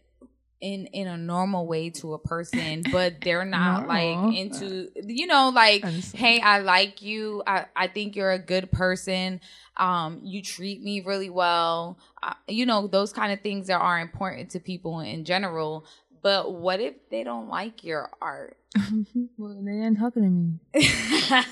in 0.63 0.87
in 0.87 1.07
a 1.07 1.17
normal 1.17 1.67
way 1.67 1.89
to 1.89 2.13
a 2.13 2.19
person, 2.19 2.83
but 2.91 3.21
they're 3.21 3.45
not 3.45 3.87
like 3.87 4.35
into 4.35 4.89
you 5.05 5.27
know 5.27 5.51
like 5.53 5.83
hey, 6.13 6.39
I 6.39 6.59
like 6.59 7.01
you. 7.01 7.43
I 7.45 7.65
I 7.75 7.87
think 7.87 8.15
you're 8.15 8.31
a 8.31 8.39
good 8.39 8.71
person. 8.71 9.41
Um, 9.75 10.21
you 10.23 10.41
treat 10.41 10.81
me 10.81 11.01
really 11.01 11.29
well. 11.29 11.97
Uh, 12.21 12.33
you 12.47 12.65
know 12.65 12.87
those 12.87 13.11
kind 13.11 13.33
of 13.33 13.41
things 13.41 13.67
that 13.67 13.79
are 13.79 13.99
important 13.99 14.51
to 14.51 14.59
people 14.59 15.01
in 15.01 15.25
general. 15.25 15.85
But 16.23 16.53
what 16.53 16.79
if 16.79 16.95
they 17.11 17.23
don't 17.23 17.49
like 17.49 17.83
your 17.83 18.09
art? 18.21 18.57
well, 19.37 19.61
they 19.61 19.71
ain't 19.73 19.99
talking 19.99 20.23
to 20.23 20.29
me. 20.29 20.59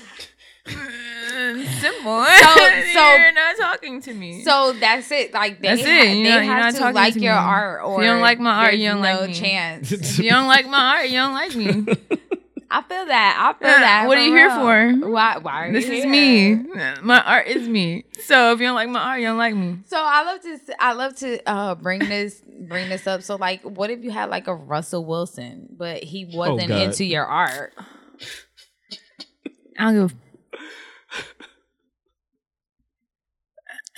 Simple. 0.66 2.24
So, 2.24 2.54
so 2.54 3.16
you're 3.16 3.32
not 3.32 3.56
talking 3.58 4.00
to 4.02 4.14
me. 4.14 4.42
So 4.44 4.72
that's 4.72 5.10
it. 5.10 5.34
Like 5.34 5.60
they, 5.60 5.68
that's 5.68 5.82
ha- 5.82 5.88
it. 5.88 6.16
You 6.16 6.24
they 6.24 6.30
know, 6.30 6.30
have 6.38 6.44
you're 6.44 6.56
not 6.56 6.74
to 6.74 6.90
like 6.92 7.14
to 7.14 7.20
your 7.20 7.34
me. 7.34 7.38
art, 7.38 7.82
or 7.84 8.00
if 8.00 8.06
you 8.06 8.12
don't 8.12 8.20
like 8.22 8.40
my 8.40 8.64
art, 8.66 8.74
you 8.74 8.88
don't 8.88 9.02
no 9.02 9.20
like 9.20 9.28
me. 9.28 9.34
chance. 9.34 9.92
if 9.92 10.18
you 10.18 10.30
don't 10.30 10.46
like 10.46 10.66
my 10.66 10.96
art, 10.96 11.08
you 11.08 11.18
don't 11.18 11.34
like 11.34 11.54
me. 11.54 11.86
I 12.74 12.80
feel 12.82 13.04
that. 13.06 13.36
I 13.54 13.58
feel 13.62 13.68
Uh, 13.68 13.78
that. 13.80 14.04
what 14.08 14.16
are 14.16 14.24
you 14.24 14.32
here 14.34 14.48
for? 14.50 15.08
Why? 15.10 15.36
Why 15.36 15.66
are 15.66 15.72
this 15.72 15.86
you 15.86 15.92
is 15.92 16.04
here? 16.04 16.56
me. 16.56 17.00
My 17.02 17.20
art 17.22 17.46
is 17.46 17.68
me. 17.68 18.04
So 18.24 18.52
if 18.52 18.60
you 18.60 18.66
don't 18.66 18.74
like 18.74 18.88
my 18.88 19.00
art, 19.00 19.20
you 19.20 19.26
don't 19.26 19.36
like 19.36 19.54
me. 19.54 19.78
So 19.86 19.96
I 20.00 20.22
love 20.24 20.40
to. 20.42 20.58
I 20.82 20.92
love 20.94 21.14
to 21.16 21.40
uh, 21.46 21.74
bring 21.74 21.98
this 22.00 22.40
bring 22.68 22.88
this 22.88 23.06
up. 23.06 23.22
So 23.22 23.36
like, 23.36 23.60
what 23.62 23.90
if 23.90 24.02
you 24.02 24.10
had 24.10 24.30
like 24.30 24.46
a 24.48 24.54
Russell 24.54 25.04
Wilson, 25.04 25.68
but 25.76 26.02
he 26.02 26.24
wasn't 26.24 26.68
God. 26.68 26.80
into 26.80 27.04
your 27.04 27.26
art? 27.26 27.74
I 29.78 29.92
don't 29.92 30.08
give. 30.08 30.12
A 30.12 30.14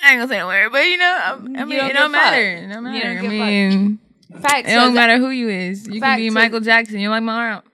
I 0.07 0.11
ain't 0.11 0.19
gonna 0.21 0.29
say 0.29 0.39
no 0.39 0.47
word, 0.49 0.71
but 0.73 0.85
you 0.85 0.99
know, 0.99 1.05
I, 1.07 1.31
I 1.33 1.37
You 1.37 1.67
mean, 1.67 1.79
don't 1.79 1.91
it 1.91 1.93
don't 1.95 2.13
matter. 2.13 2.57
fuck. 2.57 2.65
It 2.65 2.73
don't 2.75 2.85
You 2.87 2.91
matter. 2.93 3.09
don't 3.15 3.19
I 3.19 3.21
give 3.23 3.31
fuck. 3.31 3.47
mean, 3.47 3.99
Fact. 4.43 4.67
it 4.67 4.71
so 4.71 4.77
don't 4.77 4.95
that- 4.95 5.01
matter 5.09 5.19
who 5.19 5.31
you 5.31 5.49
is. 5.49 5.87
You 5.89 6.01
Fact, 6.01 6.19
can 6.19 6.25
be 6.25 6.29
so- 6.29 6.35
Michael 6.35 6.61
Jackson. 6.61 6.99
You 6.99 7.09
like 7.11 7.23
my 7.23 7.35
art. 7.53 7.65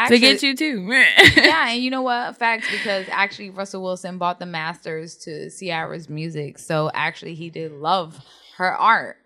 Actually, 0.00 0.18
to 0.20 0.26
get 0.26 0.42
you 0.42 0.56
too. 0.56 0.86
yeah, 1.36 1.68
and 1.68 1.82
you 1.82 1.90
know 1.90 2.00
what? 2.00 2.36
Facts 2.38 2.66
because 2.70 3.06
actually 3.10 3.50
Russell 3.50 3.82
Wilson 3.82 4.16
bought 4.16 4.38
the 4.38 4.46
masters 4.46 5.14
to 5.18 5.50
Ciara's 5.50 6.08
music, 6.08 6.58
so 6.58 6.90
actually 6.94 7.34
he 7.34 7.50
did 7.50 7.72
love 7.72 8.18
her 8.56 8.74
art 8.74 9.18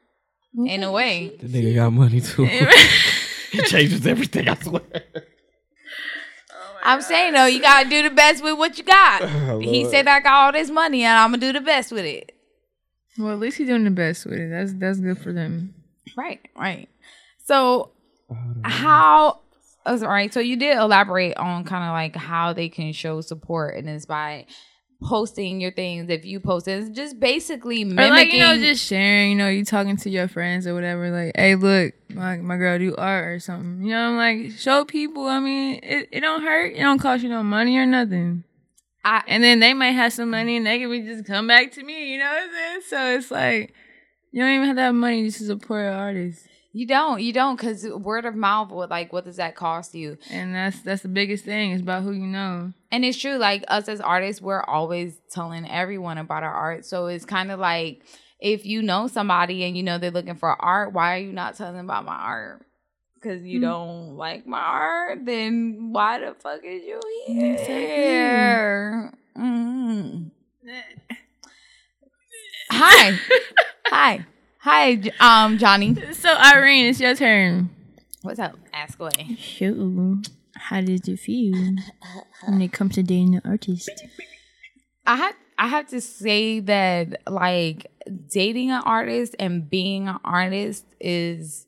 in 0.57 0.83
a 0.83 0.91
way. 0.91 1.37
The 1.41 1.47
nigga 1.47 1.77
got 1.77 1.91
money 1.91 2.21
too. 2.21 2.45
he 3.53 3.63
changes 3.63 4.05
everything. 4.05 4.49
I 4.49 4.57
swear. 4.57 4.83
I'm 6.83 7.01
saying 7.03 7.35
though, 7.35 7.47
you 7.47 7.61
gotta 7.61 7.89
do 7.89 8.03
the 8.03 8.11
best 8.11 8.43
with 8.43 8.59
what 8.59 8.77
you 8.77 8.83
got. 8.83 9.23
Oh, 9.23 9.61
he 9.61 9.85
said 9.85 10.09
I 10.09 10.19
got 10.19 10.33
all 10.33 10.53
this 10.53 10.71
money 10.71 11.05
and 11.05 11.17
I'm 11.17 11.31
gonna 11.31 11.39
do 11.39 11.53
the 11.53 11.65
best 11.65 11.93
with 11.93 12.05
it. 12.05 12.33
well, 13.17 13.33
at 13.33 13.39
least 13.39 13.59
he's 13.59 13.69
doing 13.69 13.85
the 13.85 13.91
best 13.91 14.27
with 14.27 14.41
it. 14.41 14.51
That's 14.51 14.73
that's 14.75 14.99
good 14.99 15.19
for 15.19 15.33
them. 15.33 15.73
Right, 16.17 16.41
right. 16.57 16.89
So 17.45 17.93
oh, 18.29 18.37
how 18.65 19.41
oh, 19.87 19.97
sorry, 19.97 20.29
so 20.29 20.41
you 20.41 20.57
did 20.57 20.77
elaborate 20.77 21.37
on 21.37 21.65
kind 21.65 21.85
of 21.85 21.93
like 21.93 22.17
how 22.17 22.53
they 22.53 22.69
can 22.69 22.93
show 22.93 23.21
support 23.21 23.77
and 23.77 23.89
it's 23.89 24.07
by 24.07 24.47
posting 25.03 25.61
your 25.61 25.73
things 25.73 26.09
if 26.09 26.25
you 26.25 26.41
post 26.41 26.67
it. 26.67 26.81
It's 26.81 26.91
just 26.91 27.21
basically 27.21 27.85
mimicking 27.85 28.13
Or 28.13 28.17
like 28.17 28.33
you 28.33 28.41
know, 28.41 28.57
just 28.59 28.85
sharing. 28.85 29.33
You 29.33 29.37
know, 29.37 29.49
you 29.49 29.65
talking 29.65 29.97
to 29.99 30.11
your 30.11 30.29
friends 30.29 30.67
or 30.67 30.75
whatever. 30.75 31.11
Like, 31.11 31.33
hey, 31.37 31.55
look, 31.55 31.95
my 32.11 32.39
my 32.39 32.57
girl 32.57 32.79
do 32.79 32.95
art 32.97 33.27
or 33.27 33.39
something. 33.39 33.85
You 33.85 33.93
know, 33.93 34.11
I'm 34.11 34.17
like 34.17 34.53
show 34.53 34.85
people. 34.85 35.27
I 35.27 35.41
mean, 35.41 35.81
it, 35.83 36.09
it 36.11 36.21
don't 36.21 36.43
hurt. 36.43 36.73
It 36.75 36.81
don't 36.81 36.99
cost 36.99 37.23
you 37.23 37.29
no 37.29 37.43
money 37.43 37.77
or 37.77 37.87
nothing. 37.87 38.45
I, 39.05 39.23
And 39.29 39.45
then 39.45 39.61
they 39.61 39.75
might 39.75 39.91
have 39.91 40.15
some 40.15 40.31
money 40.31 40.57
and 40.57 40.67
they 40.67 40.79
can 40.79 40.91
be 40.91 41.03
just 41.03 41.27
come 41.27 41.47
back 41.47 41.73
to 41.73 41.83
me. 41.83 42.13
You 42.13 42.19
know 42.19 42.25
what 42.25 42.43
I'm 42.43 42.51
saying? 42.51 42.81
So 42.89 43.19
it's 43.19 43.31
like 43.31 43.75
you 44.33 44.41
don't 44.41 44.51
even 44.55 44.67
have 44.69 44.77
that 44.77 44.95
money 44.95 45.25
just 45.25 45.39
to 45.39 45.45
support 45.45 45.85
an 45.87 45.93
artist. 45.93 46.49
You 46.75 46.89
don't, 46.89 47.23
you 47.23 47.33
don't, 47.33 47.55
because 47.55 47.87
word 47.87 48.25
of 48.25 48.35
mouth, 48.35 48.71
what 48.71 48.91
like 48.91 49.13
what 49.13 49.25
does 49.25 49.37
that 49.37 49.55
cost 49.55 49.95
you? 49.95 50.19
And 50.29 50.53
that's 50.53 50.83
that's 50.83 51.03
the 51.03 51.09
biggest 51.09 51.45
thing. 51.45 51.71
It's 51.71 51.81
about 51.81 52.03
who 52.03 52.11
you 52.11 52.27
know. 52.27 52.73
And 52.91 53.05
it's 53.05 53.17
true, 53.17 53.37
like 53.37 53.63
us 53.69 53.89
as 53.89 54.01
artists, 54.01 54.43
we're 54.43 54.61
always 54.61 55.17
telling 55.31 55.71
everyone 55.71 56.19
about 56.19 56.43
our 56.43 56.53
art. 56.53 56.85
So 56.85 57.07
it's 57.07 57.25
kind 57.25 57.53
of 57.53 57.61
like 57.61 58.03
if 58.41 58.67
you 58.67 58.83
know 58.83 59.07
somebody 59.07 59.63
and 59.63 59.77
you 59.77 59.85
know 59.85 59.99
they're 59.99 60.11
looking 60.11 60.35
for 60.35 60.61
art, 60.61 60.93
why 60.93 61.15
are 61.15 61.21
you 61.21 61.33
not 61.33 61.55
telling 61.55 61.77
them 61.77 61.87
about 61.87 62.05
my 62.05 62.17
art? 62.17 62.67
Because 63.15 63.45
you 63.45 63.61
don't 63.61 64.17
like 64.17 64.45
my 64.45 64.59
art, 64.59 65.25
then 65.25 65.91
why 65.93 66.19
the 66.19 66.35
fuck 66.35 66.65
is 66.65 66.83
you 66.83 67.01
here? 67.29 69.13
Mm. 69.39 70.31
Hi, 72.71 73.19
hi, 73.87 74.27
hi, 74.65 74.99
um, 75.21 75.59
Johnny. 75.59 75.95
So 76.13 76.35
Irene, 76.35 76.87
it's 76.87 76.99
your 76.99 77.15
turn. 77.15 77.69
What's 78.23 78.39
up? 78.39 78.57
Ask 78.73 78.99
away. 78.99 79.37
So, 79.39 80.23
how 80.57 80.81
did 80.81 81.07
you 81.07 81.19
feel 81.19 81.77
when 82.47 82.63
it 82.63 82.73
comes 82.73 82.95
to 82.95 83.03
dating 83.03 83.35
an 83.37 83.43
artist? 83.45 83.91
I 85.07 85.17
have 85.17 85.35
I 85.59 85.69
have 85.69 85.89
to 85.89 86.01
say 86.01 86.61
that 86.61 87.21
like 87.31 87.91
dating 88.31 88.71
an 88.71 88.83
artist 88.85 89.37
and 89.39 89.69
being 89.69 90.09
an 90.09 90.19
artist 90.25 90.87
is 90.99 91.67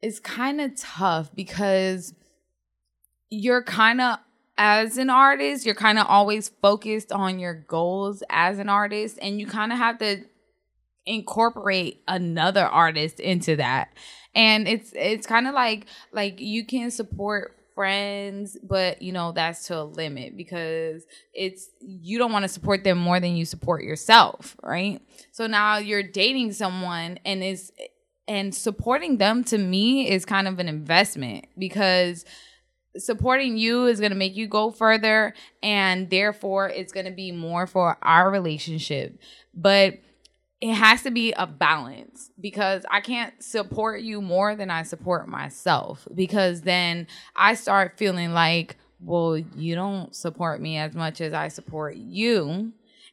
is 0.00 0.18
kind 0.18 0.62
of 0.62 0.74
tough 0.76 1.30
because 1.34 2.14
you're 3.28 3.62
kind 3.62 4.00
of 4.00 4.18
as 4.56 4.96
an 4.96 5.10
artist, 5.10 5.66
you're 5.66 5.74
kind 5.74 5.98
of 5.98 6.06
always 6.08 6.48
focused 6.48 7.12
on 7.12 7.38
your 7.38 7.54
goals 7.54 8.22
as 8.30 8.58
an 8.58 8.70
artist 8.70 9.18
and 9.20 9.38
you 9.38 9.46
kind 9.46 9.72
of 9.72 9.78
have 9.78 9.98
to 9.98 10.24
incorporate 11.08 12.02
another 12.06 12.64
artist 12.64 13.18
into 13.18 13.56
that. 13.56 13.88
And 14.34 14.68
it's 14.68 14.92
it's 14.94 15.26
kind 15.26 15.48
of 15.48 15.54
like 15.54 15.86
like 16.12 16.38
you 16.38 16.64
can 16.64 16.90
support 16.90 17.56
friends, 17.74 18.58
but 18.62 19.00
you 19.02 19.12
know 19.12 19.32
that's 19.32 19.66
to 19.68 19.78
a 19.78 19.84
limit 19.84 20.36
because 20.36 21.04
it's 21.32 21.70
you 21.80 22.18
don't 22.18 22.30
want 22.30 22.44
to 22.44 22.48
support 22.48 22.84
them 22.84 22.98
more 22.98 23.18
than 23.18 23.34
you 23.36 23.44
support 23.44 23.82
yourself, 23.82 24.54
right? 24.62 25.00
So 25.32 25.46
now 25.46 25.78
you're 25.78 26.02
dating 26.02 26.52
someone 26.52 27.18
and 27.24 27.42
is 27.42 27.72
and 28.28 28.54
supporting 28.54 29.16
them 29.16 29.42
to 29.44 29.56
me 29.56 30.10
is 30.10 30.26
kind 30.26 30.46
of 30.46 30.58
an 30.58 30.68
investment 30.68 31.46
because 31.56 32.26
supporting 32.96 33.56
you 33.56 33.86
is 33.86 34.00
going 34.00 34.12
to 34.12 34.18
make 34.18 34.36
you 34.36 34.46
go 34.46 34.70
further 34.70 35.34
and 35.62 36.10
therefore 36.10 36.68
it's 36.68 36.92
going 36.92 37.06
to 37.06 37.12
be 37.12 37.32
more 37.32 37.66
for 37.66 37.96
our 38.02 38.30
relationship 38.30 39.18
but 39.54 39.94
it 40.60 40.74
has 40.74 41.02
to 41.02 41.10
be 41.10 41.32
a 41.32 41.46
balance 41.46 42.30
because 42.40 42.84
I 42.90 43.00
can't 43.00 43.40
support 43.42 44.00
you 44.00 44.20
more 44.20 44.56
than 44.56 44.70
I 44.70 44.82
support 44.82 45.28
myself 45.28 46.06
because 46.14 46.62
then 46.62 47.06
I 47.36 47.54
start 47.54 47.96
feeling 47.96 48.32
like, 48.32 48.76
well, 49.00 49.38
you 49.38 49.76
don't 49.76 50.14
support 50.14 50.60
me 50.60 50.76
as 50.78 50.94
much 50.94 51.20
as 51.20 51.32
I 51.32 51.48
support 51.48 51.96
you. 51.96 52.72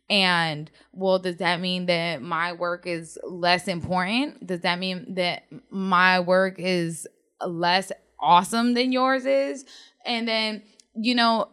And 0.10 0.71
well, 0.91 1.19
does 1.19 1.38
that 1.38 1.60
mean 1.62 1.86
that 1.86 2.21
my 2.21 2.53
work 2.53 2.88
is 2.88 3.17
less 3.23 3.67
important? 3.67 4.45
Does 4.45 4.62
that 4.62 4.79
mean 4.79 5.15
that 5.15 5.43
my 5.69 6.19
work 6.19 6.55
is 6.58 7.08
less 7.45 7.91
awesome 8.19 8.73
than 8.73 8.91
yours 8.91 9.25
is? 9.25 9.65
And 10.03 10.27
then 10.27 10.63
you 10.97 11.13
know, 11.13 11.49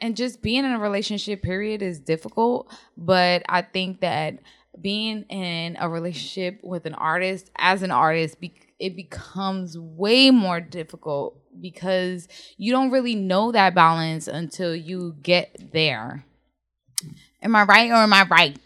and 0.00 0.16
just 0.16 0.40
being 0.40 0.64
in 0.64 0.70
a 0.70 0.78
relationship 0.78 1.42
period 1.42 1.82
is 1.82 1.98
difficult, 1.98 2.72
but 2.96 3.42
I 3.48 3.62
think 3.62 4.00
that 4.02 4.38
being 4.80 5.22
in 5.24 5.76
a 5.80 5.88
relationship 5.88 6.60
with 6.62 6.86
an 6.86 6.94
artist 6.94 7.50
as 7.56 7.82
an 7.82 7.90
artist 7.90 8.40
be- 8.40 8.54
it 8.78 8.96
becomes 8.96 9.78
way 9.78 10.30
more 10.30 10.60
difficult 10.60 11.38
because 11.60 12.28
you 12.56 12.72
don't 12.72 12.90
really 12.90 13.14
know 13.14 13.52
that 13.52 13.74
balance 13.74 14.26
until 14.26 14.74
you 14.74 15.16
get 15.22 15.70
there. 15.72 16.24
Am 17.42 17.54
I 17.54 17.64
right 17.64 17.90
or 17.90 17.94
am 17.96 18.12
I 18.12 18.26
right? 18.28 18.56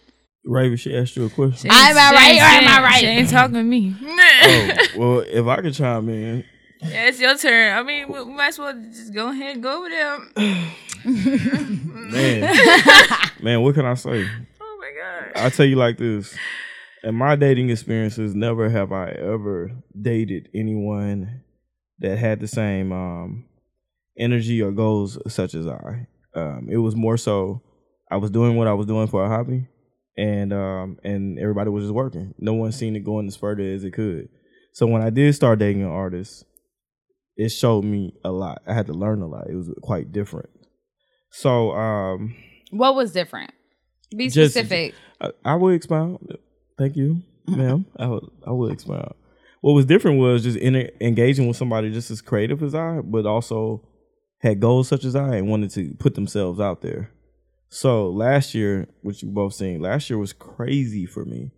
Raven, 0.45 0.77
she 0.79 0.97
asked 0.97 1.17
you 1.17 1.27
a 1.27 1.31
question. 1.31 1.71
Am 1.71 1.97
I 1.97 2.11
right 2.13 2.37
or 2.39 2.65
am 2.65 2.69
I 2.69 2.83
right? 2.83 3.01
She 3.01 3.07
ain't 3.07 3.29
talking 3.29 3.55
to 3.55 3.63
me. 3.63 3.95
oh, 4.03 4.77
well, 4.97 5.21
if 5.21 5.47
I 5.47 5.61
could 5.61 5.75
chime 5.75 6.09
in, 6.09 6.45
Yeah, 6.81 7.09
it's 7.09 7.21
your 7.21 7.37
turn. 7.37 7.77
I 7.77 7.83
mean, 7.83 8.11
we 8.11 8.23
we 8.23 8.33
might 8.33 8.49
as 8.49 8.59
well 8.59 8.73
just 8.73 9.13
go 9.13 9.29
ahead 9.31 9.55
and 9.55 9.63
go 9.63 9.79
over 9.79 9.89
there. 9.89 10.19
man, 11.05 12.55
man, 13.43 13.61
what 13.63 13.75
can 13.75 13.85
I 13.85 13.95
say? 13.95 14.27
I'll 15.35 15.51
tell 15.51 15.67
you 15.67 15.77
like 15.77 15.99
this. 15.99 16.37
In 17.05 17.15
my 17.15 17.37
dating 17.37 17.71
experiences, 17.71 18.35
never 18.35 18.69
have 18.69 18.93
I 18.93 19.11
ever 19.11 19.71
dated 20.01 20.49
anyone 20.55 21.43
that 22.01 22.19
had 22.19 22.41
the 22.41 22.49
same 22.49 22.93
um, 22.93 23.45
energy 24.19 24.61
or 24.63 24.73
goals 24.73 25.19
such 25.33 25.55
as 25.55 25.67
I. 25.67 26.07
Um, 26.35 26.69
it 26.71 26.79
was 26.79 26.97
more 26.97 27.17
so 27.17 27.63
I 28.11 28.17
was 28.17 28.31
doing 28.31 28.57
what 28.57 28.67
I 28.69 28.75
was 28.75 28.87
doing 28.87 29.07
for 29.07 29.25
a 29.25 29.29
hobby, 29.29 29.69
and 30.17 30.53
um, 30.53 30.99
and 31.05 31.39
everybody 31.39 31.71
was 31.71 31.85
just 31.85 31.95
working. 31.95 32.35
No 32.39 32.55
one 32.55 32.73
seen 32.73 32.97
it 32.97 33.05
going 33.05 33.27
as 33.27 33.37
further 33.37 33.63
as 33.63 33.85
it 33.85 33.93
could. 33.93 34.29
So 34.73 34.87
when 34.87 35.03
I 35.03 35.11
did 35.11 35.35
start 35.35 35.59
dating 35.59 35.83
an 35.83 35.89
artist, 35.89 36.45
it 37.37 37.51
showed 37.51 37.85
me 37.85 38.15
a 38.25 38.31
lot. 38.31 38.63
I 38.67 38.75
had 38.75 38.87
to 38.87 38.93
learn 38.93 39.23
a 39.23 39.27
lot. 39.27 39.49
It 39.49 39.55
was 39.55 39.71
quite 39.83 40.13
different. 40.13 40.51
So 41.31 41.73
um 41.73 42.35
What 42.71 42.95
was 42.97 43.13
different? 43.13 43.53
Be 44.15 44.29
Just- 44.29 44.55
specific. 44.55 44.95
I, 45.21 45.33
I 45.45 45.55
will 45.57 45.71
expound. 45.71 46.37
Thank 46.79 46.97
you, 46.97 47.23
ma'am. 47.47 47.87
I 47.97 48.07
will, 48.07 48.33
I 48.47 48.53
will 48.53 48.71
expound. 48.71 49.15
What 49.61 49.73
was 49.73 49.87
different 49.87 50.21
was 50.21 50.45
just 50.45 50.57
inter- 50.57 50.91
engaging 51.01 51.49
with 51.49 51.57
somebody 51.57 51.91
just 51.91 52.11
as 52.11 52.21
creative 52.21 52.63
as 52.63 52.75
I, 52.75 53.01
but 53.03 53.27
also 53.27 53.83
had 54.39 54.61
goals 54.61 54.87
such 54.87 55.05
as 55.05 55.17
I 55.17 55.37
and 55.37 55.49
wanted 55.49 55.71
to 55.71 55.95
put 55.99 56.15
themselves 56.15 56.61
out 56.61 56.81
there. 56.81 57.11
So 57.71 58.09
last 58.09 58.55
year, 58.55 58.87
which 59.03 59.23
you 59.23 59.31
both 59.31 59.55
seen, 59.55 59.83
last 59.83 60.09
year 60.09 60.19
was 60.19 60.33
crazy 60.33 61.05
for 61.05 61.25
me, 61.25 61.51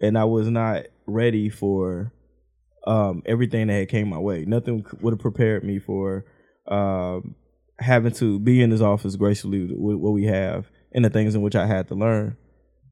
and 0.00 0.18
I 0.18 0.24
was 0.24 0.48
not 0.48 0.86
ready 1.06 1.48
for 1.48 2.12
um, 2.86 3.22
everything 3.24 3.68
that 3.68 3.74
had 3.74 3.88
came 3.88 4.08
my 4.08 4.18
way. 4.18 4.44
Nothing 4.44 4.84
would 5.00 5.12
have 5.12 5.20
prepared 5.20 5.62
me 5.64 5.78
for 5.78 6.24
um, 6.66 7.36
having 7.78 8.12
to 8.14 8.38
be 8.40 8.60
in 8.60 8.70
this 8.70 8.80
office 8.80 9.14
gracefully 9.16 9.72
with 9.72 9.96
what 9.96 10.10
we 10.12 10.24
have 10.24 10.68
and 10.92 11.04
the 11.04 11.10
things 11.10 11.34
in 11.34 11.42
which 11.42 11.56
I 11.56 11.66
had 11.66 11.88
to 11.88 11.94
learn 11.94 12.36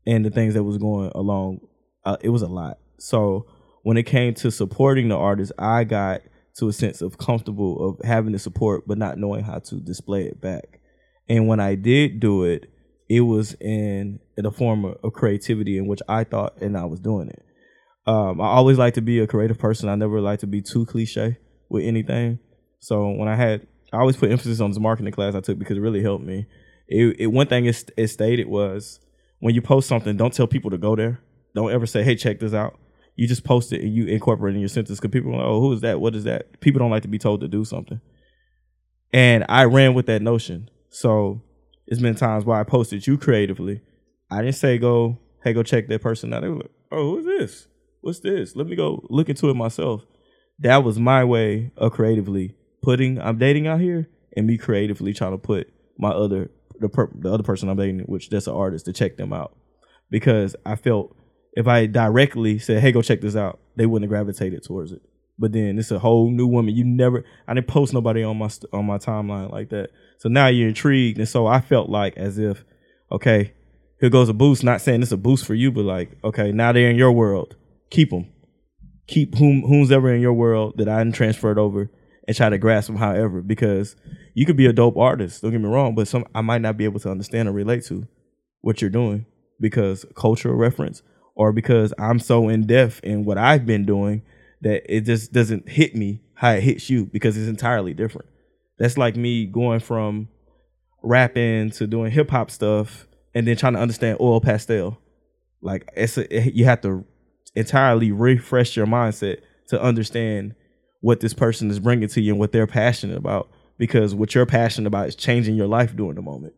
and 0.07 0.25
the 0.25 0.31
things 0.31 0.55
that 0.55 0.65
was 0.65 0.79
going 0.79 1.11
along. 1.15 1.61
Uh, 2.05 2.17
it 2.21 2.29
was 2.29 2.43
a 2.43 2.49
lot. 2.49 2.79
So 2.99 3.47
when 3.83 3.97
it 3.97 4.05
came 4.05 4.35
to 4.35 4.51
supporting 4.51 5.09
the 5.09 5.17
artist, 5.17 5.53
I 5.59 5.85
got 5.85 6.23
to 6.57 6.69
a 6.69 6.73
sense 6.73 7.03
of 7.03 7.19
comfortable 7.19 7.89
of 7.89 8.07
having 8.07 8.33
the 8.33 8.39
support, 8.39 8.87
but 8.87 8.99
not 8.99 9.19
knowing 9.19 9.45
how 9.45 9.59
to 9.59 9.77
display 9.77 10.25
it 10.25 10.41
back. 10.41 10.81
And 11.29 11.49
when 11.49 11.61
I 11.61 11.75
did 11.75 12.21
do 12.21 12.45
it, 12.45 12.71
it 13.09 13.21
was 13.21 13.55
in, 13.61 14.21
the 14.37 14.51
form 14.51 14.85
of, 14.85 15.13
creativity 15.13 15.79
in 15.79 15.87
which 15.87 16.01
I 16.09 16.25
thought 16.25 16.61
and 16.61 16.77
I 16.77 16.85
was 16.85 17.01
doing 17.01 17.29
it. 17.29 17.45
Um, 18.07 18.41
I 18.41 18.47
always 18.47 18.79
like 18.79 18.95
to 18.95 19.03
be 19.03 19.21
a 19.21 19.27
creative 19.27 19.59
person. 19.59 19.89
I 19.89 19.95
never 19.95 20.21
like 20.21 20.41
to 20.41 20.47
be 20.47 20.61
too 20.61 20.85
cliche 20.87 21.39
with 21.69 21.85
anything. 21.85 22.39
So 22.81 23.09
when 23.11 23.29
I 23.29 23.37
had, 23.37 23.67
I 23.93 23.99
always 23.99 24.17
put 24.17 24.31
emphasis 24.31 24.61
on 24.61 24.71
this 24.71 24.79
marketing 24.79 25.13
class 25.13 25.35
I 25.35 25.41
took 25.41 25.59
because 25.59 25.77
it 25.77 25.81
really 25.81 26.03
helped 26.03 26.25
me. 26.25 26.47
It, 26.87 27.17
it 27.19 27.27
one 27.29 27.47
thing 27.47 27.67
it, 27.67 27.91
it 27.97 28.09
stated 28.09 28.47
was 28.47 29.01
when 29.41 29.55
you 29.55 29.63
post 29.63 29.89
something, 29.89 30.17
don't 30.17 30.33
tell 30.33 30.47
people 30.47 30.71
to 30.71 30.79
go 30.79 30.97
there. 30.97 31.21
Don't 31.55 31.73
ever 31.73 31.87
say, 31.87 32.03
"Hey, 32.03 32.17
check 32.17 32.41
this 32.41 32.55
out." 32.55 32.79
You 33.17 33.29
just 33.29 33.45
post 33.45 33.73
it 33.73 33.81
and 33.81 33.95
you 33.95 34.07
incorporate 34.07 34.55
in 34.55 34.61
your 34.61 34.69
sentence 34.69 34.99
because 34.99 35.13
people 35.13 35.33
are 35.33 35.39
like, 35.39 35.47
"Oh, 35.47 35.61
who 35.61 35.73
is 35.73 35.81
that? 35.83 36.01
What 36.01 36.15
is 36.15 36.25
that?" 36.25 36.61
People 36.61 36.81
don't 36.81 36.91
like 36.91 37.03
to 37.03 37.09
be 37.09 37.19
told 37.19 37.41
to 37.41 37.49
do 37.49 37.65
something. 37.65 38.01
And 39.13 39.45
I 39.49 39.65
ran 39.65 39.95
with 39.95 40.07
that 40.07 40.23
notion. 40.23 40.69
So 40.91 41.41
it's 41.87 42.01
been 42.01 42.17
times 42.17 42.45
where 42.45 42.59
I 42.59 42.65
posted 42.65 43.07
you 43.07 43.17
creatively. 43.17 43.81
I 44.31 44.43
didn't 44.43 44.57
say 44.57 44.79
go, 44.79 45.19
hey, 45.45 45.53
go 45.53 45.63
check 45.63 45.87
that 45.89 46.03
person 46.03 46.33
out. 46.33 46.43
They 46.43 46.49
were 46.49 46.57
like, 46.57 46.71
oh, 46.91 47.15
who's 47.15 47.25
this? 47.25 47.69
What's 48.01 48.21
this? 48.21 48.57
Let 48.57 48.67
me 48.67 48.75
go 48.75 49.07
look 49.11 49.29
into 49.29 49.51
it 49.51 49.55
myself. 49.55 50.05
That 50.59 50.83
was 50.83 50.99
my 50.99 51.25
way 51.25 51.71
of 51.77 51.93
creatively 51.93 52.57
putting 52.83 53.21
I'm 53.21 53.39
dating 53.39 53.67
out 53.67 53.81
here 53.81 54.09
and 54.37 54.47
me 54.47 54.59
creatively 54.59 55.13
trying 55.13 55.33
to 55.33 55.39
put 55.39 55.73
my 55.99 56.11
other 56.11 56.51
the 56.81 56.89
per, 56.89 57.11
the 57.15 57.33
other 57.33 57.43
person 57.43 57.69
I'm 57.69 57.77
dating, 57.77 58.01
which 58.01 58.31
that's 58.31 58.47
an 58.47 58.55
artist, 58.55 58.87
to 58.87 58.93
check 58.93 59.17
them 59.17 59.33
out. 59.33 59.57
Because 60.11 60.55
I 60.65 60.77
felt 60.77 61.17
if 61.55 61.67
I 61.67 61.87
directly 61.87 62.59
said, 62.59 62.81
"Hey, 62.81 62.93
go 62.93 63.03
check 63.03 63.21
this 63.21 63.37
out," 63.37 63.61
they 63.77 63.87
wouldn't 63.87 64.11
have 64.11 64.17
gravitated 64.17 64.63
towards 64.63 64.93
it. 64.93 65.03
But 65.39 65.53
then 65.53 65.79
it's 65.79 65.91
a 65.91 65.99
whole 65.99 66.31
new 66.31 66.47
woman. 66.47 66.75
You 66.75 66.85
never, 66.85 67.25
I 67.49 67.55
didn't 67.55 67.67
post 67.67 67.93
nobody 67.93 68.23
on 68.23 68.37
my 68.37 68.51
on 68.73 68.87
my 68.87 68.99
timeline 68.99 69.51
like 69.51 69.71
that. 69.71 69.91
So 70.19 70.29
now 70.29 70.47
you're 70.47 70.69
intrigued, 70.69 71.19
and 71.19 71.29
so 71.29 71.47
I 71.47 71.61
felt 71.61 71.89
like 71.89 72.17
as 72.17 72.39
if, 72.39 72.65
okay, 73.11 73.53
here 74.01 74.11
goes 74.11 74.29
a 74.29 74.33
boost. 74.33 74.63
Not 74.63 74.81
saying 74.81 75.03
it's 75.03 75.13
a 75.13 75.17
boost 75.17 75.45
for 75.45 75.55
you, 75.55 75.73
but 75.73 75.85
like, 75.85 76.19
okay, 76.23 76.53
now 76.53 76.73
they're 76.73 76.91
in 76.91 76.97
your 76.97 77.13
world. 77.13 77.57
Keep 77.91 78.11
them. 78.11 78.27
Keep 79.07 79.37
whom 79.37 79.63
who's 79.63 79.93
ever 79.93 80.13
in 80.13 80.21
your 80.21 80.33
world 80.33 80.75
that 80.79 80.89
I 80.89 81.03
transferred 81.11 81.59
over, 81.59 81.91
and 82.27 82.37
try 82.37 82.49
to 82.49 82.59
grasp 82.59 82.87
them. 82.87 82.97
However, 82.97 83.43
because 83.43 83.97
you 84.35 84.45
could 84.45 84.57
be 84.57 84.67
a 84.67 84.73
dope 84.73 84.97
artist. 84.97 85.43
Don't 85.43 85.53
get 85.53 85.61
me 85.61 85.69
wrong, 85.69 85.95
but 85.95 86.09
some 86.09 86.27
I 86.35 86.41
might 86.41 86.61
not 86.61 86.77
be 86.77 86.85
able 86.85 87.01
to 87.01 87.11
understand 87.11 87.49
or 87.49 87.53
relate 87.53 87.85
to 87.87 88.07
what 88.61 88.81
you're 88.81 88.91
doing 88.91 89.27
because 89.61 90.05
cultural 90.15 90.57
reference 90.57 91.03
or 91.37 91.53
because 91.53 91.95
I'm 91.99 92.19
so 92.19 92.49
in 92.49 92.67
depth 92.67 93.01
in 93.03 93.25
what 93.25 93.39
I've 93.39 93.65
been 93.65 93.87
doing 93.87 94.23
that 94.63 94.83
it 94.93 95.03
just 95.03 95.33
doesn't 95.33 95.69
hit 95.69 95.95
me 95.95 96.21
how 96.35 96.51
it 96.51 96.63
hits 96.63 96.91
you 96.91 97.07
because 97.07 97.37
it's 97.37 97.49
entirely 97.49 97.95
different. 97.95 98.29
That's 98.79 98.99
like 98.99 99.15
me 99.17 99.47
going 99.47 99.81
from 99.81 100.29
rapping 101.03 101.71
to 101.73 101.87
doing 101.87 102.11
hip 102.11 102.31
hop 102.31 102.51
stuff 102.51 103.07
and 103.35 103.47
then 103.47 103.57
trying 103.57 103.75
to 103.75 103.81
understand 103.81 104.19
oil 104.21 104.41
pastel. 104.41 104.99
Like 105.61 105.89
it's 105.97 106.19
a, 106.19 106.51
you 106.51 106.65
have 106.65 106.81
to 106.81 107.05
entirely 107.55 108.11
refresh 108.11 108.77
your 108.77 108.87
mindset 108.87 109.39
to 109.69 109.81
understand 109.81 110.55
what 111.01 111.21
this 111.21 111.35
person 111.35 111.71
is 111.71 111.79
bringing 111.79 112.09
to 112.09 112.21
you 112.21 112.33
and 112.33 112.41
what 112.41 112.51
they're 112.51 112.67
passionate 112.67 113.17
about 113.17 113.49
because 113.79 114.15
what 114.15 114.35
you're 114.35 114.47
passionate 114.47 114.87
about 114.87 115.09
is 115.09 115.17
changing 115.17 115.57
your 115.57 115.67
life 115.67 115.95
during 115.95 116.15
the 116.15 116.23
moment. 116.23 116.55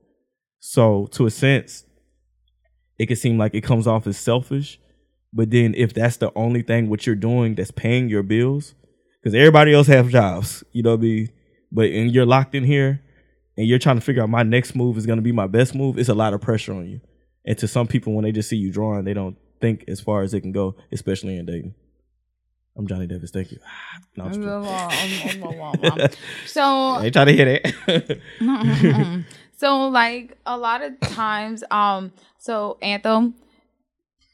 So, 0.61 1.07
to 1.13 1.27
a 1.27 1.31
sense, 1.31 1.85
it 2.99 3.07
can 3.07 3.17
seem 3.17 3.39
like 3.39 3.55
it 3.55 3.63
comes 3.63 3.87
off 3.87 4.07
as 4.07 4.17
selfish, 4.17 4.81
but 5.33 5.51
then 5.51 5.75
if 5.77 5.93
that's 5.93 6.17
the 6.17 6.33
only 6.35 6.63
thing 6.63 6.89
what 6.89 7.07
you're 7.07 7.15
doing 7.15 7.55
that's 7.55 7.71
paying 7.71 8.09
your 8.09 8.23
bills, 8.23 8.75
because 9.23 9.35
everybody 9.35 9.75
else 9.75 9.87
have 9.87 10.09
jobs, 10.09 10.65
you 10.73 10.83
know 10.83 10.97
mean? 10.97 11.31
But 11.71 11.91
and 11.91 12.15
you're 12.15 12.27
locked 12.27 12.55
in 12.55 12.65
here 12.65 13.03
and 13.57 13.67
you're 13.67 13.79
trying 13.79 13.97
to 13.97 14.01
figure 14.03 14.23
out 14.23 14.31
my 14.31 14.43
next 14.43 14.75
move 14.75 14.97
is 14.97 15.07
gonna 15.07 15.23
be 15.23 15.33
my 15.33 15.47
best 15.47 15.75
move, 15.75 15.99
it's 15.99 16.09
a 16.09 16.15
lot 16.15 16.33
of 16.33 16.41
pressure 16.41 16.73
on 16.73 16.89
you. 16.89 17.01
And 17.45 17.57
to 17.59 17.69
some 17.69 17.87
people 17.87 18.13
when 18.13 18.25
they 18.25 18.33
just 18.33 18.49
see 18.49 18.57
you 18.57 18.73
drawing, 18.73 19.05
they 19.05 19.15
don't 19.15 19.37
think 19.61 19.85
as 19.89 20.01
far 20.01 20.23
as 20.23 20.33
it 20.35 20.41
can 20.41 20.53
go, 20.53 20.77
especially 20.93 21.37
in 21.37 21.47
dating. 21.47 21.75
I'm 22.77 22.87
Johnny 22.87 23.07
Davis, 23.07 23.31
thank 23.31 23.53
you. 23.53 23.59
No, 24.19 24.25
so 26.47 26.63
I 26.63 27.05
ain't 27.05 27.13
trying 27.13 27.27
to 27.27 27.37
hit 27.37 27.77
it. 27.89 28.21
so 29.57 29.89
like 29.89 30.39
a 30.47 30.57
lot 30.57 30.81
of 30.83 30.99
times 31.01 31.63
um 31.71 32.13
so 32.39 32.79
anthem 32.81 33.35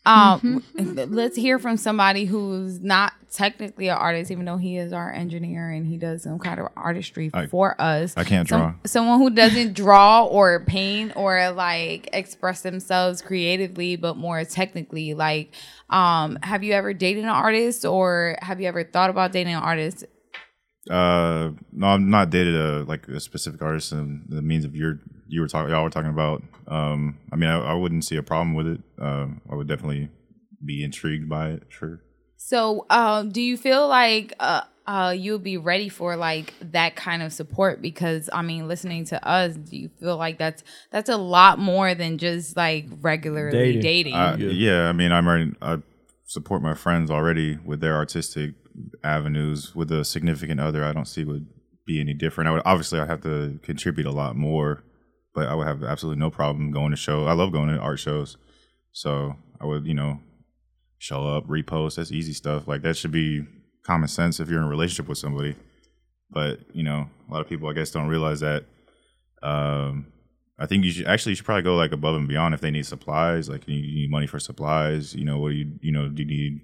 um 0.05 0.64
let's 0.74 1.36
hear 1.36 1.59
from 1.61 1.76
somebody 1.76 2.24
who's 2.24 2.80
not 2.80 3.12
technically 3.30 3.86
an 3.88 3.96
artist 3.96 4.30
even 4.32 4.44
though 4.44 4.57
he 4.57 4.76
is 4.76 4.92
our 4.92 5.12
engineer 5.12 5.70
and 5.70 5.86
he 5.86 5.96
does 5.96 6.24
some 6.24 6.38
kind 6.40 6.59
of 6.61 6.66
artistry 6.76 7.30
I- 7.32 7.46
for 7.46 7.80
us. 7.80 8.12
I 8.16 8.24
can't 8.24 8.48
Some- 8.48 8.61
draw. 8.61 8.74
someone 8.84 9.18
who 9.20 9.30
doesn't 9.30 9.72
draw 9.84 10.24
or 10.24 10.64
paint 10.64 11.12
or 11.16 11.50
like 11.53 12.09
express 12.12 12.62
themselves 12.62 13.22
creatively 13.22 13.94
but 13.96 14.16
more 14.16 14.44
technically 14.44 15.14
like 15.14 15.55
um 15.90 16.36
have 16.42 16.64
you 16.64 16.72
ever 16.72 16.92
dated 16.92 17.22
an 17.22 17.30
artist 17.30 17.84
or 17.84 18.36
have 18.42 18.61
you 18.61 18.66
ever 18.66 18.82
thought 18.84 19.09
about 19.11 19.30
dating 19.32 19.55
an 19.55 19.62
artist? 19.62 20.05
Uh, 20.90 21.53
no, 21.72 21.86
I'm 21.86 22.11
not 22.11 22.30
dated 22.30 22.57
a 22.57 22.82
like 22.82 23.07
a 23.07 23.20
specific 23.20 23.62
artist 23.62 23.92
and 23.92 24.24
the 24.28 24.42
means 24.42 24.64
of 24.64 24.74
your 24.74 24.98
you 25.32 25.40
were 25.40 25.48
talking 25.48 25.70
y'all 25.70 25.82
were 25.82 25.90
talking 25.90 26.10
about. 26.10 26.42
Um, 26.68 27.18
I 27.32 27.36
mean, 27.36 27.48
I, 27.48 27.58
I 27.58 27.74
wouldn't 27.74 28.04
see 28.04 28.16
a 28.16 28.22
problem 28.22 28.54
with 28.54 28.66
it. 28.66 28.80
Um, 28.98 29.40
I 29.50 29.54
would 29.54 29.66
definitely 29.66 30.10
be 30.64 30.84
intrigued 30.84 31.28
by 31.28 31.50
it. 31.50 31.62
Sure. 31.70 32.00
So, 32.36 32.84
um, 32.90 33.30
do 33.30 33.40
you 33.40 33.56
feel 33.56 33.88
like 33.88 34.34
uh, 34.38 34.62
uh, 34.86 35.14
you'll 35.16 35.38
be 35.38 35.56
ready 35.56 35.88
for 35.88 36.16
like 36.16 36.52
that 36.60 36.96
kind 36.96 37.22
of 37.22 37.32
support? 37.32 37.80
Because 37.80 38.28
I 38.30 38.42
mean, 38.42 38.68
listening 38.68 39.06
to 39.06 39.26
us, 39.26 39.56
do 39.56 39.76
you 39.76 39.88
feel 39.98 40.18
like 40.18 40.36
that's 40.36 40.62
that's 40.90 41.08
a 41.08 41.16
lot 41.16 41.58
more 41.58 41.94
than 41.94 42.18
just 42.18 42.54
like 42.54 42.86
regularly 43.00 43.56
Dating. 43.56 43.80
dating? 43.80 44.14
Uh, 44.14 44.36
Yeah. 44.38 44.48
yeah, 44.50 44.88
I 44.88 44.92
mean, 44.92 45.12
I'm 45.12 45.26
already, 45.26 45.52
I 45.62 45.78
support 46.26 46.60
my 46.62 46.74
friends 46.74 47.10
already 47.10 47.56
with 47.64 47.80
their 47.80 47.94
artistic 47.96 48.52
avenues. 49.02 49.74
With 49.74 49.90
a 49.92 50.04
significant 50.04 50.60
other, 50.60 50.84
I 50.84 50.92
don't 50.92 51.08
see 51.08 51.24
would 51.24 51.46
be 51.86 52.00
any 52.00 52.12
different. 52.12 52.48
I 52.48 52.52
would 52.52 52.62
obviously 52.66 53.00
I'd 53.00 53.08
have 53.08 53.22
to 53.22 53.58
contribute 53.62 54.06
a 54.06 54.12
lot 54.12 54.36
more, 54.36 54.82
but 55.34 55.48
I 55.48 55.54
would 55.54 55.66
have 55.66 55.82
absolutely 55.82 56.20
no 56.20 56.30
problem 56.30 56.70
going 56.70 56.90
to 56.90 56.96
show. 56.96 57.26
I 57.26 57.32
love 57.32 57.52
going 57.52 57.68
to 57.68 57.78
art 57.78 57.98
shows, 57.98 58.36
so 58.92 59.36
I 59.60 59.66
would 59.66 59.86
you 59.86 59.94
know 59.94 60.20
show 60.98 61.26
up, 61.26 61.46
repost. 61.48 61.96
That's 61.96 62.12
easy 62.12 62.32
stuff. 62.32 62.68
Like 62.68 62.82
that 62.82 62.96
should 62.96 63.12
be 63.12 63.44
common 63.84 64.08
sense 64.08 64.40
if 64.40 64.48
you're 64.48 64.60
in 64.60 64.64
a 64.64 64.70
relationship 64.70 65.08
with 65.08 65.18
somebody. 65.18 65.56
But 66.30 66.60
you 66.72 66.82
know, 66.82 67.08
a 67.28 67.32
lot 67.32 67.40
of 67.40 67.48
people 67.48 67.68
I 67.68 67.72
guess 67.72 67.90
don't 67.90 68.08
realize 68.08 68.40
that. 68.40 68.64
Um, 69.42 70.06
I 70.58 70.66
think 70.66 70.84
you 70.84 70.92
should 70.92 71.06
actually 71.06 71.32
you 71.32 71.36
should 71.36 71.46
probably 71.46 71.62
go 71.62 71.74
like 71.74 71.92
above 71.92 72.14
and 72.14 72.28
beyond 72.28 72.54
if 72.54 72.60
they 72.60 72.70
need 72.70 72.86
supplies. 72.86 73.48
Like 73.48 73.66
you 73.66 73.74
need 73.74 74.10
money 74.10 74.26
for 74.26 74.38
supplies. 74.38 75.14
You 75.14 75.24
know, 75.24 75.38
what 75.38 75.50
do 75.50 75.56
you 75.56 75.72
you 75.80 75.92
know 75.92 76.08
do 76.08 76.22
you 76.22 76.28
need 76.28 76.60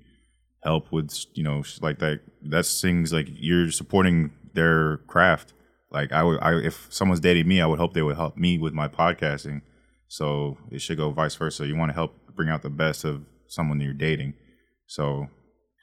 help 0.63 0.93
with 0.93 1.13
you 1.35 1.43
know 1.43 1.65
like 1.81 1.99
that? 1.99 2.21
That's 2.43 2.81
things 2.81 3.13
like 3.13 3.29
you're 3.29 3.71
supporting 3.71 4.31
their 4.55 4.99
craft. 5.09 5.53
Like 5.91 6.13
I 6.13 6.23
would, 6.23 6.39
I 6.41 6.55
if 6.59 6.87
someone's 6.91 7.21
dating 7.21 7.49
me, 7.49 7.61
I 7.61 7.67
would 7.67 7.79
hope 7.79 7.95
they 7.95 8.03
would 8.03 8.17
help 8.17 8.37
me 8.37 8.59
with 8.59 8.73
my 8.75 8.89
podcasting. 8.89 9.63
So 10.09 10.57
it 10.71 10.81
should 10.81 10.97
go 10.99 11.11
vice 11.11 11.35
versa. 11.35 11.67
You 11.67 11.77
want 11.77 11.91
to 11.91 11.95
help 11.95 12.15
bring 12.35 12.49
out 12.49 12.63
the 12.63 12.71
best 12.71 13.05
of 13.05 13.25
someone 13.47 13.81
you're 13.81 13.93
dating. 13.95 14.35
So 14.87 15.29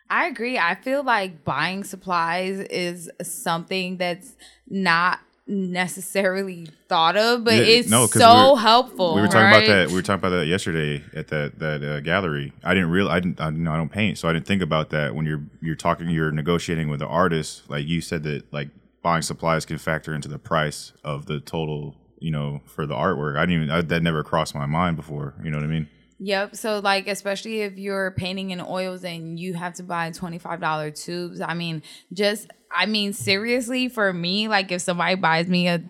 I 0.09 0.27
agree. 0.27 0.57
I 0.57 0.75
feel 0.75 1.03
like 1.03 1.43
buying 1.43 1.83
supplies 1.83 2.59
is 2.59 3.09
something 3.23 3.97
that's 3.97 4.35
not 4.67 5.19
necessarily 5.47 6.67
thought 6.89 7.15
of, 7.17 7.43
but 7.43 7.53
Yeah, 7.55 7.61
it's 7.63 7.89
no, 7.89 8.07
so 8.07 8.19
we 8.19 8.51
were- 8.51 8.57
helpful. 8.59 9.15
We 9.15 9.21
were 9.21 9.27
talking 9.27 9.41
right? 9.41 9.63
about 9.63 9.67
that. 9.67 9.87
We 9.89 9.93
were 9.95 10.01
talking 10.01 10.19
about 10.19 10.37
that 10.37 10.47
yesterday 10.47 11.03
at 11.15 11.27
that 11.29 11.59
that 11.59 11.83
uh, 11.83 11.99
gallery. 12.01 12.53
I 12.63 12.73
didn't 12.73 12.89
real. 12.89 13.09
I 13.09 13.19
didn't. 13.19 13.39
I, 13.41 13.49
you 13.49 13.57
know, 13.57 13.71
I 13.71 13.77
don't 13.77 13.91
paint, 13.91 14.17
so 14.17 14.27
I 14.27 14.33
didn't 14.33 14.47
think 14.47 14.61
about 14.61 14.89
that 14.91 15.15
when 15.15 15.25
you're 15.25 15.43
you're 15.61 15.75
talking. 15.75 16.09
You're 16.09 16.31
negotiating 16.31 16.89
with 16.89 16.99
the 16.99 17.07
artist. 17.07 17.69
Like 17.69 17.85
you 17.87 18.01
said 18.01 18.23
that 18.23 18.51
like 18.53 18.69
buying 19.05 19.21
supplies 19.21 19.67
can 19.67 19.77
factor 19.77 20.15
into 20.15 20.27
the 20.27 20.39
price 20.39 20.91
of 21.03 21.27
the 21.27 21.39
total. 21.39 21.95
You 22.17 22.31
know, 22.31 22.61
for 22.65 22.87
the 22.87 22.95
artwork. 22.95 23.37
I 23.37 23.41
didn't 23.45 23.63
even. 23.63 23.69
I, 23.69 23.81
that 23.81 24.01
never 24.01 24.23
crossed 24.23 24.55
my 24.55 24.65
mind 24.65 24.95
before. 24.95 25.35
You 25.43 25.51
know 25.51 25.57
what 25.57 25.65
I 25.65 25.67
mean? 25.67 25.87
Yep. 26.19 26.55
So 26.55 26.79
like 26.79 27.07
especially 27.07 27.61
if 27.61 27.77
you're 27.77 28.11
painting 28.11 28.51
in 28.51 28.61
oils 28.61 29.03
and 29.03 29.39
you 29.39 29.53
have 29.53 29.73
to 29.75 29.83
buy 29.83 30.09
$25 30.11 31.03
tubes. 31.03 31.41
I 31.41 31.53
mean, 31.53 31.83
just 32.13 32.47
I 32.71 32.85
mean 32.85 33.11
seriously 33.11 33.89
for 33.89 34.13
me, 34.13 34.47
like 34.47 34.71
if 34.71 34.81
somebody 34.81 35.15
buys 35.15 35.47
me 35.47 35.67
a 35.67 35.83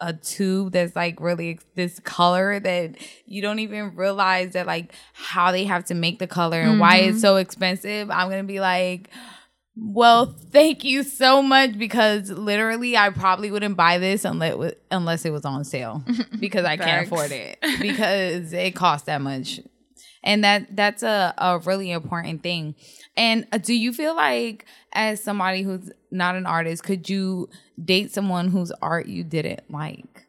a 0.00 0.12
tube 0.12 0.72
that's 0.72 0.94
like 0.94 1.20
really 1.20 1.58
this 1.74 1.98
color 2.00 2.60
that 2.60 2.96
you 3.26 3.42
don't 3.42 3.58
even 3.58 3.96
realize 3.96 4.52
that 4.52 4.66
like 4.66 4.92
how 5.14 5.50
they 5.50 5.64
have 5.64 5.84
to 5.86 5.94
make 5.94 6.18
the 6.20 6.26
color 6.26 6.60
and 6.60 6.78
why 6.78 6.98
it's 6.98 7.16
mm-hmm. 7.16 7.20
so 7.20 7.36
expensive, 7.36 8.10
I'm 8.10 8.28
going 8.28 8.42
to 8.42 8.46
be 8.46 8.60
like 8.60 9.10
well, 9.74 10.26
thank 10.26 10.84
you 10.84 11.02
so 11.02 11.42
much 11.42 11.78
because 11.78 12.30
literally 12.30 12.96
I 12.96 13.10
probably 13.10 13.50
wouldn't 13.50 13.76
buy 13.76 13.98
this 13.98 14.24
unless 14.24 14.74
unless 14.90 15.24
it 15.24 15.30
was 15.30 15.44
on 15.44 15.64
sale 15.64 16.04
because 16.40 16.64
I 16.64 16.76
can't 16.76 17.06
afford 17.06 17.30
it 17.32 17.58
because 17.80 18.52
it 18.52 18.74
costs 18.74 19.06
that 19.06 19.20
much. 19.22 19.60
And 20.24 20.44
that 20.44 20.76
that's 20.76 21.02
a, 21.02 21.34
a 21.38 21.58
really 21.60 21.90
important 21.90 22.42
thing. 22.42 22.74
And 23.16 23.46
uh, 23.50 23.58
do 23.58 23.74
you 23.74 23.92
feel 23.92 24.14
like 24.14 24.66
as 24.92 25.22
somebody 25.22 25.62
who's 25.62 25.90
not 26.10 26.36
an 26.36 26.46
artist, 26.46 26.84
could 26.84 27.08
you 27.08 27.48
date 27.82 28.12
someone 28.12 28.48
whose 28.48 28.70
art 28.82 29.06
you 29.06 29.24
didn't 29.24 29.70
like? 29.70 30.26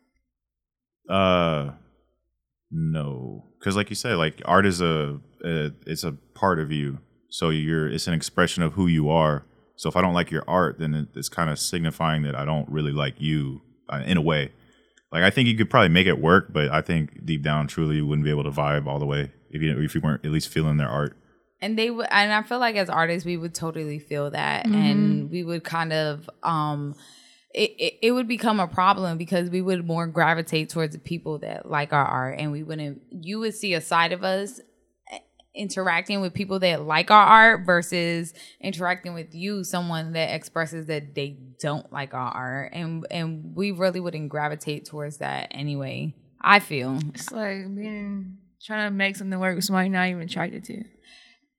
Uh, 1.09 1.71
no, 2.71 3.45
because 3.59 3.75
like 3.75 3.89
you 3.89 3.95
said, 3.95 4.17
like 4.17 4.41
art 4.45 4.65
is 4.65 4.81
a, 4.81 5.19
a 5.43 5.71
it's 5.85 6.03
a 6.03 6.13
part 6.33 6.59
of 6.59 6.71
you. 6.71 6.99
So 7.33 7.49
you're 7.49 7.87
it's 7.89 8.05
an 8.07 8.13
expression 8.13 8.61
of 8.61 8.73
who 8.73 8.85
you 8.85 9.09
are. 9.09 9.43
So 9.75 9.89
if 9.89 9.95
I 9.95 10.01
don't 10.01 10.13
like 10.13 10.29
your 10.29 10.43
art, 10.47 10.77
then 10.77 11.07
it's 11.15 11.29
kind 11.29 11.49
of 11.49 11.57
signifying 11.57 12.21
that 12.23 12.35
I 12.35 12.45
don't 12.45 12.69
really 12.69 12.91
like 12.91 13.15
you 13.19 13.61
uh, 13.89 14.03
in 14.05 14.17
a 14.17 14.21
way. 14.21 14.51
Like 15.11 15.23
I 15.23 15.31
think 15.31 15.47
you 15.47 15.57
could 15.57 15.69
probably 15.69 15.89
make 15.89 16.05
it 16.05 16.19
work, 16.21 16.53
but 16.53 16.69
I 16.69 16.81
think 16.81 17.25
deep 17.25 17.41
down, 17.41 17.65
truly, 17.65 17.95
you 17.95 18.05
wouldn't 18.05 18.23
be 18.23 18.29
able 18.29 18.43
to 18.43 18.51
vibe 18.51 18.85
all 18.85 18.99
the 18.99 19.07
way 19.07 19.31
if 19.49 19.63
you 19.63 19.75
if 19.81 19.95
you 19.95 20.01
weren't 20.01 20.23
at 20.23 20.31
least 20.31 20.49
feeling 20.49 20.77
their 20.77 20.87
art. 20.87 21.17
and 21.59 21.75
they 21.75 21.89
would 21.89 22.07
and 22.11 22.31
i 22.33 22.41
feel 22.43 22.59
like 22.59 22.75
as 22.75 22.89
artists 22.89 23.25
we 23.25 23.37
would 23.37 23.55
totally 23.55 23.97
feel 23.99 24.29
that 24.31 24.65
Mm-hmm. 24.65 24.75
and 24.75 25.31
we 25.31 25.43
would 25.43 25.63
kind 25.63 25.91
of 25.93 26.29
um 26.43 26.93
it, 27.53 27.71
it, 27.85 27.93
it 28.01 28.11
would 28.11 28.27
become 28.27 28.59
a 28.59 28.67
problem 28.67 29.17
because 29.17 29.49
we 29.49 29.61
would 29.61 29.85
more 29.85 30.07
gravitate 30.07 30.69
towards 30.69 30.93
the 30.93 30.99
people 30.99 31.37
that 31.39 31.69
like 31.69 31.93
our 31.93 32.05
art 32.05 32.35
and 32.39 32.51
we 32.51 32.63
wouldn't 32.63 33.01
you 33.11 33.39
would 33.39 33.55
see 33.55 33.73
a 33.75 33.81
side 33.81 34.11
of 34.11 34.23
us 34.23 34.59
interacting 35.55 36.21
with 36.21 36.33
people 36.33 36.59
that 36.59 36.81
like 36.81 37.11
our 37.11 37.25
art 37.25 37.65
versus 37.65 38.33
interacting 38.59 39.13
with 39.13 39.35
you 39.35 39.63
someone 39.63 40.13
that 40.13 40.33
expresses 40.33 40.87
that 40.87 41.13
they 41.13 41.37
don't 41.59 41.91
like 41.93 42.13
our 42.13 42.31
art 42.31 42.71
and 42.73 43.05
and 43.11 43.55
we 43.55 43.71
really 43.71 43.99
wouldn't 43.99 44.29
gravitate 44.29 44.83
towards 44.85 45.17
that 45.17 45.47
anyway 45.51 46.13
i 46.41 46.59
feel 46.59 46.97
It's 47.13 47.31
like 47.31 47.73
being 47.75 48.37
trying 48.63 48.87
to 48.87 48.91
make 48.95 49.15
something 49.15 49.39
work 49.39 49.55
with 49.55 49.65
somebody 49.65 49.89
you're 49.89 49.97
not 49.97 50.07
even 50.07 50.21
attracted 50.21 50.63
to. 50.65 50.83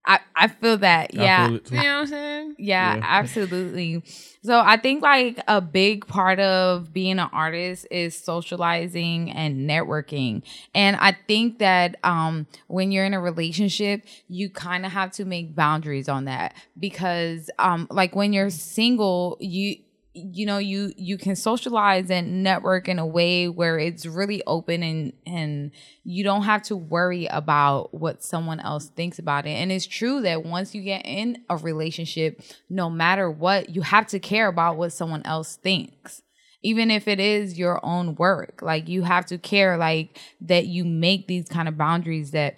I 0.07 0.21
i 0.37 0.49
feel 0.49 0.77
that 0.79 1.15
I 1.17 1.29
yeah 1.29 1.31
feel 1.31 1.55
it 1.55 1.65
too. 1.65 1.77
You 1.77 1.83
know 1.83 1.95
what 1.95 2.01
I'm 2.03 2.07
saying? 2.07 2.57
Yeah, 2.59 2.97
Yeah. 2.97 3.01
absolutely. 3.01 4.03
So 4.43 4.61
I 4.61 4.77
think 4.77 5.03
like 5.03 5.41
a 5.49 5.61
big 5.61 6.07
part 6.07 6.39
of 6.39 6.93
being 6.93 7.19
an 7.19 7.29
artist 7.33 7.87
is 7.91 8.17
socializing 8.17 9.31
and 9.31 9.69
networking. 9.69 10.43
And 10.75 10.97
I 10.97 11.17
think 11.27 11.59
that 11.59 11.97
um 12.05 12.47
when 12.69 12.93
you're 12.93 13.05
in 13.05 13.15
a 13.15 13.21
relationship, 13.21 14.05
you 14.29 14.51
kind 14.51 14.87
of 14.87 14.93
have 14.93 15.11
to 15.13 15.25
make 15.25 15.55
boundaries 15.55 16.09
on 16.09 16.25
that 16.27 16.55
because 16.79 17.51
um 17.59 17.87
like 17.91 18.15
when 18.15 18.33
you're 18.33 18.51
single, 18.51 19.37
you 19.41 19.77
you 20.15 20.47
know 20.47 20.59
you 20.59 20.93
you 20.97 21.19
can 21.19 21.35
socialize 21.35 22.09
and 22.09 22.45
network 22.45 22.89
in 22.89 23.01
a 23.01 23.07
way 23.07 23.49
where 23.49 23.79
it's 23.79 24.07
really 24.07 24.43
open 24.47 24.83
and 24.83 25.13
and 25.27 25.73
you 26.05 26.23
don't 26.23 26.43
have 26.43 26.63
to 26.63 26.77
worry 26.77 27.27
about 27.27 27.93
what 27.93 28.23
someone 28.23 28.61
else 28.61 28.89
thinks 28.91 29.19
about 29.19 29.45
it. 29.45 29.51
And 29.51 29.73
it's 29.73 29.87
true 29.87 30.23
that 30.23 30.45
once 30.45 30.75
you 30.75 30.83
get 30.83 31.05
in 31.05 31.43
a 31.51 31.57
relationship 31.57 32.41
no 32.71 32.89
matter 32.89 33.29
what 33.29 33.75
you 33.75 33.83
have 33.83 34.07
to 34.09 34.21
care 34.21 34.47
about 34.47 34.77
what 34.77 34.93
someone 34.93 35.23
else 35.25 35.57
thinks 35.57 36.23
even 36.63 36.91
if 36.91 37.07
it 37.09 37.21
is 37.21 37.59
your 37.59 37.79
own 37.85 38.15
work. 38.15 38.63
Like 38.63 38.89
you 38.89 39.03
have 39.03 39.27
to 39.27 39.37
care 39.37 39.77
like 39.77 40.19
that 40.43 40.67
you 40.67 40.85
make 40.85 41.27
these 41.27 41.47
kind 41.49 41.69
of 41.69 41.77
boundaries 41.77 42.31
that 42.31 42.57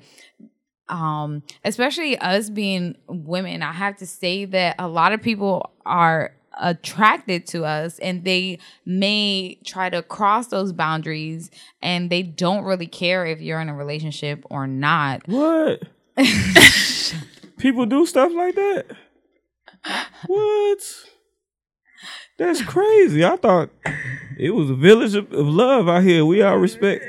um 0.88 1.42
especially 1.64 2.16
us 2.18 2.48
being 2.48 2.96
women 3.09 3.61
i 3.61 3.72
have 3.72 3.96
to 3.96 4.07
say 4.07 4.44
that 4.44 4.76
a 4.78 4.86
lot 4.86 5.12
of 5.12 5.20
people 5.20 5.72
are 5.84 6.36
attracted 6.59 7.46
to 7.48 7.64
us 7.64 7.98
and 7.98 8.24
they 8.24 8.59
may 8.84 9.59
try 9.64 9.90
to 9.90 10.02
cross 10.02 10.46
those 10.48 10.72
boundaries 10.72 11.50
and 11.82 12.09
they 12.11 12.22
don't 12.22 12.64
really 12.64 12.86
care 12.86 13.26
if 13.26 13.40
you're 13.40 13.61
in 13.61 13.68
a 13.68 13.74
relationship 13.74 14.44
or 14.50 14.66
not 14.66 15.26
What? 15.28 15.82
People 17.59 17.86
do 17.86 18.07
stuff 18.07 18.32
like 18.34 18.54
that? 18.54 18.86
What? 20.26 20.78
That's 22.38 22.62
crazy. 22.62 23.24
I 23.24 23.36
thought 23.36 23.70
it 24.38 24.50
was 24.50 24.68
a 24.70 24.74
village 24.74 25.14
of, 25.14 25.32
of 25.32 25.46
love 25.46 25.88
out 25.88 26.02
here. 26.02 26.24
We 26.24 26.42
all 26.42 26.59
respect. 26.59 27.04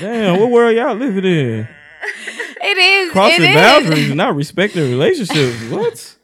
Damn, 0.00 0.38
what 0.40 0.50
world 0.50 0.76
y'all 0.76 0.94
living 0.94 1.24
in? 1.24 1.68
it 2.62 2.78
is 2.78 3.12
Crossing 3.12 3.42
it 3.44 3.50
is. 3.50 3.54
boundaries 3.56 4.08
and 4.08 4.16
not 4.16 4.34
respecting 4.36 4.82
relationships. 4.90 5.60
What? 5.70 6.16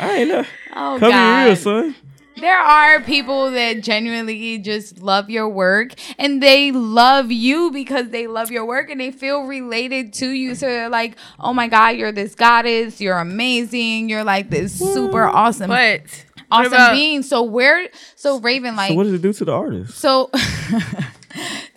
I 0.00 0.16
ain't 0.18 0.28
know. 0.28 0.44
Oh 0.78 0.96
Cover 0.98 1.10
God. 1.12 1.40
your 1.42 1.48
ears, 1.50 1.60
son. 1.62 1.94
there 2.40 2.58
are 2.58 3.00
people 3.00 3.50
that 3.50 3.82
genuinely 3.82 4.58
just 4.58 5.00
love 5.02 5.28
your 5.28 5.48
work 5.48 5.92
and 6.18 6.40
they 6.42 6.70
love 6.72 7.32
you 7.32 7.70
because 7.72 8.10
they 8.10 8.26
love 8.28 8.50
your 8.50 8.64
work 8.64 8.90
and 8.90 9.00
they 9.00 9.10
feel 9.10 9.42
related 9.42 10.12
to 10.14 10.28
you. 10.30 10.54
So 10.54 10.66
they're 10.66 10.88
like, 10.88 11.16
oh 11.40 11.52
my 11.52 11.66
God, 11.68 11.96
you're 11.96 12.12
this 12.12 12.34
goddess. 12.36 13.00
You're 13.00 13.18
amazing. 13.18 14.08
You're 14.08 14.24
like 14.24 14.50
this 14.50 14.78
super 14.78 15.24
awesome, 15.24 15.68
But 15.68 16.02
awesome 16.50 16.72
about- 16.72 16.92
being. 16.92 17.22
So 17.22 17.42
where, 17.42 17.88
so 18.14 18.38
Raven, 18.40 18.76
like, 18.76 18.90
So 18.90 18.94
what 18.94 19.04
does 19.04 19.14
it 19.14 19.22
do 19.22 19.32
to 19.32 19.44
the 19.44 19.52
artist? 19.52 19.98
so, 19.98 20.30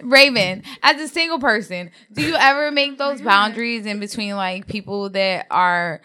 Raven, 0.02 0.64
as 0.82 1.00
a 1.00 1.08
single 1.08 1.40
person, 1.40 1.92
do 2.14 2.24
you 2.24 2.36
ever 2.36 2.72
make 2.72 2.98
those 2.98 3.22
oh 3.22 3.24
boundaries 3.24 3.86
in 3.86 4.00
between 4.00 4.36
like 4.36 4.68
people 4.68 5.10
that 5.12 5.46
are 5.52 6.02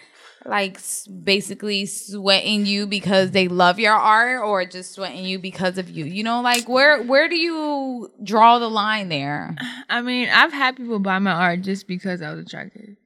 like 0.48 0.78
basically 1.24 1.86
sweating 1.86 2.66
you 2.66 2.86
because 2.86 3.32
they 3.32 3.48
love 3.48 3.78
your 3.78 3.94
art 3.94 4.42
or 4.42 4.64
just 4.64 4.92
sweating 4.92 5.24
you 5.24 5.38
because 5.38 5.78
of 5.78 5.90
you? 5.90 6.04
You 6.04 6.22
know, 6.22 6.40
like 6.40 6.68
where 6.68 7.02
where 7.02 7.28
do 7.28 7.36
you 7.36 8.10
draw 8.22 8.58
the 8.58 8.68
line 8.68 9.08
there? 9.08 9.56
I 9.88 10.02
mean, 10.02 10.28
I've 10.28 10.52
had 10.52 10.76
people 10.76 10.98
buy 10.98 11.18
my 11.18 11.32
art 11.32 11.62
just 11.62 11.86
because 11.88 12.22
I 12.22 12.30
was 12.32 12.44
attractive 12.46 12.96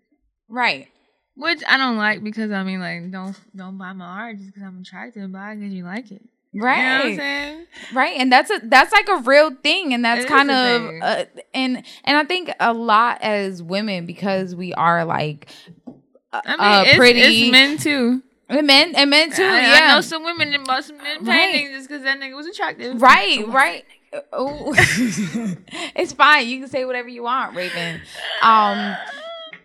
Right. 0.48 0.88
Which 1.36 1.62
I 1.66 1.76
don't 1.78 1.96
like 1.96 2.22
because 2.22 2.50
I 2.50 2.62
mean, 2.64 2.80
like, 2.80 3.10
don't 3.10 3.38
don't 3.56 3.78
buy 3.78 3.92
my 3.92 4.04
art 4.04 4.36
just 4.38 4.48
because 4.48 4.62
I'm 4.64 4.80
attractive 4.80 5.32
Buy 5.32 5.52
it 5.52 5.56
because 5.56 5.72
you 5.72 5.84
like 5.84 6.10
it. 6.10 6.22
right 6.54 6.76
You 6.76 6.82
know 6.82 6.90
what 6.90 7.00
I'm 7.04 7.06
Right. 7.10 7.16
saying? 7.16 7.66
right 7.94 8.16
and 8.18 8.32
that's 8.32 8.50
a 8.50 8.60
that's 8.64 8.92
like 8.92 9.08
a 9.08 9.16
real 9.18 9.54
thing 9.62 9.94
and 9.94 10.04
that's 10.04 10.24
It 10.24 10.28
kind 10.28 10.50
of 10.50 10.90
uh, 11.00 11.24
and 11.54 11.84
and 12.04 12.16
i 12.16 12.24
think 12.24 12.50
a 12.58 12.72
lot 12.74 13.22
as 13.22 13.62
women 13.62 14.06
because 14.06 14.56
we 14.56 14.74
are 14.74 15.04
like 15.04 15.48
I 16.32 16.50
mean, 16.50 16.56
uh, 16.60 16.84
it's, 16.86 16.96
pretty 16.96 17.20
it's 17.20 17.52
men 17.52 17.76
too. 17.78 18.22
and 18.48 18.66
men 18.66 18.94
and 18.94 19.10
men 19.10 19.30
too 19.30 19.42
I, 19.42 19.60
yeah 19.60 19.78
I 19.82 19.94
know 19.94 20.00
some 20.00 20.22
women 20.24 20.50
that 20.52 20.64
bought 20.64 20.84
some 20.84 20.96
men 20.98 21.24
Right. 21.24 21.52
paintings 21.52 21.76
just 21.76 21.88
because 21.88 22.02
that 22.04 22.18
nigga 22.20 22.36
was 22.36 22.46
attractive. 22.46 23.00
Right, 23.02 23.46
right. 23.48 23.84
Oh, 24.32 24.72
it's 25.96 26.12
fine. 26.12 26.48
You 26.48 26.60
can 26.60 26.68
say 26.68 26.84
whatever 26.84 27.08
you 27.08 27.22
want, 27.22 27.54
Raven. 27.56 28.00
Um, 28.42 28.96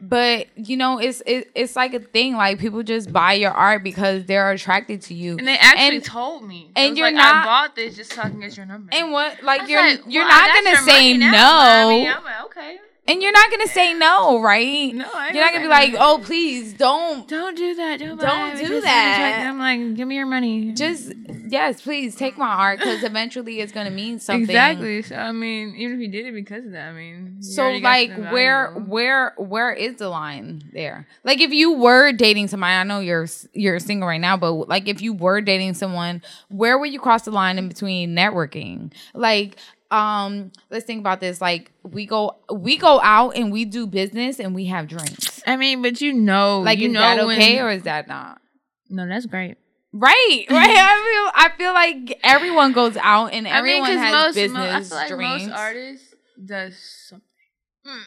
but 0.01 0.47
you 0.55 0.77
know, 0.77 0.99
it's 0.99 1.21
it, 1.25 1.49
it's 1.55 1.75
like 1.75 1.93
a 1.93 1.99
thing. 1.99 2.35
Like 2.35 2.59
people 2.59 2.83
just 2.83 3.11
buy 3.11 3.33
your 3.33 3.51
art 3.51 3.83
because 3.83 4.25
they're 4.25 4.51
attracted 4.51 5.01
to 5.03 5.13
you. 5.13 5.37
And 5.37 5.47
they 5.47 5.57
actually 5.57 5.95
And- 5.97 6.05
told 6.05 6.43
me. 6.47 6.69
and 6.75 6.97
you're 6.97 7.07
like, 7.07 7.15
not- 7.15 7.35
I 7.37 7.45
bought 7.45 7.75
this 7.75 7.95
just 7.95 8.11
can 8.11 8.39
get 8.39 8.55
your 8.57 8.65
number. 8.67 8.89
And 8.93 9.11
what, 9.11 9.41
like 9.43 9.67
you're 9.67 9.81
like, 9.81 10.01
you're 10.07 10.25
well, 10.27 10.37
not 10.47 10.63
gonna 10.63 10.77
say 10.83 11.17
no. 11.17 11.27
I 11.27 11.85
mean, 11.89 12.07
I'm 12.07 12.23
like, 12.23 12.43
okay. 12.45 12.77
And 13.07 13.21
you're 13.21 13.31
not 13.31 13.51
gonna 13.51 13.67
say 13.67 13.93
no, 13.93 14.41
right? 14.41 14.93
No, 14.93 15.05
I 15.13 15.29
You're 15.31 15.43
not 15.43 15.53
gonna 15.53 15.65
be 15.65 15.69
like, 15.69 15.93
no. 15.93 15.99
oh, 16.01 16.21
please 16.23 16.73
don't. 16.73 17.27
Don't 17.27 17.55
do 17.55 17.75
that. 17.75 17.99
Don't, 17.99 18.19
Don't 18.19 18.57
do 18.57 18.81
that. 18.81 19.45
I'm 19.47 19.59
like, 19.59 19.95
give 19.95 20.07
me 20.07 20.15
your 20.15 20.25
money. 20.25 20.71
Just 20.71 21.13
yes, 21.47 21.81
please 21.81 22.15
take 22.15 22.35
my 22.35 22.47
art 22.47 22.79
because 22.79 23.03
eventually 23.11 23.59
it's 23.59 23.71
gonna 23.71 23.91
mean 23.91 24.19
something. 24.19 24.43
exactly. 24.43 25.03
So 25.03 25.15
I 25.15 25.31
mean, 25.31 25.75
even 25.75 25.95
if 25.95 26.01
you 26.01 26.07
did 26.07 26.25
it 26.25 26.31
because 26.33 26.65
of 26.65 26.71
that, 26.71 26.89
I 26.89 26.93
mean, 26.93 27.43
So 27.43 27.69
like 27.73 28.09
where 28.31 28.71
where 28.71 29.33
where 29.37 29.71
is 29.71 29.97
the 29.97 30.09
line 30.09 30.63
there? 30.73 31.07
Like 31.23 31.39
if 31.41 31.51
you 31.51 31.73
were 31.73 32.11
dating 32.11 32.47
somebody, 32.47 32.73
I 32.73 32.83
know 32.83 33.01
you're 33.01 33.27
you're 33.53 33.79
single 33.79 34.07
right 34.07 34.19
now, 34.21 34.35
but 34.35 34.53
like 34.67 34.87
if 34.87 35.01
you 35.01 35.13
were 35.13 35.41
dating 35.41 35.75
someone, 35.75 36.23
where 36.49 36.79
would 36.79 36.91
you 36.91 36.99
cross 36.99 37.21
the 37.21 37.31
line 37.31 37.59
in 37.59 37.67
between 37.67 38.15
networking? 38.15 38.91
Like 39.13 39.57
um 39.91 40.51
let's 40.71 40.85
think 40.85 40.99
about 40.99 41.19
this 41.19 41.39
like 41.41 41.71
we 41.83 42.05
go 42.05 42.35
we 42.51 42.77
go 42.77 42.99
out 43.01 43.35
and 43.35 43.51
we 43.51 43.65
do 43.65 43.85
business 43.87 44.39
and 44.39 44.55
we 44.55 44.65
have 44.65 44.87
drinks. 44.87 45.41
I 45.47 45.55
mean, 45.57 45.81
but 45.81 46.01
you 46.01 46.11
know, 46.13 46.61
Like 46.61 46.79
you 46.79 46.87
is 46.89 46.93
know 46.93 46.99
that 47.01 47.25
when- 47.27 47.37
okay 47.37 47.59
or 47.61 47.69
is 47.69 47.83
that 47.83 48.07
not? 48.07 48.41
no, 48.89 49.07
that's 49.07 49.25
great. 49.27 49.57
Right, 49.93 50.45
right. 50.49 50.69
I 50.69 50.95
feel 51.05 51.31
I 51.45 51.57
feel 51.57 51.73
like 51.73 52.19
everyone 52.23 52.73
goes 52.73 52.97
out 52.97 53.27
and 53.33 53.47
I 53.47 53.61
mean, 53.61 53.81
everyone 53.83 53.97
has 53.97 54.11
most, 54.11 54.35
business 54.35 54.57
mo- 54.57 54.69
I 54.71 54.81
feel 54.81 54.97
like 54.97 55.07
drinks. 55.09 55.45
most 55.45 55.57
artists 55.57 56.13
does 56.43 56.77
something. 57.07 58.01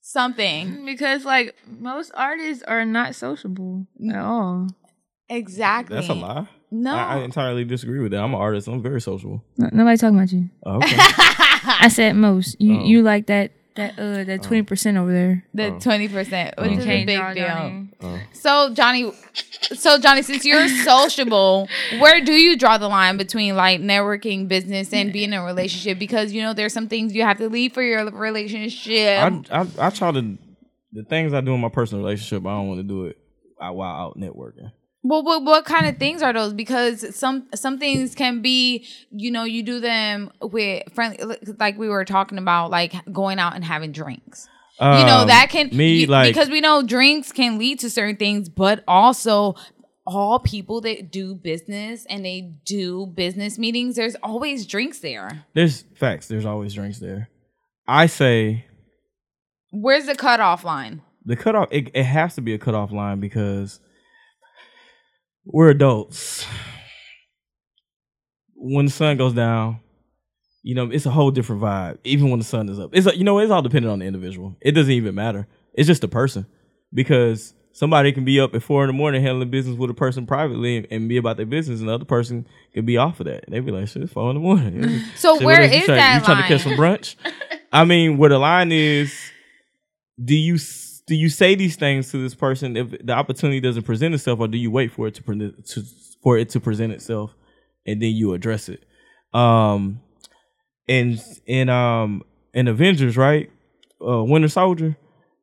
something. 0.00 0.84
Because 0.86 1.24
like 1.24 1.56
most 1.66 2.12
artists 2.14 2.62
are 2.64 2.84
not 2.84 3.14
sociable 3.14 3.86
at 4.08 4.16
all. 4.16 4.68
Exactly. 5.28 5.96
That's 5.96 6.08
a 6.08 6.14
lie. 6.14 6.46
No. 6.82 6.94
I, 6.94 7.16
I 7.16 7.22
entirely 7.24 7.64
disagree 7.64 8.00
with 8.00 8.12
that. 8.12 8.20
I'm 8.20 8.34
an 8.34 8.40
artist. 8.40 8.68
I'm 8.68 8.82
very 8.82 9.00
sociable. 9.00 9.42
No, 9.56 9.68
nobody 9.72 9.96
talking 9.96 10.16
about 10.16 10.32
you. 10.32 10.48
Oh, 10.64 10.76
Okay. 10.76 10.96
I 10.98 11.88
said 11.88 12.14
most. 12.16 12.60
You 12.60 12.78
Oh. 12.80 12.84
you 12.84 13.02
like 13.02 13.26
that 13.26 13.50
that 13.74 13.98
uh 13.98 14.24
that 14.24 14.42
twenty 14.42 14.62
percent 14.62 14.96
over 14.96 15.12
there. 15.12 15.44
the 15.52 15.66
Oh. 15.74 15.78
twenty 15.80 16.08
percent, 16.08 16.54
which 16.58 16.70
You 16.72 16.78
is 16.78 16.86
a 16.86 17.04
big 17.04 17.16
draw, 17.18 17.34
deal. 17.34 17.46
Johnny. 17.46 17.88
Oh. 18.00 18.18
So 18.32 18.72
Johnny, 18.74 19.12
so 19.74 19.98
Johnny, 19.98 20.22
since 20.22 20.44
you're 20.44 20.68
sociable, 20.68 21.68
where 21.98 22.24
do 22.24 22.32
you 22.32 22.56
draw 22.56 22.78
the 22.78 22.88
line 22.88 23.16
between 23.16 23.56
like 23.56 23.80
networking, 23.80 24.48
business, 24.48 24.92
and 24.92 25.12
being 25.12 25.32
in 25.32 25.38
a 25.40 25.44
relationship? 25.44 25.98
Because 25.98 26.32
you 26.32 26.42
know 26.42 26.52
there's 26.54 26.72
some 26.72 26.88
things 26.88 27.14
you 27.14 27.22
have 27.22 27.38
to 27.38 27.48
leave 27.48 27.72
for 27.74 27.82
your 27.82 28.08
relationship. 28.10 29.18
I, 29.18 29.42
I 29.62 29.66
I 29.78 29.90
try 29.90 30.12
to 30.12 30.38
the 30.92 31.02
things 31.04 31.32
I 31.34 31.40
do 31.40 31.52
in 31.54 31.60
my 31.60 31.68
personal 31.68 32.04
relationship. 32.04 32.46
I 32.46 32.50
don't 32.50 32.68
want 32.68 32.78
to 32.78 32.84
do 32.84 33.06
it 33.06 33.18
out- 33.60 33.74
while 33.76 33.94
out 33.94 34.18
networking. 34.18 34.70
Well, 35.08 35.22
what 35.22 35.42
what 35.44 35.64
kind 35.64 35.86
of 35.86 35.98
things 35.98 36.22
are 36.22 36.32
those? 36.32 36.52
Because 36.52 37.14
some 37.16 37.46
some 37.54 37.78
things 37.78 38.14
can 38.14 38.42
be, 38.42 38.86
you 39.10 39.30
know, 39.30 39.44
you 39.44 39.62
do 39.62 39.80
them 39.80 40.30
with 40.42 40.82
friendly, 40.94 41.36
like 41.58 41.78
we 41.78 41.88
were 41.88 42.04
talking 42.04 42.38
about, 42.38 42.70
like 42.70 42.94
going 43.12 43.38
out 43.38 43.54
and 43.54 43.64
having 43.64 43.92
drinks. 43.92 44.48
you 44.80 44.86
know 45.06 45.20
Um, 45.22 45.28
that 45.28 45.48
can 45.50 45.70
me 45.72 46.00
you- 46.00 46.06
like 46.06 46.28
because 46.34 46.50
we 46.50 46.60
know 46.60 46.82
drinks 46.82 47.32
can 47.32 47.56
lead 47.58 47.78
to 47.80 47.88
certain 47.88 48.16
things 48.16 48.50
but 48.50 48.84
also 48.86 49.54
all 50.06 50.38
people 50.38 50.82
that 50.82 51.10
do 51.10 51.34
business 51.34 52.04
and 52.10 52.24
they 52.26 52.52
do 52.66 53.06
business 53.06 53.56
meetings 53.58 53.96
there's 53.96 54.16
always 54.22 54.66
drinks 54.66 54.98
there 54.98 55.46
there's 55.54 55.84
facts. 55.94 56.28
There's 56.28 56.44
always 56.44 56.74
drinks 56.74 56.98
there. 56.98 57.30
I 57.88 58.04
say 58.06 58.66
where's 59.70 60.04
the 60.06 60.14
cutoff 60.14 60.62
line 60.64 61.00
the 61.24 61.36
cutoff. 61.36 61.68
It, 61.72 61.90
it 61.94 62.04
has 62.04 62.34
to 62.36 62.40
be 62.40 62.52
a 62.54 62.58
cutoff 62.58 62.92
line 62.92 63.18
because 63.18 63.80
we're 65.46 65.70
adults. 65.70 66.44
When 68.54 68.86
the 68.86 68.90
sun 68.90 69.16
goes 69.16 69.32
down, 69.32 69.80
you 70.62 70.74
know 70.74 70.90
it's 70.90 71.06
a 71.06 71.10
whole 71.10 71.30
different 71.30 71.62
vibe. 71.62 71.98
Even 72.04 72.30
when 72.30 72.38
the 72.40 72.44
sun 72.44 72.68
is 72.68 72.78
up, 72.80 72.90
it's 72.92 73.06
you 73.16 73.24
know 73.24 73.38
it's 73.38 73.50
all 73.52 73.62
dependent 73.62 73.92
on 73.92 74.00
the 74.00 74.06
individual. 74.06 74.56
It 74.60 74.72
doesn't 74.72 74.92
even 74.92 75.14
matter. 75.14 75.46
It's 75.74 75.86
just 75.86 76.00
the 76.00 76.08
person 76.08 76.46
because 76.92 77.54
somebody 77.72 78.10
can 78.10 78.24
be 78.24 78.40
up 78.40 78.54
at 78.54 78.62
four 78.62 78.82
in 78.82 78.86
the 78.88 78.92
morning 78.94 79.22
handling 79.22 79.50
business 79.50 79.76
with 79.76 79.90
a 79.90 79.94
person 79.94 80.26
privately 80.26 80.86
and, 80.90 81.08
be 81.08 81.18
about 81.18 81.36
their 81.36 81.44
business, 81.46 81.80
and 81.80 81.88
the 81.88 81.94
other 81.94 82.06
person 82.06 82.46
could 82.74 82.86
be 82.86 82.96
off 82.96 83.20
of 83.20 83.26
that. 83.26 83.44
And 83.44 83.54
they 83.54 83.60
be 83.60 83.70
like, 83.70 83.86
"Shit, 83.88 84.02
it's 84.02 84.12
four 84.12 84.30
in 84.30 84.36
the 84.36 84.40
morning." 84.40 85.00
So 85.16 85.36
Shit, 85.36 85.46
where 85.46 85.60
what 85.60 85.70
you 85.70 85.78
is 85.78 85.84
trying- 85.84 85.98
that 85.98 86.18
You 86.20 86.24
trying 86.24 86.42
to 86.42 86.48
catch 86.48 86.62
some 86.62 86.72
brunch? 86.72 87.14
I 87.72 87.84
mean, 87.84 88.16
where 88.16 88.30
the 88.30 88.38
line 88.38 88.72
is, 88.72 89.14
do 90.22 90.34
you 90.34 90.56
do 91.06 91.14
you 91.14 91.28
say 91.28 91.54
these 91.54 91.76
things 91.76 92.10
to 92.10 92.22
this 92.22 92.34
person 92.34 92.76
if 92.76 92.90
the 92.90 93.12
opportunity 93.12 93.60
doesn't 93.60 93.84
present 93.84 94.14
itself, 94.14 94.40
or 94.40 94.48
do 94.48 94.58
you 94.58 94.70
wait 94.70 94.92
for 94.92 95.06
it 95.06 95.14
to 95.14 95.22
present 95.22 95.66
to, 95.66 95.82
for 96.22 96.36
it 96.36 96.48
to 96.50 96.60
present 96.60 96.92
itself, 96.92 97.34
and 97.86 98.02
then 98.02 98.12
you 98.12 98.32
address 98.32 98.68
it? 98.68 98.84
Um, 99.32 100.00
and 100.88 101.22
in 101.46 101.68
um 101.68 102.22
in 102.54 102.68
Avengers, 102.68 103.16
right? 103.16 103.50
Uh, 104.04 104.22
Winter 104.24 104.48
Soldier, 104.48 104.96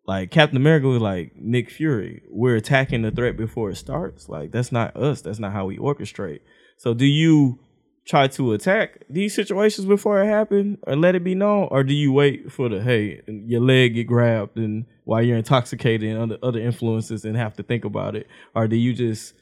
like 0.05 0.31
Captain 0.31 0.57
America 0.57 0.87
was 0.87 1.01
like 1.01 1.35
Nick 1.35 1.69
Fury. 1.69 2.23
We're 2.29 2.55
attacking 2.55 3.01
the 3.03 3.11
threat 3.11 3.37
before 3.37 3.69
it 3.69 3.77
starts. 3.77 4.27
Like 4.27 4.51
that's 4.51 4.71
not 4.71 4.95
us. 4.95 5.21
That's 5.21 5.39
not 5.39 5.53
how 5.53 5.65
we 5.65 5.77
orchestrate. 5.77 6.41
So 6.77 6.93
do 6.93 7.05
you 7.05 7.59
try 8.05 8.27
to 8.27 8.53
attack 8.53 9.03
these 9.09 9.33
situations 9.33 9.85
before 9.85 10.21
it 10.21 10.27
happen 10.27 10.77
or 10.83 10.95
let 10.95 11.15
it 11.15 11.23
be 11.23 11.35
known? 11.35 11.67
Or 11.71 11.83
do 11.83 11.93
you 11.93 12.11
wait 12.11 12.51
for 12.51 12.69
the 12.69 12.81
hey 12.81 13.21
your 13.27 13.61
leg 13.61 13.95
get 13.95 14.07
grabbed 14.07 14.57
and 14.57 14.85
while 15.05 15.21
you're 15.21 15.37
intoxicated 15.37 16.09
and 16.09 16.21
under 16.21 16.37
other 16.43 16.59
influences 16.59 17.25
and 17.25 17.35
have 17.37 17.55
to 17.55 17.63
think 17.63 17.85
about 17.85 18.15
it? 18.15 18.27
Or 18.55 18.67
do 18.67 18.75
you 18.75 18.93
just 18.93 19.33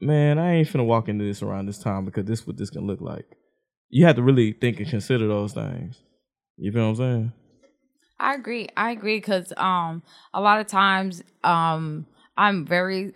man 0.00 0.38
i 0.38 0.56
ain't 0.56 0.68
finna 0.68 0.84
walk 0.84 1.08
into 1.08 1.24
this 1.24 1.40
around 1.42 1.66
this 1.66 1.78
time 1.78 2.04
because 2.04 2.24
this 2.26 2.46
what 2.46 2.56
this 2.56 2.70
can 2.70 2.86
look 2.86 3.00
like. 3.00 3.26
You 3.90 4.06
have 4.06 4.16
to 4.16 4.22
really 4.22 4.52
think 4.52 4.80
and 4.80 4.88
consider 4.88 5.28
those 5.28 5.52
things. 5.52 6.02
You 6.56 6.72
feel 6.72 6.82
what 6.82 6.88
i'm 6.88 6.96
saying? 6.96 7.32
I 8.18 8.34
agree. 8.34 8.68
I 8.76 8.90
agree 8.90 9.18
because 9.18 9.52
um 9.56 10.02
a 10.32 10.40
lot 10.40 10.60
of 10.60 10.66
times 10.66 11.22
um 11.42 12.06
i'm 12.36 12.66
very 12.66 13.14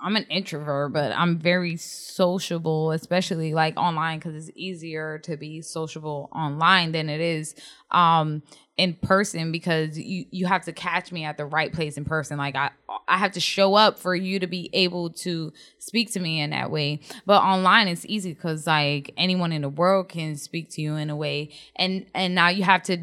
I'm 0.00 0.14
an 0.14 0.26
introvert, 0.30 0.92
but 0.92 1.12
I'm 1.12 1.38
very 1.38 1.76
sociable, 1.76 2.92
especially 2.92 3.52
like 3.52 3.76
online 3.76 4.18
because 4.18 4.34
it's 4.36 4.56
easier 4.56 5.18
to 5.20 5.36
be 5.36 5.60
sociable 5.60 6.28
online 6.32 6.92
than 6.92 7.08
it 7.08 7.20
is 7.20 7.54
um 7.90 8.42
in 8.76 8.94
person 8.94 9.50
because 9.50 9.98
you 9.98 10.24
you 10.30 10.46
have 10.46 10.64
to 10.64 10.72
catch 10.72 11.10
me 11.10 11.24
at 11.24 11.36
the 11.36 11.44
right 11.44 11.72
place 11.72 11.96
in 11.96 12.04
person. 12.04 12.38
Like 12.38 12.54
I 12.54 12.70
I 13.08 13.18
have 13.18 13.32
to 13.32 13.40
show 13.40 13.74
up 13.74 13.98
for 13.98 14.14
you 14.14 14.38
to 14.38 14.46
be 14.46 14.70
able 14.72 15.10
to 15.10 15.52
speak 15.78 16.12
to 16.12 16.20
me 16.20 16.40
in 16.40 16.50
that 16.50 16.70
way. 16.70 17.00
But 17.26 17.42
online 17.42 17.88
it's 17.88 18.06
easy 18.06 18.34
because 18.34 18.66
like 18.68 19.12
anyone 19.16 19.52
in 19.52 19.62
the 19.62 19.68
world 19.68 20.08
can 20.08 20.36
speak 20.36 20.70
to 20.70 20.80
you 20.80 20.94
in 20.94 21.10
a 21.10 21.16
way, 21.16 21.50
and 21.74 22.06
and 22.14 22.36
now 22.36 22.48
you 22.48 22.62
have 22.62 22.84
to 22.84 22.98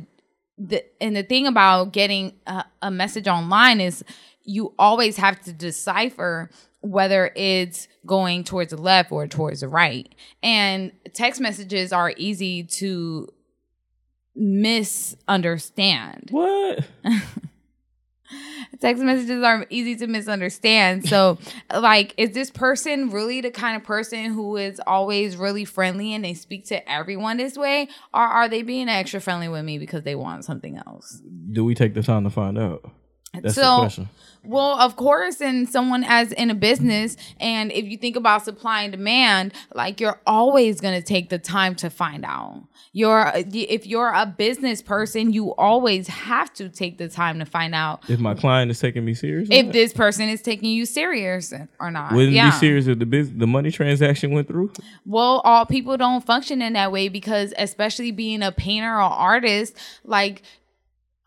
the 0.58 0.86
and 1.02 1.16
the 1.16 1.24
thing 1.24 1.46
about 1.46 1.92
getting 1.92 2.34
a, 2.48 2.64
a 2.82 2.90
message 2.90 3.28
online 3.28 3.82
is 3.82 4.04
you 4.44 4.74
always 4.78 5.18
have 5.18 5.42
to 5.42 5.52
decipher 5.52 6.50
whether 6.86 7.32
it's 7.36 7.88
going 8.06 8.44
towards 8.44 8.72
the 8.72 8.78
left 8.78 9.12
or 9.12 9.28
towards 9.28 9.62
the 9.62 9.68
right. 9.68 10.14
And 10.44 10.92
text 11.14 11.42
messages 11.42 11.92
are 11.92 12.14
easy 12.16 12.64
to 12.64 13.28
misunderstand. 14.36 16.30
what 16.32 16.86
Text 18.82 19.02
messages 19.02 19.42
are 19.44 19.66
easy 19.70 19.96
to 19.96 20.08
misunderstand. 20.08 21.08
So, 21.08 21.38
like, 21.74 22.14
is 22.18 22.32
this 22.32 22.52
person 22.52 23.10
really 23.10 23.40
the 23.40 23.52
kind 23.52 23.78
of 23.78 23.84
person 23.84 24.26
who 24.34 24.58
is 24.58 24.82
always 24.86 25.38
really 25.38 25.64
friendly 25.64 26.14
and 26.14 26.26
they 26.26 26.34
speak 26.34 26.66
to 26.66 26.92
everyone 26.92 27.38
this 27.38 27.56
way? 27.56 27.88
Or 28.14 28.22
are 28.22 28.50
they 28.50 28.64
being 28.64 28.90
extra 28.90 29.22
friendly 29.22 29.48
with 29.48 29.64
me 29.64 29.78
because 29.80 30.04
they 30.04 30.16
want 30.16 30.44
something 30.44 30.78
else? 30.86 31.22
do 31.56 31.64
we 31.64 31.74
take 31.74 31.94
the 31.94 32.04
time 32.04 32.24
to 32.24 32.30
find 32.30 32.58
out 32.58 32.92
that's 33.42 33.56
So- 33.56 33.78
question 33.80 34.10
Well, 34.48 34.80
of 34.80 34.96
course, 34.96 35.42
and 35.42 35.68
someone 35.68 36.04
as 36.04 36.32
in 36.32 36.52
a 36.52 36.54
business, 36.54 37.18
and 37.40 37.72
if 37.72 37.86
you 37.86 37.98
think 37.98 38.16
about 38.16 38.46
supply 38.46 38.84
and 38.84 38.92
demand, 38.92 39.54
like 39.74 40.00
you're 40.00 40.22
always 40.28 40.80
gonna 40.80 41.02
take 41.02 41.30
the 41.30 41.40
time 41.40 41.74
to 41.78 41.90
find 41.90 42.24
out. 42.24 42.64
You're 42.94 43.32
if 43.36 43.88
you're 43.88 44.14
a 44.14 44.26
business 44.26 44.84
person, 44.84 45.34
you 45.34 45.54
always 45.56 46.08
have 46.08 46.54
to 46.54 46.70
take 46.70 47.00
the 47.00 47.10
time 47.10 47.40
to 47.40 47.46
find 47.46 47.74
out 47.74 48.08
if 48.08 48.20
my 48.20 48.36
client 48.36 48.70
is 48.70 48.80
taking 48.80 49.04
me 49.04 49.16
serious 49.16 49.50
if 49.52 49.72
this 49.74 49.92
person 49.94 50.30
is 50.30 50.42
taking 50.44 50.70
you 50.70 50.86
serious 50.86 51.52
or 51.80 51.90
not. 51.90 52.14
wouldn't 52.14 52.34
yeah. 52.34 52.52
be 52.52 52.58
serious 52.58 52.86
if 52.88 53.00
the 53.00 53.06
biz- 53.06 53.34
the 53.34 53.48
money 53.48 53.72
transaction 53.72 54.30
went 54.32 54.48
through 54.48 54.72
Well, 55.08 55.42
all 55.44 55.66
people 55.66 55.98
don't 55.98 56.24
function 56.24 56.62
in 56.62 56.74
that 56.74 56.92
way 56.92 57.10
because, 57.10 57.52
especially 57.58 58.12
being 58.12 58.44
a 58.44 58.52
painter 58.52 58.94
or 58.96 59.02
artist, 59.02 59.76
like 60.04 60.44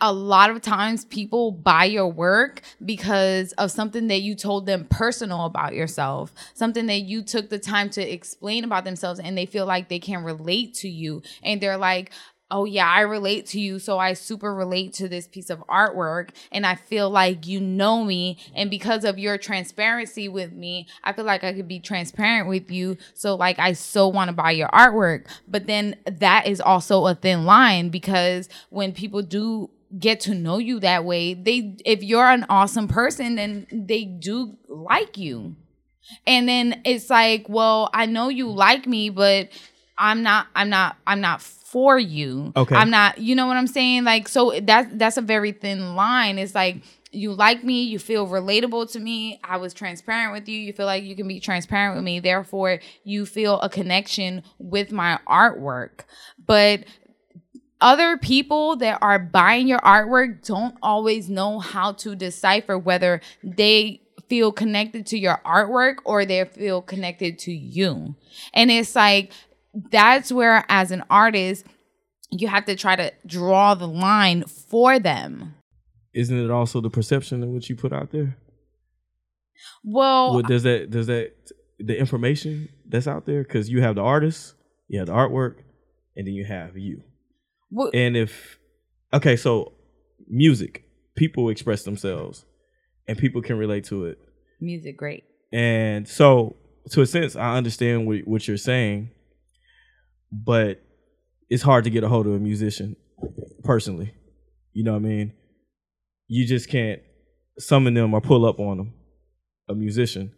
a 0.01 0.13
lot 0.13 0.51
of 0.51 0.63
times 0.63 1.05
people 1.05 1.51
buy 1.51 1.85
your 1.85 2.07
work 2.07 2.63
because 2.85 3.53
of 3.53 3.71
something 3.71 4.09
that 4.09 4.21
you 4.21 4.35
told 4.35 4.67
them 4.67 4.87
personal 4.89 5.45
about 5.45 5.75
yourself, 5.75 6.33
something 6.55 6.87
that 6.87 7.01
you 7.01 7.23
took 7.23 7.51
the 7.51 7.59
time 7.59 7.91
to 7.91 8.03
explain 8.03 8.65
about 8.65 8.85
themselves, 8.85 9.19
and 9.19 9.37
they 9.37 9.47
feel 9.47 9.67
like 9.67 9.89
they 9.89 9.99
can 9.99 10.23
relate 10.23 10.75
to 10.75 10.89
you. 10.89 11.23
And 11.43 11.61
they're 11.61 11.77
like, 11.77 12.13
oh 12.51 12.65
yeah, 12.65 12.89
I 12.89 13.01
relate 13.01 13.45
to 13.47 13.61
you, 13.61 13.79
so 13.79 13.99
I 13.99 14.15
super 14.15 14.55
relate 14.55 14.95
to 14.95 15.09
this 15.09 15.27
piece 15.27 15.51
of 15.51 15.59
artwork, 15.67 16.31
and 16.51 16.65
I 16.65 16.77
feel 16.77 17.11
like 17.11 17.47
you 17.47 17.61
know 17.61 18.05
me, 18.05 18.39
and 18.55 18.71
because 18.71 19.05
of 19.05 19.19
your 19.19 19.37
transparency 19.37 20.29
with 20.29 20.53
me, 20.53 20.87
I 21.05 21.13
feel 21.13 21.27
like 21.27 21.45
I 21.45 21.53
could 21.53 21.69
be 21.69 21.81
transparent 21.81 22.49
with 22.49 22.71
you, 22.71 22.97
so 23.13 23.35
like 23.35 23.59
I 23.59 23.75
so 23.75 24.09
want 24.09 24.29
to 24.29 24.33
buy 24.33 24.53
your 24.53 24.69
artwork. 24.69 25.27
But 25.47 25.67
then 25.67 25.97
that 26.07 26.47
is 26.47 26.61
also 26.61 27.07
a 27.07 27.15
thin 27.15 27.45
line 27.45 27.91
because 27.91 28.49
when 28.71 28.93
people 28.93 29.23
do 29.23 29.69
get 29.97 30.21
to 30.21 30.35
know 30.35 30.59
you 30.59 30.81
that 30.81 31.05
way, 31.05 31.35
they 31.35 31.77
if 31.85 32.03
you're 32.03 32.29
an 32.29 32.47
awesome 32.49 32.89
person, 32.89 33.37
then 33.37 33.67
they 33.73 34.05
do 34.05 34.57
like 34.69 35.17
you. 35.17 35.57
And 36.27 36.49
then 36.49 36.81
it's 36.85 37.11
like, 37.11 37.49
well, 37.49 37.91
I 37.93 38.07
know 38.07 38.29
you 38.29 38.51
like 38.51 38.87
me, 38.87 39.11
but 39.11 39.49
I'm 39.97 40.23
not 40.23 40.47
I'm 40.55 40.69
not 40.69 40.97
I'm 41.07 41.21
not 41.21 41.43
for 41.43 41.99
you. 41.99 42.53
Okay. 42.57 42.75
I'm 42.75 42.89
not, 42.91 43.19
you 43.19 43.35
know 43.35 43.47
what 43.47 43.57
I'm 43.57 43.67
saying? 43.67 44.05
Like 44.05 44.29
so 44.29 44.59
that's 44.63 44.89
that's 44.95 45.17
a 45.17 45.23
very 45.23 45.53
thin 45.53 45.97
line. 45.97 46.39
It's 46.39 46.55
like 46.55 46.83
you 47.11 47.33
like 47.33 47.65
me, 47.65 47.83
you 47.83 47.99
feel 47.99 48.27
relatable 48.27 48.91
to 48.93 49.01
me. 49.01 49.41
I 49.43 49.57
was 49.57 49.73
transparent 49.73 50.33
with 50.33 50.49
you. 50.49 50.59
You 50.59 50.73
feel 50.73 50.87
like 50.87 51.05
you 51.05 51.17
can 51.17 51.27
be 51.27 51.41
transparent 51.41 51.97
with 51.97 52.05
me. 52.05 52.21
Therefore, 52.21 52.81
you 53.05 53.25
feel 53.27 53.61
a 53.61 53.69
connection 53.69 54.43
with 54.59 54.93
my 54.93 55.19
artwork. 55.27 56.01
But 56.47 56.85
other 57.81 58.17
people 58.19 58.77
that 58.77 58.99
are 59.03 59.19
buying 59.19 59.69
your 59.69 59.79
artwork 59.81 60.45
don't 60.47 60.77
always 60.83 61.29
know 61.29 61.59
how 61.59 61.93
to 61.93 62.15
decipher 62.17 62.79
whether 62.79 63.21
they 63.43 64.01
feel 64.29 64.53
connected 64.53 65.07
to 65.07 65.19
your 65.19 65.41
artwork 65.45 65.97
or 66.05 66.25
they 66.25 66.45
feel 66.45 66.83
connected 66.83 67.39
to 67.41 67.53
you. 67.53 68.15
And 68.53 68.71
it's 68.71 68.95
like 68.95 69.33
that's 69.91 70.33
where 70.33 70.65
as 70.69 70.91
an 70.91 71.05
artist 71.09 71.67
you 72.31 72.49
have 72.49 72.67
to 72.67 72.77
try 72.77 72.97
to 72.97 73.13
draw 73.27 73.75
the 73.75 73.89
line 73.89 74.45
for 74.45 74.99
them. 74.99 75.55
Isn't 76.15 76.39
it 76.39 76.51
also 76.51 76.81
the 76.81 76.91
perception 76.91 77.43
of 77.43 77.49
what 77.51 77.69
you 77.69 77.77
put 77.77 77.93
out 77.93 78.11
there? 78.11 78.37
Well, 79.85 80.35
What 80.35 80.47
does 80.47 80.65
that 80.65 80.91
does 80.91 81.07
that 81.07 81.33
the 81.79 81.99
information 81.99 82.69
that's 82.87 83.07
out 83.07 83.25
there? 83.25 83.43
Because 83.43 83.69
you 83.69 83.81
have 83.83 83.95
the 83.95 84.03
artist, 84.03 84.55
you 84.89 84.99
have 84.99 85.07
the 85.07 85.15
artwork, 85.15 85.57
and 86.17 86.27
then 86.27 86.35
you 86.35 86.45
have 86.45 86.77
you. 86.77 87.03
Wh- 87.77 87.95
And 87.95 88.17
if 88.17 88.59
okay, 89.13 89.37
so 89.37 89.73
music, 90.29 90.85
people 91.17 91.49
express 91.51 91.83
themselves, 91.85 92.45
and 93.07 93.17
people 93.19 93.43
can 93.43 93.57
relate 93.59 93.85
to 93.85 94.07
it. 94.07 94.19
music 94.61 94.97
great. 94.97 95.25
And 95.53 96.07
so, 96.07 96.57
to 96.91 97.01
a 97.03 97.07
sense, 97.07 97.35
I 97.37 97.57
understand 97.57 98.07
what, 98.07 98.21
what 98.27 98.47
you're 98.49 98.57
saying, 98.59 99.11
but 100.31 100.83
it's 101.49 101.63
hard 101.63 101.85
to 101.85 101.91
get 101.91 102.05
a 102.05 102.09
hold 102.09 102.27
of 102.27 102.35
a 102.35 102.39
musician 102.39 102.97
personally. 103.65 104.13
You 104.75 104.85
know 104.85 104.93
what 104.93 104.99
I 104.99 105.09
mean? 105.09 105.33
You 106.27 106.47
just 106.47 106.69
can't 106.69 107.01
summon 107.59 107.95
them 107.95 108.13
or 108.15 108.21
pull 108.21 108.45
up 108.45 108.61
on 108.61 108.77
them, 108.77 108.93
a 109.69 109.75
musician, 109.75 110.33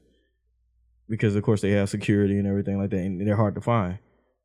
because 1.09 1.35
of 1.35 1.43
course 1.43 1.61
they 1.61 1.72
have 1.72 1.91
security 1.91 2.39
and 2.39 2.47
everything 2.47 2.78
like 2.78 2.91
that, 2.91 2.99
and 3.01 3.26
they're 3.26 3.37
hard 3.37 3.57
to 3.57 3.61
find. 3.61 3.99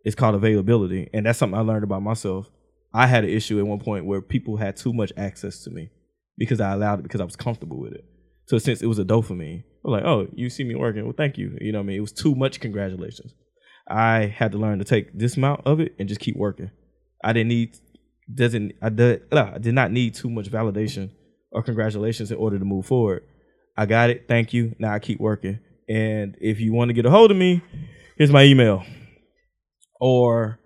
It's 0.03 0.15
called 0.15 0.35
availability, 0.35 1.09
and 1.13 1.25
that's 1.25 1.37
something 1.39 1.57
I 1.57 1.61
learned 1.61 1.83
about 1.83 2.01
myself. 2.01 2.49
I 2.95 3.07
had 3.07 3.25
an 3.25 3.29
issue 3.29 3.59
at 3.59 3.67
one 3.67 3.79
point 3.79 4.05
where 4.05 4.21
people 4.21 4.55
had 4.55 4.77
too 4.77 4.93
much 4.93 5.11
access 5.17 5.63
to 5.65 5.69
me 5.69 5.89
because 6.37 6.61
I 6.61 6.71
allowed 6.71 6.99
it 6.99 7.03
because 7.03 7.19
I 7.19 7.25
was 7.25 7.35
comfortable 7.35 7.77
with 7.77 7.91
it. 7.91 8.05
So 8.47 8.57
since 8.57 8.81
it 8.81 8.85
was 8.85 8.99
a 8.99 9.03
dopamine, 9.03 9.63
I 9.63 9.63
was 9.83 9.91
like, 9.91 10.05
oh, 10.05 10.27
you 10.33 10.49
see 10.49 10.63
me 10.63 10.75
working, 10.75 11.03
well, 11.03 11.13
thank 11.15 11.37
you. 11.37 11.57
You 11.59 11.73
know 11.73 11.79
what 11.79 11.83
I 11.83 11.87
mean? 11.87 11.97
It 11.97 12.01
was 12.01 12.13
too 12.13 12.35
much 12.35 12.61
congratulations. 12.61 13.33
I 13.85 14.27
had 14.27 14.53
to 14.53 14.57
learn 14.57 14.79
to 14.79 14.85
take 14.85 15.11
this 15.13 15.35
amount 15.35 15.67
of 15.67 15.81
it 15.81 15.93
and 15.99 16.07
just 16.07 16.21
keep 16.21 16.37
working. 16.37 16.71
I 17.21 17.33
didn't 17.33 17.49
need 17.49 17.77
doesn't 18.33 18.71
I 18.81 18.87
did, 18.87 19.23
I 19.33 19.57
did 19.57 19.75
not 19.75 19.91
need 19.91 20.15
too 20.15 20.29
much 20.29 20.49
validation 20.49 21.11
or 21.51 21.63
congratulations 21.63 22.31
in 22.31 22.37
order 22.37 22.57
to 22.57 22.65
move 22.65 22.85
forward. 22.85 23.23
I 23.75 23.87
got 23.87 24.09
it. 24.09 24.25
Thank 24.29 24.53
you. 24.53 24.73
Now 24.79 24.93
I 24.93 24.99
keep 24.99 25.19
working. 25.19 25.59
And 25.89 26.37
if 26.39 26.61
you 26.61 26.71
want 26.71 26.89
to 26.89 26.93
get 26.93 27.05
a 27.05 27.09
hold 27.09 27.29
of 27.29 27.35
me, 27.35 27.61
here's 28.17 28.31
my 28.31 28.43
email 28.43 28.85
or 29.99 30.59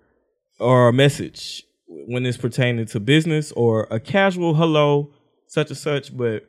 or 0.60 0.90
a 0.90 0.92
message 0.92 1.64
when 1.90 2.24
it's 2.24 2.36
pertaining 2.36 2.86
to 2.86 3.00
business 3.00 3.50
or 3.52 3.88
a 3.90 3.98
casual 3.98 4.54
hello 4.54 5.12
such 5.48 5.70
and 5.70 5.78
such 5.78 6.16
but 6.16 6.46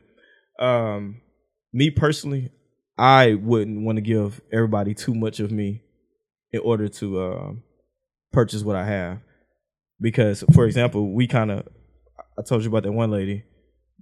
um 0.59 1.19
me 1.73 1.89
personally 1.89 2.51
i 2.97 3.33
wouldn't 3.33 3.83
want 3.83 3.95
to 3.95 4.01
give 4.01 4.39
everybody 4.53 4.93
too 4.93 5.15
much 5.15 5.39
of 5.39 5.51
me 5.51 5.81
in 6.51 6.59
order 6.61 6.87
to 6.87 7.19
um 7.21 7.63
purchase 8.31 8.61
what 8.61 8.75
i 8.75 8.85
have 8.85 9.19
because 9.99 10.43
for 10.53 10.65
example 10.65 11.11
we 11.11 11.25
kind 11.25 11.49
of 11.49 11.67
i 12.37 12.43
told 12.43 12.61
you 12.61 12.69
about 12.69 12.83
that 12.83 12.91
one 12.91 13.09
lady 13.09 13.43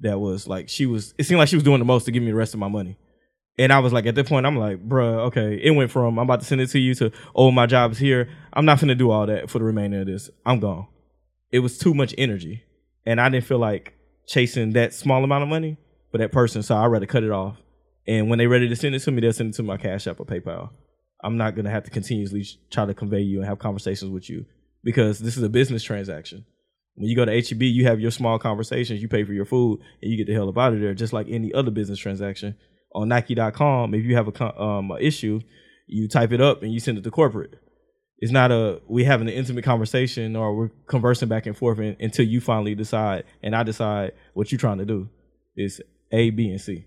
that 0.01 0.19
was 0.19 0.45
like 0.45 0.67
she 0.67 0.85
was 0.85 1.13
it 1.17 1.23
seemed 1.23 1.39
like 1.39 1.47
she 1.47 1.55
was 1.55 1.63
doing 1.63 1.79
the 1.79 1.85
most 1.85 2.03
to 2.03 2.11
give 2.11 2.21
me 2.21 2.29
the 2.31 2.35
rest 2.35 2.53
of 2.53 2.59
my 2.59 2.67
money 2.67 2.97
and 3.57 3.73
I 3.73 3.79
was 3.79 3.91
like, 3.91 4.05
at 4.05 4.15
that 4.15 4.25
point, 4.25 4.45
I'm 4.45 4.55
like, 4.55 4.87
bruh, 4.87 5.25
okay, 5.27 5.59
it 5.61 5.71
went 5.71 5.91
from 5.91 6.17
I'm 6.17 6.23
about 6.23 6.39
to 6.39 6.45
send 6.45 6.61
it 6.61 6.67
to 6.67 6.79
you 6.79 6.95
to, 6.95 7.11
oh, 7.35 7.51
my 7.51 7.65
job's 7.65 7.97
here. 7.97 8.29
I'm 8.53 8.63
not 8.63 8.79
gonna 8.79 8.95
do 8.95 9.11
all 9.11 9.25
that 9.25 9.49
for 9.49 9.59
the 9.59 9.65
remainder 9.65 9.99
of 9.99 10.07
this. 10.07 10.29
I'm 10.45 10.61
gone. 10.61 10.87
It 11.51 11.59
was 11.59 11.77
too 11.77 11.93
much 11.93 12.13
energy. 12.17 12.63
And 13.05 13.19
I 13.19 13.29
didn't 13.29 13.45
feel 13.45 13.59
like 13.59 13.93
chasing 14.27 14.71
that 14.73 14.93
small 14.93 15.23
amount 15.23 15.43
of 15.43 15.49
money 15.49 15.77
for 16.11 16.17
that 16.19 16.31
person. 16.31 16.63
So 16.63 16.75
I'd 16.75 16.87
rather 16.87 17.05
cut 17.05 17.23
it 17.23 17.31
off. 17.31 17.57
And 18.07 18.29
when 18.29 18.39
they're 18.39 18.49
ready 18.49 18.69
to 18.69 18.75
send 18.75 18.95
it 18.95 18.99
to 18.99 19.11
me, 19.11 19.21
they'll 19.21 19.33
send 19.33 19.53
it 19.53 19.57
to 19.57 19.63
my 19.63 19.77
Cash 19.77 20.07
App 20.07 20.19
or 20.19 20.25
PayPal. 20.25 20.69
I'm 21.23 21.37
not 21.37 21.55
gonna 21.55 21.69
have 21.69 21.83
to 21.83 21.91
continuously 21.91 22.45
try 22.71 22.85
to 22.85 22.93
convey 22.93 23.19
you 23.19 23.39
and 23.39 23.47
have 23.47 23.59
conversations 23.59 24.09
with 24.09 24.29
you 24.29 24.45
because 24.83 25.19
this 25.19 25.37
is 25.37 25.43
a 25.43 25.49
business 25.49 25.83
transaction. 25.83 26.45
When 26.95 27.09
you 27.09 27.15
go 27.15 27.25
to 27.25 27.31
HEB, 27.31 27.61
you 27.63 27.85
have 27.85 27.99
your 27.99 28.11
small 28.11 28.39
conversations, 28.39 29.01
you 29.01 29.07
pay 29.07 29.23
for 29.23 29.33
your 29.33 29.45
food, 29.45 29.79
and 30.01 30.11
you 30.11 30.17
get 30.17 30.27
the 30.27 30.33
hell 30.33 30.49
up 30.49 30.57
out 30.57 30.73
of 30.73 30.79
there, 30.79 30.93
just 30.93 31.13
like 31.13 31.27
any 31.29 31.53
other 31.53 31.71
business 31.71 31.99
transaction 31.99 32.55
on 32.93 33.07
Nike.com, 33.07 33.93
if 33.93 34.05
you 34.05 34.15
have 34.15 34.27
a 34.27 34.61
um 34.61 34.91
issue, 34.99 35.39
you 35.87 36.07
type 36.07 36.31
it 36.31 36.41
up 36.41 36.63
and 36.63 36.73
you 36.73 36.79
send 36.79 36.97
it 36.97 37.03
to 37.03 37.11
corporate. 37.11 37.55
It's 38.21 38.31
not 38.31 38.51
a 38.51 38.81
we 38.87 39.05
having 39.05 39.27
an 39.27 39.33
intimate 39.33 39.63
conversation 39.63 40.35
or 40.35 40.55
we're 40.55 40.69
conversing 40.87 41.29
back 41.29 41.45
and 41.45 41.57
forth 41.57 41.79
and, 41.79 41.95
until 41.99 42.25
you 42.25 42.41
finally 42.41 42.75
decide 42.75 43.23
and 43.41 43.55
I 43.55 43.63
decide 43.63 44.11
what 44.33 44.51
you're 44.51 44.59
trying 44.59 44.79
to 44.79 44.85
do 44.85 45.09
is 45.55 45.81
A, 46.11 46.29
B, 46.29 46.49
and 46.49 46.59
C. 46.59 46.85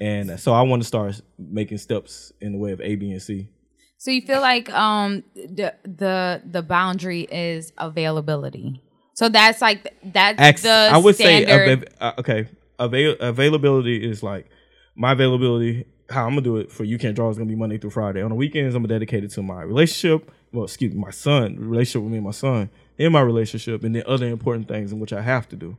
And 0.00 0.38
so 0.38 0.52
I 0.52 0.62
want 0.62 0.82
to 0.82 0.86
start 0.86 1.20
making 1.38 1.78
steps 1.78 2.32
in 2.40 2.52
the 2.52 2.58
way 2.58 2.72
of 2.72 2.80
A, 2.80 2.94
B, 2.96 3.10
and 3.10 3.22
C. 3.22 3.48
So 3.96 4.10
you 4.10 4.22
feel 4.22 4.40
like 4.40 4.70
um 4.72 5.24
the 5.34 5.74
the 5.84 6.42
the 6.44 6.62
boundary 6.62 7.22
is 7.22 7.72
availability. 7.78 8.82
So 9.14 9.28
that's 9.28 9.60
like 9.60 9.92
that's 10.04 10.62
the 10.62 10.90
I 10.92 10.98
would 10.98 11.16
say 11.16 11.44
standard. 11.44 11.68
ava- 11.68 12.02
uh, 12.02 12.12
okay, 12.20 12.48
avail- 12.78 13.16
availability 13.20 14.08
is 14.08 14.22
like 14.22 14.48
my 14.96 15.12
availability. 15.12 15.86
How 16.10 16.24
I'm 16.24 16.30
gonna 16.30 16.42
do 16.42 16.58
it 16.58 16.70
for 16.70 16.84
you 16.84 16.98
can't 16.98 17.16
draw 17.16 17.28
is 17.28 17.36
gonna 17.36 17.48
be 17.48 17.56
Monday 17.56 17.78
through 17.78 17.90
Friday. 17.90 18.22
On 18.22 18.28
the 18.28 18.36
weekends, 18.36 18.74
I'm 18.74 18.86
dedicated 18.86 19.30
to 19.32 19.42
my 19.42 19.62
relationship. 19.62 20.30
Well, 20.52 20.64
excuse 20.64 20.94
me, 20.94 21.00
my 21.00 21.10
son 21.10 21.56
relationship 21.58 22.02
with 22.02 22.12
me 22.12 22.18
and 22.18 22.26
my 22.26 22.32
son, 22.32 22.70
and 22.98 23.12
my 23.12 23.20
relationship, 23.20 23.84
and 23.84 23.94
then 23.94 24.02
other 24.06 24.26
important 24.26 24.68
things 24.68 24.92
in 24.92 24.98
which 24.98 25.12
I 25.12 25.22
have 25.22 25.48
to 25.50 25.56
do. 25.56 25.76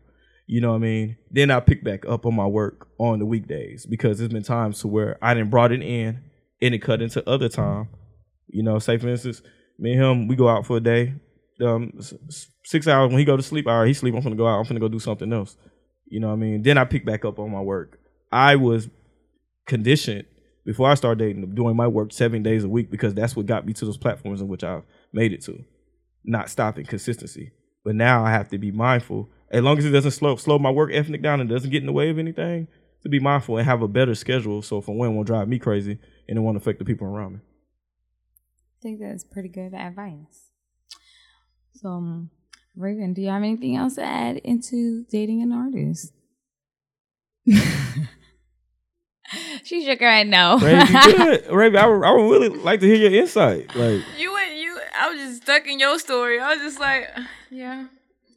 You 0.47 0.61
know 0.61 0.71
what 0.71 0.77
I 0.77 0.79
mean? 0.79 1.17
Then 1.29 1.51
I 1.51 1.59
pick 1.59 1.83
back 1.83 2.05
up 2.07 2.25
on 2.25 2.35
my 2.35 2.47
work 2.47 2.87
on 2.97 3.19
the 3.19 3.25
weekdays 3.25 3.85
because 3.85 4.17
there's 4.17 4.31
been 4.31 4.43
times 4.43 4.79
to 4.81 4.87
where 4.87 5.17
I 5.21 5.33
didn't 5.33 5.51
brought 5.51 5.71
it 5.71 5.83
in 5.83 6.23
and 6.61 6.73
it 6.73 6.79
cut 6.79 7.01
into 7.01 7.27
other 7.29 7.49
time. 7.49 7.89
You 8.47 8.63
know, 8.63 8.79
say 8.79 8.97
for 8.97 9.09
instance, 9.09 9.41
me 9.77 9.93
and 9.93 10.01
him, 10.01 10.27
we 10.27 10.35
go 10.35 10.49
out 10.49 10.65
for 10.65 10.77
a 10.77 10.81
day. 10.81 11.13
Um, 11.61 11.99
six 12.63 12.87
hours 12.87 13.09
when 13.09 13.19
he 13.19 13.25
go 13.25 13.37
to 13.37 13.43
sleep, 13.43 13.67
all 13.67 13.79
right, 13.79 13.87
he 13.87 13.93
sleep. 13.93 14.15
I'm 14.15 14.21
gonna 14.21 14.35
go 14.35 14.47
out. 14.47 14.59
I'm 14.59 14.63
gonna 14.63 14.79
go 14.79 14.87
do 14.87 14.99
something 14.99 15.31
else. 15.31 15.55
You 16.07 16.19
know 16.19 16.27
what 16.27 16.33
I 16.33 16.37
mean? 16.37 16.63
Then 16.63 16.77
I 16.77 16.85
pick 16.85 17.05
back 17.05 17.25
up 17.25 17.37
on 17.37 17.51
my 17.51 17.61
work. 17.61 17.99
I 18.31 18.55
was 18.55 18.89
conditioned 19.67 20.25
before 20.65 20.89
I 20.89 20.95
started 20.95 21.19
dating 21.19 21.55
doing 21.55 21.75
my 21.75 21.87
work 21.87 22.11
seven 22.11 22.43
days 22.43 22.63
a 22.63 22.69
week 22.69 22.91
because 22.91 23.13
that's 23.13 23.35
what 23.35 23.45
got 23.45 23.65
me 23.65 23.73
to 23.73 23.85
those 23.85 23.97
platforms 23.97 24.41
in 24.41 24.47
which 24.47 24.63
I've 24.63 24.83
made 25.13 25.33
it 25.33 25.41
to. 25.43 25.63
Not 26.23 26.49
stopping 26.49 26.85
consistency. 26.85 27.51
But 27.83 27.95
now 27.95 28.25
I 28.25 28.31
have 28.31 28.49
to 28.49 28.57
be 28.57 28.71
mindful. 28.71 29.29
As 29.49 29.63
long 29.63 29.77
as 29.77 29.85
it 29.85 29.91
doesn't 29.91 30.11
slow 30.11 30.35
slow 30.35 30.59
my 30.59 30.69
work 30.69 30.91
ethic 30.93 31.21
down 31.21 31.41
and 31.41 31.49
doesn't 31.49 31.71
get 31.71 31.81
in 31.81 31.87
the 31.87 31.93
way 31.93 32.09
of 32.09 32.19
anything, 32.19 32.67
to 33.01 33.09
be 33.09 33.19
mindful 33.19 33.57
and 33.57 33.65
have 33.65 33.81
a 33.81 33.87
better 33.87 34.13
schedule 34.13 34.61
so 34.61 34.81
for 34.81 34.95
one 34.95 35.15
won't 35.15 35.27
drive 35.27 35.47
me 35.47 35.57
crazy 35.57 35.97
and 36.27 36.37
it 36.37 36.41
won't 36.41 36.57
affect 36.57 36.79
the 36.79 36.85
people 36.85 37.07
around 37.07 37.33
me. 37.33 37.39
I 37.39 38.81
think 38.81 38.99
that's 38.99 39.23
pretty 39.23 39.49
good 39.49 39.73
advice. 39.73 40.51
So, 41.73 41.89
um, 41.89 42.29
Raven, 42.75 43.13
do 43.13 43.21
you 43.21 43.29
have 43.29 43.41
anything 43.41 43.75
else 43.75 43.95
to 43.95 44.03
add 44.03 44.37
into 44.37 45.05
dating 45.09 45.41
an 45.41 45.51
artist? 45.51 46.13
she 49.63 49.85
shook 49.85 49.99
her 49.99 50.09
head 50.09 50.27
no. 50.27 50.57
Raven, 50.59 50.87
you 50.87 51.17
good. 51.17 51.47
Raven, 51.51 51.79
I 51.79 51.85
would, 51.87 52.03
I 52.05 52.11
would 52.11 52.29
really 52.31 52.49
like 52.49 52.79
to 52.81 52.85
hear 52.87 52.95
your 53.09 53.21
insight. 53.21 53.75
Like, 53.75 54.01
You 54.17 54.35
and 54.37 54.59
you, 54.59 54.79
I 54.99 55.09
was 55.09 55.19
just 55.21 55.43
stuck 55.43 55.67
in 55.67 55.79
your 55.79 55.99
story. 55.99 56.39
I 56.39 56.53
was 56.55 56.59
just 56.59 56.79
like, 56.79 57.07
yeah. 57.51 57.85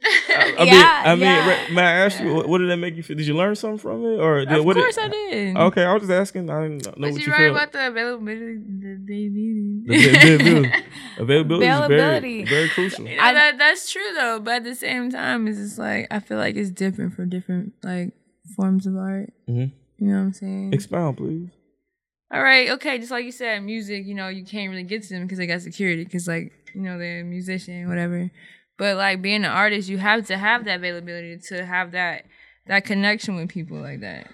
I, 0.05 0.55
I 0.59 0.65
Yeah, 0.65 0.73
mean, 0.73 0.75
I 0.75 1.15
mean, 1.15 1.21
yeah. 1.23 1.49
Ra- 1.69 1.75
may 1.75 1.83
I 1.83 1.93
ask 2.07 2.21
you, 2.21 2.35
what, 2.35 2.49
what 2.49 2.59
did 2.59 2.69
that 2.71 2.77
make 2.77 2.97
you 2.97 3.05
feel? 3.05 3.17
Did 3.17 3.25
you 3.29 3.37
learn 3.37 3.55
something 3.55 3.79
from 3.79 4.05
it, 4.05 4.19
or 4.19 4.41
did, 4.45 4.53
of 4.59 4.65
what 4.65 4.75
course 4.75 4.97
did, 4.97 5.05
I 5.05 5.09
did. 5.09 5.57
Okay, 5.57 5.85
I 5.85 5.93
was 5.95 6.03
just 6.03 6.11
asking. 6.13 6.51
I 6.51 6.63
didn't 6.63 6.85
know 6.87 6.93
But 6.99 7.13
what 7.13 7.21
you 7.21 7.27
you 7.27 7.33
right 7.33 7.39
feel. 7.39 7.51
about 7.53 7.71
the 7.73 7.87
availability 7.87 8.57
that 8.57 9.05
they 9.07 9.29
needed. 9.31 9.87
The 9.87 9.95
availability, 10.11 10.73
availability, 11.19 11.67
Availability. 11.67 12.43
is 12.43 12.49
very, 12.49 12.57
very 12.59 12.69
crucial. 12.71 13.07
You 13.07 13.17
know, 13.17 13.23
that 13.33 13.59
that's 13.59 13.93
true 13.93 14.03
though, 14.17 14.41
but 14.41 14.55
at 14.55 14.65
the 14.65 14.75
same 14.75 15.09
time, 15.11 15.47
it's 15.47 15.59
just 15.59 15.79
like 15.79 16.09
I 16.11 16.19
feel 16.19 16.37
like 16.39 16.57
it's 16.57 16.71
different 16.73 17.15
for 17.15 17.25
different 17.25 17.73
like 17.85 18.11
forms 18.57 18.89
of 18.89 18.97
art. 18.97 19.33
Mhm. 19.49 19.71
You 20.03 20.09
know 20.09 20.19
what 20.19 20.25
I'm 20.25 20.33
saying? 20.33 20.73
Expound, 20.73 21.17
please. 21.17 21.49
All 22.33 22.43
right, 22.43 22.71
okay. 22.71 22.99
Just 22.99 23.13
like 23.13 23.25
you 23.25 23.31
said, 23.31 23.63
music. 23.63 24.05
You 24.05 24.15
know, 24.15 24.27
you 24.27 24.45
can't 24.45 24.69
really 24.69 24.83
get 24.83 25.05
to 25.05 25.09
them 25.11 25.23
because 25.23 25.39
they 25.39 25.47
got 25.47 25.61
security. 25.63 26.03
Because 26.03 26.27
like 26.27 26.53
you 26.75 26.81
know 26.81 26.99
they're 26.99 27.21
a 27.21 27.25
musician, 27.25 27.89
whatever. 27.89 28.29
But 28.79 28.97
like 28.97 29.23
being 29.23 29.45
an 29.45 29.53
artist, 29.53 29.89
you 29.89 29.99
have 29.99 30.27
to 30.27 30.37
have 30.37 30.65
that 30.65 30.81
availability 30.81 31.39
to 31.49 31.65
have 31.65 31.93
that 31.93 32.25
that 32.67 32.85
connection 32.85 33.37
with 33.37 33.49
people 33.49 33.81
like 33.81 34.01
that. 34.01 34.29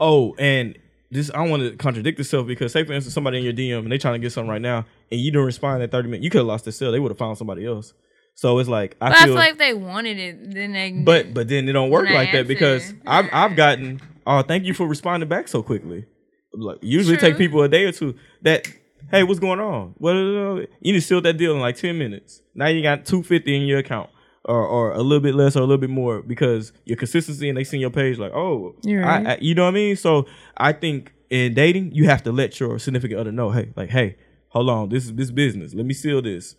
Oh, 0.00 0.34
and 0.38 0.78
this 1.10 1.30
I 1.34 1.46
want 1.46 1.62
to 1.64 1.76
contradict 1.76 2.18
myself 2.18 2.46
because 2.46 2.72
say 2.72 2.82
for 2.82 2.94
instance 2.94 3.12
somebody 3.12 3.36
in 3.38 3.44
your 3.44 3.52
DM 3.52 3.80
and 3.80 3.90
they're 3.92 3.98
trying 3.98 4.14
to 4.14 4.18
get 4.24 4.32
something 4.32 4.48
right 4.50 4.62
now 4.62 4.86
and 5.10 5.20
you 5.20 5.30
don't 5.30 5.44
respond 5.44 5.82
in 5.82 5.90
30 5.90 6.08
minutes, 6.08 6.24
you 6.24 6.30
could 6.30 6.38
have 6.38 6.46
lost 6.46 6.64
the 6.64 6.72
sale. 6.72 6.92
They 6.92 6.98
would 6.98 7.10
have 7.10 7.18
found 7.18 7.36
somebody 7.36 7.66
else. 7.66 7.92
So 8.36 8.58
it's 8.58 8.70
like 8.70 8.96
I 9.02 9.10
But 9.10 9.12
I 9.12 9.18
feel, 9.18 9.26
feel 9.26 9.34
like 9.34 9.52
if 9.52 9.58
they 9.58 9.74
wanted 9.74 10.18
it, 10.18 10.54
then 10.54 10.72
they. 10.72 10.92
but 10.92 11.34
but 11.34 11.48
then 11.48 11.68
it 11.68 11.72
don't 11.72 11.90
work 11.90 12.04
When 12.04 12.14
I 12.14 12.16
like 12.16 12.32
that 12.32 12.48
because. 12.48 12.94
I've 13.06 13.28
I've 13.30 13.54
gotten 13.56 14.00
oh 14.26 14.42
thank 14.42 14.64
you 14.64 14.74
for 14.74 14.86
responding 14.86 15.28
back 15.28 15.48
so 15.48 15.62
quickly. 15.62 16.06
Like 16.52 16.78
usually 16.82 17.14
it 17.16 17.20
take 17.20 17.36
people 17.38 17.62
a 17.62 17.68
day 17.68 17.84
or 17.84 17.92
two. 17.92 18.14
That 18.42 18.66
hey 19.10 19.22
what's 19.22 19.40
going 19.40 19.60
on? 19.60 19.94
What 19.98 20.14
you 20.14 20.66
need 20.82 20.92
to 20.92 21.00
seal 21.00 21.20
that 21.22 21.36
deal 21.38 21.54
in 21.54 21.60
like 21.60 21.76
10 21.76 21.96
minutes. 21.98 22.42
Now 22.54 22.66
you 22.68 22.82
got 22.82 23.04
250 23.06 23.56
in 23.56 23.62
your 23.62 23.78
account. 23.78 24.10
Or, 24.44 24.66
or 24.66 24.90
a 24.92 24.98
little 25.02 25.20
bit 25.20 25.36
less 25.36 25.54
or 25.54 25.60
a 25.60 25.62
little 25.62 25.78
bit 25.78 25.88
more 25.88 26.20
because 26.20 26.72
your 26.84 26.96
consistency 26.96 27.48
and 27.48 27.56
they 27.56 27.62
see 27.62 27.78
your 27.78 27.90
page 27.90 28.18
like 28.18 28.32
oh 28.34 28.74
You're 28.82 29.04
I. 29.04 29.34
I- 29.34 29.38
you 29.40 29.54
know 29.54 29.62
what 29.62 29.68
I 29.68 29.74
mean 29.74 29.94
so 29.94 30.26
I 30.56 30.72
think 30.72 31.12
in 31.30 31.54
dating 31.54 31.92
you 31.94 32.06
have 32.06 32.24
to 32.24 32.32
let 32.32 32.58
your 32.58 32.76
significant 32.80 33.20
other 33.20 33.30
know 33.30 33.52
hey 33.52 33.72
like 33.76 33.90
hey 33.90 34.16
hold 34.48 34.68
on 34.68 34.88
this 34.88 35.04
is 35.04 35.14
this 35.14 35.30
business 35.30 35.74
let 35.74 35.86
me 35.86 35.94
seal 35.94 36.20
this 36.22 36.56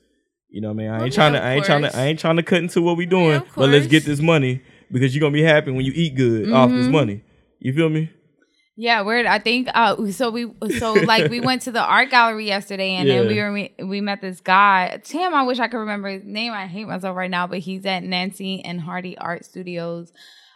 you 0.50 0.62
know 0.62 0.70
what 0.70 0.76
I 0.76 0.78
mean 0.78 0.88
I 0.88 0.92
Well, 0.96 1.04
ain't 1.04 1.14
yeah, 1.14 1.18
trying 1.18 1.34
to 1.34 1.44
I 1.44 1.54
ain't 1.56 1.66
trying 1.66 1.82
to. 1.82 1.98
I 1.98 2.06
ain't 2.06 2.20
trying 2.20 2.38
to 2.38 2.44
cut 2.44 2.60
into 2.60 2.82
what 2.82 2.96
we 2.96 3.06
doing 3.06 3.42
of 3.42 3.48
but 3.54 3.68
let's 3.70 3.88
get 3.88 4.06
this 4.06 4.22
money 4.22 4.62
because 4.90 5.14
you're 5.14 5.20
gonna 5.20 5.34
be 5.34 5.44
happy 5.44 5.72
when 5.72 5.84
you 5.84 5.92
eat 5.94 6.16
good 6.16 6.54
off 6.54 6.70
this 6.70 6.84
Mm-hmm. 6.84 6.92
money 6.94 7.24
you 7.64 7.74
feel 7.74 7.90
me 7.90 8.10
Yeah, 8.76 9.02
weird. 9.02 9.26
I 9.28 9.40
think 9.40 9.70
uh 9.74 10.12
so 10.12 10.30
we 10.32 10.52
so 10.80 10.94
like 10.94 11.30
we 11.30 11.40
went 11.40 11.62
to 11.64 11.72
the 11.72 11.82
art 11.82 12.10
gallery 12.10 12.48
yesterday 12.48 12.92
and 12.96 13.08
then 13.08 13.28
we 13.28 13.40
were 13.40 13.52
we, 13.54 13.74
we 13.84 14.02
met 14.02 14.20
this 14.22 14.40
guy. 14.42 15.00
Damn, 15.10 15.34
I 15.36 15.44
wish 15.44 15.60
I 15.60 15.68
could 15.68 15.78
remember 15.78 16.10
his 16.10 16.24
name. 16.26 16.54
I 16.54 16.66
hate 16.68 16.88
myself 16.88 17.16
right 17.16 17.30
now, 17.30 17.46
but 17.48 17.60
he's 17.60 17.86
at 17.86 18.04
Nancy 18.04 18.64
and 18.66 18.82
Hardy 18.82 19.18
Art 19.18 19.46
Studios 19.46 20.12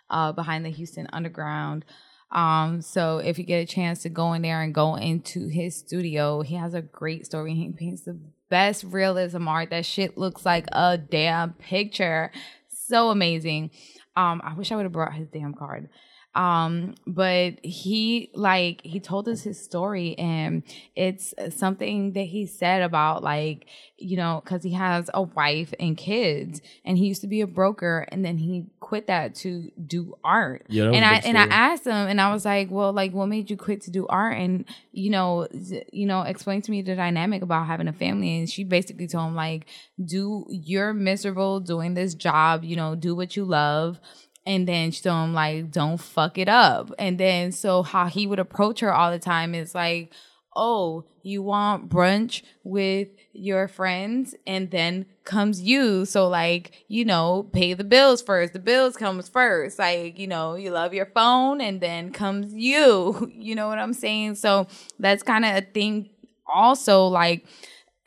uh 0.10 0.32
behind 0.32 0.66
the 0.66 0.70
Houston 0.72 1.08
Underground. 1.14 1.86
Um 2.32 2.82
so 2.82 3.20
if 3.20 3.38
you 3.38 3.46
get 3.46 3.62
a 3.62 3.66
chance 3.68 4.02
to 4.02 4.10
go 4.10 4.34
in 4.34 4.42
there 4.42 4.62
and 4.64 4.74
go 4.74 4.96
into 4.96 5.48
his 5.48 5.78
studio, 5.78 6.42
he 6.42 6.56
has 6.56 6.74
a 6.74 6.82
great 6.82 7.26
story. 7.26 7.54
He 7.54 7.70
paints 7.70 8.02
the 8.02 8.20
best 8.50 8.84
realism 8.84 9.48
art. 9.48 9.70
That 9.70 9.86
shit 9.86 10.18
looks 10.18 10.44
like 10.46 10.66
a 10.72 10.98
damn 10.98 11.54
picture. 11.54 12.32
So 12.68 13.12
amazing. 13.12 13.70
Um 14.16 14.42
I 14.44 14.56
wish 14.56 14.72
I 14.72 14.76
would 14.76 14.86
have 14.86 14.92
brought 14.92 15.14
his 15.14 15.28
damn 15.28 15.54
card 15.54 15.90
um 16.38 16.94
but 17.08 17.66
he 17.66 18.30
like 18.36 18.80
he 18.84 19.00
told 19.00 19.28
us 19.28 19.42
his 19.42 19.62
story 19.62 20.16
and 20.20 20.62
it's 20.96 21.34
something 21.50 22.14
that 22.14 22.26
he 22.28 22.46
said 22.46 22.84
about 22.84 23.24
like 23.24 23.66
you 23.98 24.16
know 24.16 24.40
because 24.44 24.62
he 24.62 24.72
has 24.72 25.10
a 25.16 25.24
wife 25.24 25.74
and 25.80 25.98
kids 25.98 26.62
and 26.86 26.96
he 26.96 27.08
used 27.08 27.22
to 27.22 27.28
be 27.28 27.42
a 27.42 27.48
broker 27.48 28.08
and 28.12 28.24
then 28.24 28.38
he 28.38 28.68
quit 28.80 29.08
that 29.08 29.36
to 29.36 29.70
do 29.86 30.16
art. 30.24 30.66
Yeah, 30.70 30.92
and 30.92 31.04
i 31.04 31.16
and 31.26 31.38
i 31.38 31.46
asked 31.46 31.86
him 31.86 31.94
and 31.94 32.22
i 32.22 32.32
was 32.32 32.46
like 32.46 32.70
well 32.70 32.94
like 32.94 33.14
what 33.14 33.26
made 33.26 33.50
you 33.50 33.58
quit 33.58 33.82
to 33.82 33.92
do 33.92 34.06
art? 34.08 34.38
And 34.38 34.66
you 34.92 35.10
know 35.10 35.48
you 35.92 36.06
know 36.06 36.22
explain 36.22 36.62
to 36.62 36.72
me 36.72 36.84
the 36.84 36.96
dynamic 36.96 37.42
about 37.42 37.66
having 37.66 37.88
a 37.88 37.94
family. 37.94 38.38
And 38.38 38.50
she 38.50 38.64
basically 38.64 39.08
told 39.08 39.30
him 39.30 39.36
like 39.36 39.66
do 40.06 40.46
you're 40.50 40.94
miserable 40.94 41.60
doing 41.60 41.96
this 41.96 42.14
job 42.14 42.64
you 42.64 42.76
know 42.76 42.94
do 42.94 43.16
what 43.16 43.36
you 43.36 43.44
love 43.44 44.00
and 44.48 44.66
then 44.66 44.92
she 44.92 45.02
told 45.04 45.26
him 45.26 45.34
like 45.34 45.72
don't 45.72 45.98
fuck 45.98 46.38
it 46.38 46.48
up. 46.48 46.92
And 46.98 47.20
then 47.20 47.52
so 47.52 47.84
how 47.84 48.08
he 48.08 48.26
would 48.26 48.40
approach 48.40 48.80
her 48.80 48.94
all 48.94 49.12
the 49.12 49.20
time 49.20 49.54
is 49.54 49.76
like 49.76 50.14
oh 50.56 51.06
you 51.22 51.44
want 51.44 51.90
brunch 51.90 52.42
with 52.64 53.10
your 53.34 53.68
friends? 53.68 54.34
And 54.48 54.72
then 54.72 55.06
comes 55.26 55.62
you. 55.62 56.06
So 56.06 56.30
like 56.30 56.86
you 56.88 57.04
know 57.04 57.50
pay 57.52 57.74
the 57.74 57.84
bills 57.84 58.22
first. 58.22 58.54
The 58.54 58.60
bills 58.60 58.96
comes 58.96 59.28
first. 59.28 59.78
Like 59.78 60.18
you 60.18 60.28
know 60.28 60.56
you 60.56 60.72
love 60.72 60.94
your 60.94 61.08
phone 61.08 61.60
and 61.60 61.82
then 61.82 62.12
comes 62.12 62.54
you. 62.54 63.32
You 63.48 63.56
know 63.56 63.68
what 63.68 63.80
i'm 63.80 63.94
saying? 63.94 64.36
So 64.36 64.68
that's 65.00 65.24
kind 65.24 65.46
of 65.46 65.56
a 65.56 65.62
thing 65.62 66.10
also 66.48 67.06
like 67.06 67.46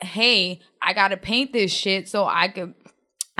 hey 0.01 0.59
i 0.81 0.93
gotta 0.93 1.15
paint 1.17 1.53
this 1.53 1.71
shit 1.71 2.09
so 2.09 2.25
i 2.25 2.47
could 2.47 2.73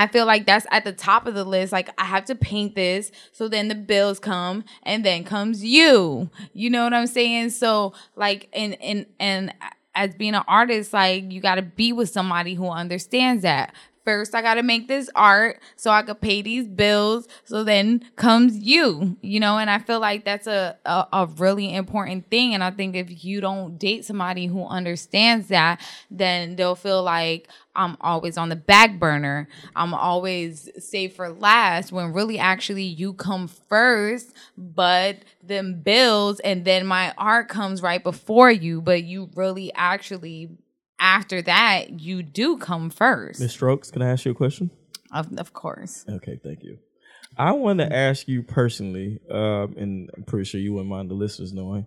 I 0.01 0.07
feel 0.07 0.25
like 0.25 0.47
that's 0.47 0.65
at 0.71 0.83
the 0.83 0.93
top 0.93 1.27
of 1.27 1.35
the 1.35 1.43
list. 1.43 1.71
Like 1.71 1.89
I 1.97 2.05
have 2.05 2.25
to 2.25 2.35
paint 2.35 2.73
this, 2.73 3.11
so 3.31 3.47
then 3.47 3.67
the 3.67 3.75
bills 3.75 4.19
come, 4.19 4.63
and 4.81 5.05
then 5.05 5.23
comes 5.23 5.63
you. 5.63 6.29
You 6.53 6.71
know 6.71 6.83
what 6.83 6.93
I'm 6.93 7.05
saying? 7.05 7.51
So 7.51 7.93
like, 8.15 8.49
and 8.51 8.81
and 8.81 9.05
and 9.19 9.53
as 9.93 10.15
being 10.15 10.33
an 10.33 10.43
artist, 10.47 10.91
like 10.91 11.31
you 11.31 11.39
got 11.39 11.55
to 11.55 11.61
be 11.61 11.93
with 11.93 12.09
somebody 12.09 12.55
who 12.55 12.67
understands 12.67 13.43
that. 13.43 13.75
First, 14.03 14.33
I 14.33 14.41
got 14.41 14.55
to 14.55 14.63
make 14.63 14.87
this 14.87 15.09
art 15.15 15.59
so 15.75 15.91
I 15.91 16.01
could 16.01 16.21
pay 16.21 16.41
these 16.41 16.67
bills. 16.67 17.27
So 17.43 17.63
then 17.63 18.03
comes 18.15 18.57
you, 18.57 19.17
you 19.21 19.39
know, 19.39 19.57
and 19.57 19.69
I 19.69 19.77
feel 19.79 19.99
like 19.99 20.25
that's 20.25 20.47
a, 20.47 20.77
a, 20.85 21.07
a 21.13 21.25
really 21.37 21.73
important 21.73 22.29
thing. 22.29 22.53
And 22.53 22.63
I 22.63 22.71
think 22.71 22.95
if 22.95 23.23
you 23.23 23.41
don't 23.41 23.77
date 23.77 24.05
somebody 24.05 24.47
who 24.47 24.65
understands 24.65 25.47
that, 25.49 25.81
then 26.09 26.55
they'll 26.55 26.75
feel 26.75 27.03
like 27.03 27.47
I'm 27.75 27.95
always 28.01 28.37
on 28.37 28.49
the 28.49 28.55
back 28.55 28.99
burner. 28.99 29.47
I'm 29.75 29.93
always 29.93 30.69
saved 30.79 31.15
for 31.15 31.29
last 31.29 31.91
when 31.91 32.11
really 32.11 32.37
actually 32.37 32.83
you 32.83 33.13
come 33.13 33.47
first, 33.47 34.33
but 34.57 35.17
then 35.43 35.81
bills 35.81 36.39
and 36.41 36.65
then 36.65 36.85
my 36.85 37.13
art 37.17 37.47
comes 37.47 37.81
right 37.81 38.03
before 38.03 38.51
you. 38.51 38.81
But 38.81 39.03
you 39.03 39.29
really 39.35 39.71
actually 39.73 40.49
after 41.01 41.41
that 41.41 41.99
you 41.99 42.23
do 42.23 42.57
come 42.57 42.89
first. 42.89 43.41
Miss 43.41 43.51
Strokes 43.51 43.91
can 43.91 44.01
I 44.01 44.11
ask 44.11 44.23
you 44.23 44.31
a 44.31 44.35
question 44.35 44.71
Of, 45.11 45.37
of 45.37 45.51
course. 45.51 46.05
Okay, 46.07 46.39
thank 46.41 46.63
you. 46.63 46.77
I 47.37 47.51
want 47.53 47.79
to 47.79 47.93
ask 47.93 48.27
you 48.27 48.43
personally, 48.43 49.19
um, 49.29 49.75
and 49.77 50.09
I'm 50.15 50.23
pretty 50.23 50.45
sure 50.45 50.59
you 50.59 50.73
wouldn't 50.73 50.89
mind 50.89 51.09
the 51.09 51.15
listeners 51.15 51.53
knowing, 51.53 51.85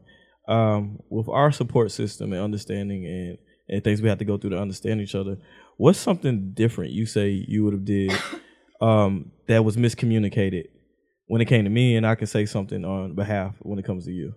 um, 0.48 1.00
with 1.08 1.28
our 1.28 1.52
support 1.52 1.92
system 1.92 2.32
and 2.32 2.42
understanding 2.42 3.06
and, 3.06 3.38
and 3.68 3.84
things 3.84 4.02
we 4.02 4.08
have 4.08 4.18
to 4.18 4.24
go 4.24 4.36
through 4.36 4.50
to 4.50 4.58
understand 4.58 5.00
each 5.00 5.14
other, 5.14 5.38
what's 5.76 5.98
something 5.98 6.52
different 6.52 6.92
you 6.92 7.06
say 7.06 7.28
you 7.30 7.64
would 7.64 7.72
have 7.72 7.84
did 7.84 8.12
um, 8.80 9.30
that 9.46 9.64
was 9.64 9.76
miscommunicated 9.76 10.64
when 11.26 11.40
it 11.40 11.46
came 11.46 11.64
to 11.64 11.70
me, 11.70 11.96
and 11.96 12.06
I 12.06 12.14
can 12.14 12.26
say 12.26 12.46
something 12.46 12.84
on 12.84 13.14
behalf 13.14 13.54
when 13.60 13.78
it 13.78 13.84
comes 13.84 14.04
to 14.06 14.12
you. 14.12 14.34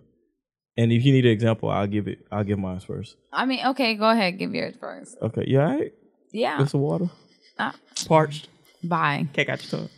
And 0.78 0.92
if 0.92 1.04
you 1.04 1.12
need 1.12 1.26
an 1.26 1.32
example, 1.32 1.68
I'll 1.68 1.88
give 1.88 2.06
it. 2.06 2.24
I'll 2.30 2.44
give 2.44 2.58
mine 2.58 2.78
first. 2.78 3.16
I 3.32 3.46
mean, 3.46 3.66
okay, 3.66 3.96
go 3.96 4.08
ahead, 4.08 4.38
give 4.38 4.54
yours 4.54 4.76
first. 4.78 5.16
Okay, 5.20 5.42
you 5.44 5.60
all 5.60 5.66
right? 5.66 5.92
Yeah. 6.30 6.60
With 6.60 6.70
some 6.70 6.80
water, 6.82 7.10
Uh, 7.58 7.72
parched. 8.06 8.48
bye. 8.84 9.26
Can't 9.32 9.48
got 9.48 9.60
your 9.60 9.80
tongue. 9.80 9.90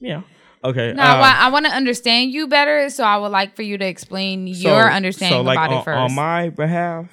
Yeah. 0.00 0.22
Okay. 0.64 0.92
No, 0.92 1.04
um, 1.04 1.22
I, 1.22 1.48
want 1.50 1.66
to 1.66 1.72
understand 1.72 2.32
you 2.32 2.48
better, 2.48 2.90
so 2.90 3.04
I 3.04 3.16
would 3.16 3.30
like 3.30 3.54
for 3.54 3.62
you 3.62 3.78
to 3.78 3.86
explain 3.86 4.48
your 4.48 4.90
understanding 4.90 5.40
about 5.40 5.70
on, 5.70 5.78
it 5.78 5.84
first. 5.84 5.98
On 5.98 6.14
my 6.14 6.48
behalf, 6.48 7.06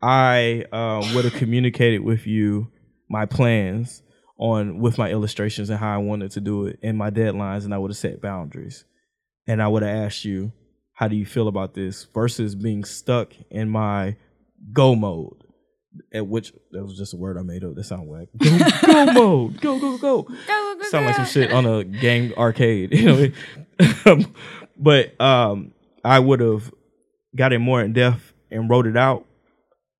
I 0.00 0.66
uh, 0.70 1.04
would 1.12 1.24
have 1.24 1.34
communicated 1.34 2.02
with 2.02 2.28
you 2.28 2.70
my 3.08 3.26
plans 3.26 4.04
on 4.38 4.78
with 4.78 4.98
my 4.98 5.10
illustrations 5.10 5.68
and 5.68 5.80
how 5.80 5.94
I 5.94 5.98
wanted 5.98 6.30
to 6.30 6.40
do 6.40 6.66
it 6.66 6.78
and 6.80 6.96
my 6.96 7.10
deadlines, 7.10 7.64
and 7.64 7.74
I 7.74 7.78
would 7.78 7.90
have 7.90 7.98
set 7.98 8.22
boundaries. 8.22 8.84
And 9.48 9.60
I 9.60 9.66
would 9.66 9.82
have 9.82 10.04
asked 10.06 10.24
you, 10.24 10.52
how 11.00 11.08
do 11.08 11.16
you 11.16 11.24
feel 11.24 11.48
about 11.48 11.72
this 11.72 12.04
versus 12.12 12.54
being 12.54 12.84
stuck 12.84 13.32
in 13.50 13.70
my 13.70 14.16
go 14.70 14.94
mode? 14.94 15.44
At 16.12 16.26
which 16.26 16.52
that 16.72 16.84
was 16.84 16.98
just 16.98 17.14
a 17.14 17.16
word 17.16 17.38
I 17.38 17.42
made 17.42 17.64
up. 17.64 17.74
That 17.74 17.84
sound 17.84 18.06
whack. 18.06 18.28
Go, 18.36 18.58
go 18.86 19.06
mode. 19.14 19.60
Go 19.62 19.80
go 19.80 19.96
go. 19.96 20.22
Go, 20.22 20.36
go, 20.46 20.76
go, 20.78 20.84
Sound 20.90 21.06
like 21.06 21.16
some 21.16 21.24
shit 21.24 21.52
on 21.52 21.64
a 21.64 21.84
game 21.84 22.34
arcade. 22.36 22.92
You 22.94 23.04
know. 23.06 23.30
what 23.78 24.06
I 24.06 24.14
mean? 24.14 24.34
but 24.76 25.18
um, 25.18 25.72
I 26.04 26.18
would 26.18 26.40
have 26.40 26.70
got 27.34 27.54
it 27.54 27.60
more 27.60 27.80
in 27.80 27.94
depth 27.94 28.34
and 28.50 28.68
wrote 28.68 28.86
it 28.86 28.96
out 28.96 29.24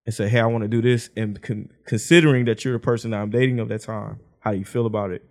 and 0.05 0.15
said, 0.15 0.29
"Hey, 0.29 0.39
I 0.39 0.47
want 0.47 0.63
to 0.63 0.69
do 0.69 0.83
this." 0.83 1.09
And 1.17 1.41
con- 1.41 1.71
considering 1.87 2.45
that 2.45 2.63
you're 2.63 2.75
the 2.75 2.79
person 2.79 3.13
that 3.13 3.21
I'm 3.23 3.31
dating 3.31 3.59
of 3.59 3.69
that 3.71 3.81
time, 3.81 4.21
how 4.41 4.53
do 4.53 4.59
you 4.59 4.67
feel 4.67 4.85
about 4.85 5.13
it, 5.13 5.25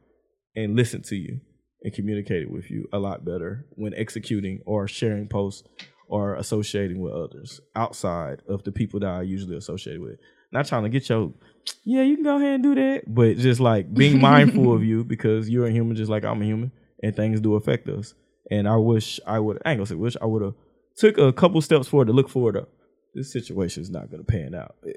and 0.55 0.75
listen 0.75 1.03
to 1.03 1.15
you 1.15 1.41
and 1.83 1.93
communicate 1.93 2.49
with 2.51 2.69
you 2.69 2.87
a 2.91 2.99
lot 2.99 3.23
better 3.25 3.65
when 3.71 3.93
executing 3.93 4.61
or 4.65 4.87
sharing 4.87 5.27
posts 5.27 5.67
or 6.07 6.35
associating 6.35 6.99
with 6.99 7.13
others 7.13 7.61
outside 7.75 8.41
of 8.47 8.63
the 8.63 8.71
people 8.71 8.99
that 8.99 9.09
I 9.09 9.21
usually 9.21 9.55
associate 9.55 10.01
with. 10.01 10.17
Not 10.51 10.65
trying 10.65 10.83
to 10.83 10.89
get 10.89 11.07
your, 11.07 11.31
yeah, 11.83 12.01
you 12.01 12.15
can 12.15 12.23
go 12.23 12.37
ahead 12.37 12.55
and 12.55 12.63
do 12.63 12.75
that, 12.75 13.03
but 13.07 13.37
just 13.37 13.59
like 13.59 13.93
being 13.93 14.19
mindful 14.31 14.73
of 14.73 14.83
you 14.83 15.03
because 15.03 15.49
you're 15.49 15.67
a 15.67 15.71
human 15.71 15.95
just 15.95 16.09
like 16.09 16.25
I'm 16.25 16.41
a 16.41 16.45
human, 16.45 16.71
and 17.03 17.15
things 17.15 17.39
do 17.39 17.55
affect 17.55 17.87
us. 17.87 18.13
And 18.51 18.67
I 18.67 18.75
wish 18.77 19.19
I 19.27 19.39
would, 19.39 19.61
I 19.63 19.71
ain't 19.71 19.77
gonna 19.77 19.85
say 19.85 19.95
wish, 19.95 20.17
I 20.21 20.25
would 20.25 20.41
have 20.41 20.55
took 20.95 21.17
a 21.19 21.31
couple 21.31 21.61
steps 21.61 21.87
forward 21.87 22.07
to 22.07 22.13
look 22.13 22.27
forward 22.29 22.53
to 22.55 22.67
this 23.13 23.31
situation 23.31 23.81
is 23.83 23.89
not 23.91 24.09
gonna 24.09 24.23
pan 24.23 24.55
out. 24.55 24.75
eh, 24.87 24.91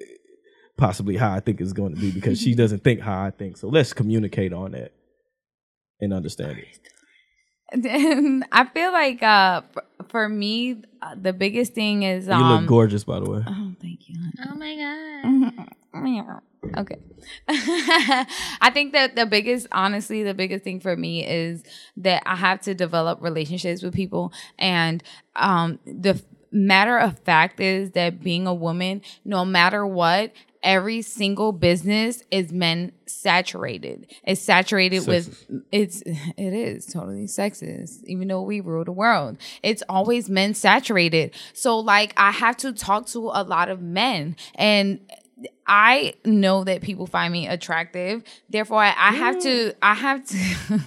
Possibly 0.78 1.16
how 1.18 1.32
I 1.34 1.40
think 1.40 1.60
it's 1.60 1.74
going 1.74 1.94
to 1.94 2.00
be 2.00 2.10
because 2.10 2.40
she 2.40 2.54
doesn't 2.62 2.82
think 2.82 3.00
how 3.00 3.22
I 3.22 3.30
think. 3.30 3.58
So 3.58 3.68
let's 3.68 3.92
communicate 3.92 4.54
on 4.54 4.72
that 4.72 4.92
and 6.02 6.12
understand 6.12 6.58
it. 6.58 6.78
And 7.72 8.44
I 8.52 8.66
feel 8.66 8.92
like 8.92 9.22
uh, 9.22 9.62
for, 9.72 9.84
for 10.08 10.28
me, 10.28 10.82
uh, 11.00 11.14
the 11.20 11.32
biggest 11.32 11.72
thing 11.72 12.02
is 12.02 12.26
You 12.26 12.34
um. 12.34 12.60
look 12.62 12.68
gorgeous, 12.68 13.04
by 13.04 13.20
the 13.20 13.30
way. 13.30 13.42
Oh, 13.46 13.72
thank 13.80 14.08
you. 14.08 14.16
Oh 14.46 14.54
my 14.54 14.76
god. 14.76 15.68
honey. 15.94 16.22
okay. 16.76 16.96
I 17.48 18.70
think 18.72 18.92
that 18.92 19.16
the 19.16 19.24
biggest, 19.24 19.68
honestly, 19.72 20.22
the 20.22 20.34
biggest 20.34 20.64
thing 20.64 20.80
for 20.80 20.96
me 20.96 21.26
is 21.26 21.62
that 21.96 22.22
I 22.26 22.36
have 22.36 22.60
to 22.62 22.74
develop 22.74 23.22
relationships 23.22 23.82
with 23.82 23.94
people. 23.94 24.32
And 24.58 25.02
um, 25.36 25.78
the 25.86 26.22
matter 26.50 26.98
of 26.98 27.18
fact 27.20 27.60
is 27.60 27.92
that 27.92 28.22
being 28.22 28.46
a 28.46 28.54
woman, 28.54 29.00
no 29.24 29.44
matter 29.44 29.86
what, 29.86 30.32
every 30.62 31.02
single 31.02 31.52
business 31.52 32.22
is 32.30 32.52
men 32.52 32.92
saturated. 33.06 34.12
It's 34.24 34.40
saturated 34.40 35.06
with 35.06 35.46
it's 35.70 36.02
it 36.06 36.52
is 36.52 36.86
totally 36.86 37.26
sexist, 37.26 38.04
even 38.04 38.28
though 38.28 38.42
we 38.42 38.60
rule 38.60 38.84
the 38.84 38.92
world. 38.92 39.38
It's 39.62 39.82
always 39.88 40.28
men 40.30 40.54
saturated. 40.54 41.34
So 41.52 41.78
like 41.78 42.14
I 42.16 42.30
have 42.30 42.56
to 42.58 42.72
talk 42.72 43.06
to 43.08 43.28
a 43.28 43.42
lot 43.42 43.68
of 43.68 43.80
men 43.80 44.36
and 44.54 45.00
I 45.66 46.14
know 46.24 46.64
that 46.64 46.82
people 46.82 47.06
find 47.06 47.32
me 47.32 47.46
attractive. 47.46 48.22
Therefore, 48.48 48.82
I, 48.82 48.94
I 48.96 49.12
have 49.12 49.40
to 49.40 49.48
mm. 49.48 49.74
I 49.80 49.94
have 49.94 50.26
to 50.26 50.36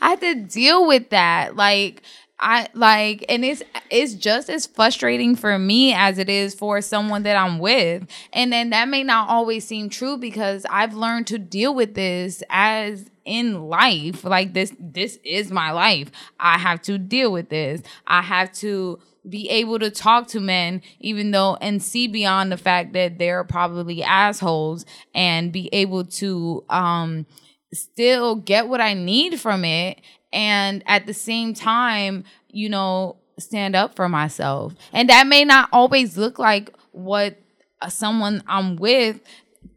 I 0.00 0.10
have 0.10 0.20
to 0.20 0.34
deal 0.34 0.86
with 0.86 1.10
that. 1.10 1.56
Like 1.56 2.02
I 2.42 2.66
like 2.74 3.24
and 3.28 3.44
it's 3.44 3.62
it's 3.88 4.14
just 4.14 4.50
as 4.50 4.66
frustrating 4.66 5.36
for 5.36 5.56
me 5.60 5.94
as 5.94 6.18
it 6.18 6.28
is 6.28 6.54
for 6.54 6.80
someone 6.80 7.22
that 7.22 7.36
I'm 7.36 7.60
with. 7.60 8.04
And 8.32 8.52
then 8.52 8.70
that 8.70 8.88
may 8.88 9.04
not 9.04 9.28
always 9.28 9.64
seem 9.64 9.88
true 9.88 10.16
because 10.18 10.66
I've 10.68 10.92
learned 10.92 11.28
to 11.28 11.38
deal 11.38 11.72
with 11.72 11.94
this 11.94 12.42
as 12.50 13.08
in 13.24 13.68
life. 13.68 14.24
Like 14.24 14.54
this 14.54 14.74
this 14.80 15.20
is 15.24 15.52
my 15.52 15.70
life. 15.70 16.10
I 16.40 16.58
have 16.58 16.82
to 16.82 16.98
deal 16.98 17.30
with 17.30 17.48
this. 17.48 17.80
I 18.08 18.22
have 18.22 18.50
to 18.54 18.98
be 19.28 19.48
able 19.48 19.78
to 19.78 19.88
talk 19.88 20.26
to 20.26 20.40
men 20.40 20.82
even 20.98 21.30
though 21.30 21.54
and 21.60 21.80
see 21.80 22.08
beyond 22.08 22.50
the 22.50 22.56
fact 22.56 22.92
that 22.94 23.18
they're 23.18 23.44
probably 23.44 24.02
assholes 24.02 24.84
and 25.14 25.52
be 25.52 25.68
able 25.72 26.04
to 26.04 26.64
um 26.68 27.24
still 27.72 28.34
get 28.34 28.68
what 28.68 28.80
I 28.80 28.94
need 28.94 29.40
from 29.40 29.64
it 29.64 30.00
and 30.32 30.82
at 30.86 31.06
the 31.06 31.14
same 31.14 31.54
time, 31.54 32.24
you 32.48 32.68
know, 32.68 33.16
stand 33.38 33.76
up 33.76 33.94
for 33.94 34.08
myself. 34.08 34.74
And 34.92 35.08
that 35.08 35.26
may 35.26 35.44
not 35.44 35.68
always 35.72 36.16
look 36.16 36.38
like 36.38 36.74
what 36.92 37.38
uh, 37.80 37.88
someone 37.88 38.42
I'm 38.46 38.76
with 38.76 39.20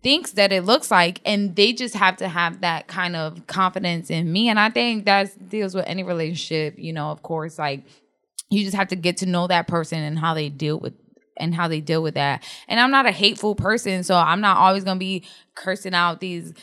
thinks 0.02 0.32
that 0.32 0.52
it 0.52 0.64
looks 0.64 0.92
like 0.92 1.22
and 1.26 1.56
they 1.56 1.74
just 1.74 1.96
have 1.96 2.18
to 2.18 2.28
have 2.28 2.62
that 2.62 2.88
kind 2.88 3.16
of 3.16 3.48
confidence 3.48 4.10
in 4.10 4.32
me. 4.32 4.50
And 4.50 4.60
i 4.60 4.70
think 4.70 5.06
that 5.06 5.50
deals 5.50 5.74
with 5.76 5.86
any 5.88 6.04
relationship 6.04 6.76
you 6.78 6.94
know 6.94 7.10
of 7.12 7.22
course 7.24 7.58
like 7.58 7.84
you 8.50 8.64
just 8.64 8.76
have 8.76 8.90
to 8.90 8.96
get 8.96 9.18
to 9.18 9.26
know 9.26 9.48
that 9.48 9.68
person 9.68 10.00
and 10.00 10.18
how 10.20 10.34
they 10.34 10.50
deal 10.50 10.80
with 10.80 10.94
and 11.38 11.54
how 11.54 11.68
they 11.68 11.82
deal 11.82 12.02
with 12.02 12.14
that. 12.16 12.44
And 12.68 12.80
i'm 12.80 12.92
not 12.92 13.06
a 13.06 13.12
hateful 13.12 13.56
person 13.56 14.04
so 14.04 14.16
i'm 14.16 14.42
not 14.42 14.58
always 14.58 14.84
gonna 14.84 15.00
be 15.00 15.24
cursing 15.56 15.94
out 15.94 16.20
these 16.20 16.54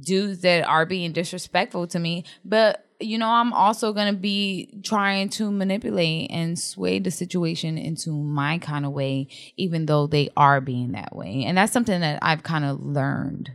dudes 0.00 0.40
that 0.40 0.64
are 0.66 0.86
being 0.86 1.12
disrespectful 1.12 1.86
to 1.88 1.98
me. 1.98 2.24
But 2.44 2.86
you 3.04 3.18
know, 3.18 3.28
I'm 3.28 3.52
also 3.52 3.92
going 3.92 4.12
to 4.12 4.18
be 4.18 4.80
trying 4.82 5.28
to 5.30 5.50
manipulate 5.50 6.30
and 6.30 6.58
sway 6.58 6.98
the 6.98 7.10
situation 7.10 7.78
into 7.78 8.12
my 8.12 8.58
kind 8.58 8.84
of 8.84 8.92
way, 8.92 9.28
even 9.56 9.86
though 9.86 10.06
they 10.06 10.30
are 10.36 10.60
being 10.60 10.92
that 10.92 11.14
way. 11.14 11.44
And 11.44 11.58
that's 11.58 11.72
something 11.72 12.00
that 12.00 12.18
I've 12.22 12.42
kind 12.42 12.64
of 12.64 12.80
learned. 12.80 13.52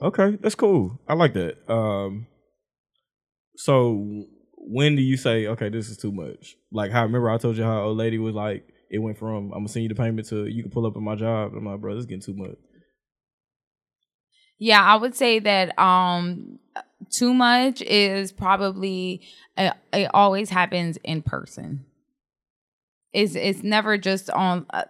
Okay, 0.00 0.36
that's 0.40 0.54
cool. 0.54 1.00
I 1.08 1.14
like 1.14 1.34
that. 1.34 1.70
Um, 1.70 2.26
so 3.56 4.24
when 4.56 4.96
do 4.96 5.02
you 5.02 5.16
say, 5.16 5.46
okay, 5.46 5.68
this 5.68 5.88
is 5.88 5.96
too 5.96 6.12
much? 6.12 6.56
Like, 6.70 6.92
how 6.92 7.02
remember 7.02 7.30
I 7.30 7.38
told 7.38 7.56
you 7.56 7.64
how 7.64 7.82
old 7.82 7.96
lady 7.96 8.18
was 8.18 8.34
like, 8.34 8.68
it 8.90 8.98
went 8.98 9.18
from 9.18 9.52
I'm 9.52 9.60
gonna 9.60 9.68
send 9.68 9.82
you 9.82 9.88
the 9.88 9.94
payment 9.94 10.28
to 10.28 10.46
you 10.46 10.62
can 10.62 10.70
pull 10.70 10.86
up 10.86 10.96
at 10.96 11.02
my 11.02 11.14
job. 11.14 11.52
I'm 11.54 11.64
like, 11.64 11.80
bro, 11.80 11.94
this 11.94 12.00
is 12.00 12.06
getting 12.06 12.22
too 12.22 12.34
much. 12.34 12.56
Yeah, 14.58 14.82
I 14.82 14.96
would 14.96 15.14
say 15.14 15.38
that 15.38 15.78
um 15.78 16.58
too 17.10 17.32
much 17.32 17.80
is 17.82 18.32
probably 18.32 19.22
uh, 19.56 19.72
it 19.92 20.10
always 20.12 20.50
happens 20.50 20.98
in 21.04 21.22
person. 21.22 21.84
It's 23.12 23.34
it's 23.34 23.62
never 23.62 23.96
just 23.96 24.30
on 24.30 24.66
uh, 24.70 24.84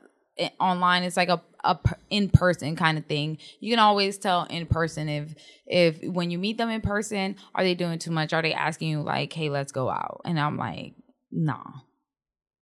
online. 0.60 1.02
It's 1.04 1.16
like 1.16 1.28
a 1.28 1.42
a 1.64 1.78
in 2.10 2.30
person 2.30 2.76
kind 2.76 2.98
of 2.98 3.06
thing. 3.06 3.38
You 3.60 3.70
can 3.72 3.78
always 3.78 4.18
tell 4.18 4.44
in 4.44 4.66
person 4.66 5.08
if 5.08 5.34
if 5.66 6.02
when 6.02 6.30
you 6.30 6.38
meet 6.38 6.58
them 6.58 6.70
in 6.70 6.80
person, 6.80 7.36
are 7.54 7.62
they 7.62 7.74
doing 7.74 7.98
too 7.98 8.10
much? 8.10 8.32
Are 8.32 8.42
they 8.42 8.54
asking 8.54 8.88
you 8.88 9.02
like, 9.02 9.32
"Hey, 9.32 9.50
let's 9.50 9.72
go 9.72 9.88
out?" 9.88 10.22
And 10.24 10.38
I'm 10.40 10.56
like, 10.56 10.94
"Nah." 11.30 11.64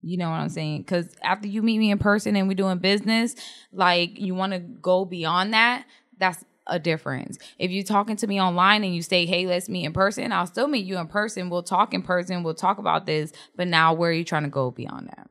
You 0.02 0.18
know 0.18 0.30
what 0.30 0.36
I'm 0.36 0.48
saying? 0.50 0.82
Because 0.82 1.08
after 1.22 1.48
you 1.48 1.62
meet 1.62 1.78
me 1.78 1.90
in 1.90 1.98
person 1.98 2.36
and 2.36 2.46
we're 2.46 2.54
doing 2.54 2.78
business, 2.78 3.34
like 3.72 4.20
you 4.20 4.34
want 4.34 4.52
to 4.52 4.60
go 4.60 5.04
beyond 5.04 5.52
that. 5.54 5.84
That's 6.18 6.44
a 6.66 6.78
difference. 6.78 7.38
If 7.58 7.70
you're 7.70 7.84
talking 7.84 8.16
to 8.16 8.26
me 8.26 8.40
online 8.40 8.84
and 8.84 8.94
you 8.94 9.02
say, 9.02 9.26
hey, 9.26 9.46
let's 9.46 9.68
meet 9.68 9.84
in 9.84 9.92
person, 9.92 10.32
I'll 10.32 10.46
still 10.46 10.68
meet 10.68 10.84
you 10.84 10.98
in 10.98 11.06
person. 11.06 11.50
We'll 11.50 11.62
talk 11.62 11.94
in 11.94 12.02
person. 12.02 12.42
We'll 12.42 12.54
talk 12.54 12.78
about 12.78 13.06
this. 13.06 13.32
But 13.56 13.68
now, 13.68 13.94
where 13.94 14.10
are 14.10 14.14
you 14.14 14.24
trying 14.24 14.44
to 14.44 14.48
go 14.48 14.70
beyond 14.70 15.08
that? 15.08 15.30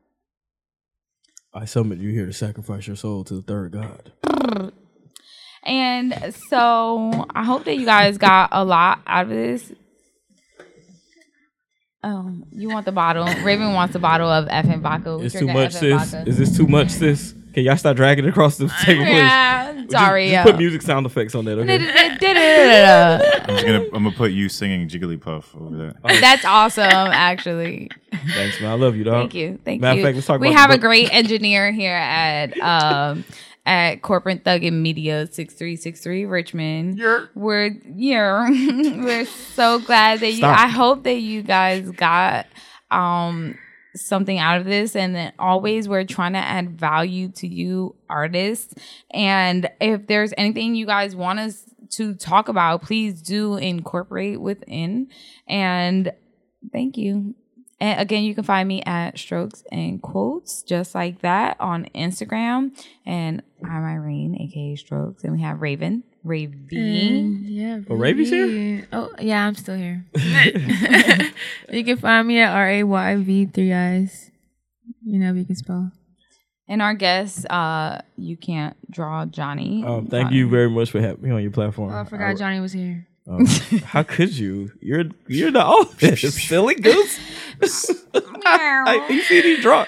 I 1.54 1.64
summon 1.64 2.00
you 2.00 2.10
here 2.10 2.26
to 2.26 2.32
sacrifice 2.32 2.86
your 2.86 2.96
soul 2.96 3.24
to 3.24 3.34
the 3.34 3.42
third 3.42 3.72
God. 3.72 4.72
And 5.64 6.34
so 6.48 7.26
I 7.34 7.44
hope 7.44 7.64
that 7.64 7.76
you 7.76 7.86
guys 7.86 8.18
got 8.18 8.50
a 8.52 8.64
lot 8.64 9.00
out 9.06 9.24
of 9.24 9.30
this. 9.30 9.72
Um, 12.02 12.44
you 12.52 12.68
want 12.68 12.86
the 12.86 12.92
bottle? 12.92 13.24
Raven 13.42 13.72
wants 13.72 13.94
a 13.96 13.98
bottle 13.98 14.30
of 14.30 14.46
effing 14.48 14.80
vodka. 14.80 15.18
It's 15.20 15.34
too 15.34 15.48
much, 15.48 15.72
sis. 15.72 16.12
Vodka. 16.12 16.28
Is 16.28 16.38
this 16.38 16.56
too 16.56 16.68
much, 16.68 16.90
sis? 16.90 17.34
Can 17.56 17.64
y'all 17.64 17.78
start 17.78 17.96
dragging 17.96 18.26
it 18.26 18.28
across 18.28 18.58
the 18.58 18.68
table, 18.84 19.02
please? 19.02 19.14
Yeah, 19.14 19.86
sorry. 19.88 20.28
Just, 20.28 20.34
just 20.34 20.46
put 20.46 20.58
music 20.58 20.82
sound 20.82 21.06
effects 21.06 21.34
on 21.34 21.46
that, 21.46 21.58
okay? 21.60 21.76
I'm 21.76 23.48
just 23.48 23.64
gonna 23.66 23.84
I'm 23.94 24.04
gonna 24.04 24.10
put 24.10 24.32
you 24.32 24.50
singing 24.50 24.86
Jigglypuff 24.86 25.58
over 25.58 25.74
there. 25.74 25.94
Oh. 26.04 26.20
That's 26.20 26.44
awesome, 26.44 26.82
actually. 26.84 27.90
Thanks, 28.34 28.60
man. 28.60 28.72
I 28.72 28.74
love 28.74 28.94
you, 28.94 29.04
dog. 29.04 29.22
Thank 29.22 29.34
you. 29.36 29.58
Thank 29.64 29.80
Matter 29.80 29.96
you. 29.96 30.04
Fact, 30.04 30.16
let's 30.16 30.26
talk 30.26 30.38
we 30.38 30.48
about 30.48 30.58
have 30.58 30.70
a 30.70 30.76
great 30.76 31.08
engineer 31.14 31.72
here 31.72 31.94
at 31.94 32.58
um 32.58 33.24
at 33.64 34.02
Corporate 34.02 34.44
Thug 34.44 34.62
and 34.62 34.82
Media 34.82 35.26
6363 35.26 36.26
Richmond. 36.26 36.98
Yeah. 36.98 37.24
We're 37.34 37.74
yeah, 37.88 38.50
we're 38.50 39.24
so 39.24 39.78
glad 39.78 40.20
that 40.20 40.32
you 40.32 40.38
Stop. 40.40 40.58
I 40.58 40.66
hope 40.68 41.04
that 41.04 41.20
you 41.20 41.42
guys 41.42 41.90
got 41.92 42.44
um 42.90 43.56
something 43.96 44.38
out 44.38 44.58
of 44.58 44.66
this. 44.66 44.96
And 44.96 45.14
then 45.14 45.32
always 45.38 45.88
we're 45.88 46.04
trying 46.04 46.34
to 46.34 46.38
add 46.38 46.78
value 46.78 47.28
to 47.32 47.46
you 47.46 47.96
artists. 48.08 48.74
And 49.10 49.70
if 49.80 50.06
there's 50.06 50.32
anything 50.36 50.74
you 50.74 50.86
guys 50.86 51.16
want 51.16 51.38
us 51.38 51.64
to 51.88 52.14
talk 52.14 52.48
about 52.48 52.82
please 52.82 53.22
do 53.22 53.56
incorporate 53.56 54.40
within. 54.40 55.08
And 55.48 56.12
thank 56.72 56.96
you 56.96 57.34
and 57.80 58.00
again 58.00 58.24
you 58.24 58.34
can 58.34 58.44
find 58.44 58.68
me 58.68 58.82
at 58.82 59.18
strokes 59.18 59.62
and 59.70 60.02
quotes 60.02 60.62
just 60.62 60.94
like 60.94 61.20
that 61.20 61.56
on 61.60 61.86
instagram 61.94 62.70
and 63.04 63.42
i'm 63.64 63.84
irene 63.84 64.36
aka 64.40 64.76
strokes 64.76 65.24
and 65.24 65.32
we 65.32 65.40
have 65.40 65.60
raven 65.60 66.02
Raven. 66.26 66.68
And, 66.72 67.46
yeah. 67.46 67.80
Oh, 67.88 67.94
Ravy's 67.94 68.30
here? 68.30 68.88
Oh, 68.92 69.10
yeah, 69.20 69.46
I'm 69.46 69.54
still 69.54 69.76
here. 69.76 70.04
you 71.70 71.84
can 71.84 71.96
find 71.98 72.26
me 72.26 72.40
at 72.40 72.52
R 72.52 72.68
A 72.68 72.82
Y 72.82 73.16
V 73.16 73.46
three 73.46 73.72
eyes. 73.72 74.30
You 75.04 75.20
know, 75.20 75.30
if 75.30 75.36
you 75.36 75.44
can 75.44 75.54
spell. 75.54 75.92
And 76.68 76.82
our 76.82 76.94
guest, 76.94 77.46
uh, 77.48 78.00
you 78.16 78.36
can't 78.36 78.76
draw 78.90 79.24
Johnny. 79.24 79.84
Um, 79.84 80.08
thank 80.08 80.32
you 80.32 80.48
very 80.48 80.68
much 80.68 80.90
for 80.90 81.00
having 81.00 81.22
me 81.22 81.30
on 81.30 81.42
your 81.42 81.52
platform. 81.52 81.92
Oh, 81.94 81.98
I 81.98 82.04
forgot 82.04 82.36
Johnny 82.36 82.58
was 82.58 82.72
here. 82.72 83.06
Um, 83.28 83.46
how 83.84 84.02
could 84.02 84.36
you? 84.36 84.70
You're 84.80 85.04
you're 85.26 85.50
the 85.50 85.62
office, 85.64 86.20
silly 86.48 86.76
goose. 86.76 87.18
I, 88.44 89.06
you 89.10 89.22
see 89.22 89.40
these 89.40 89.62
draw. 89.62 89.86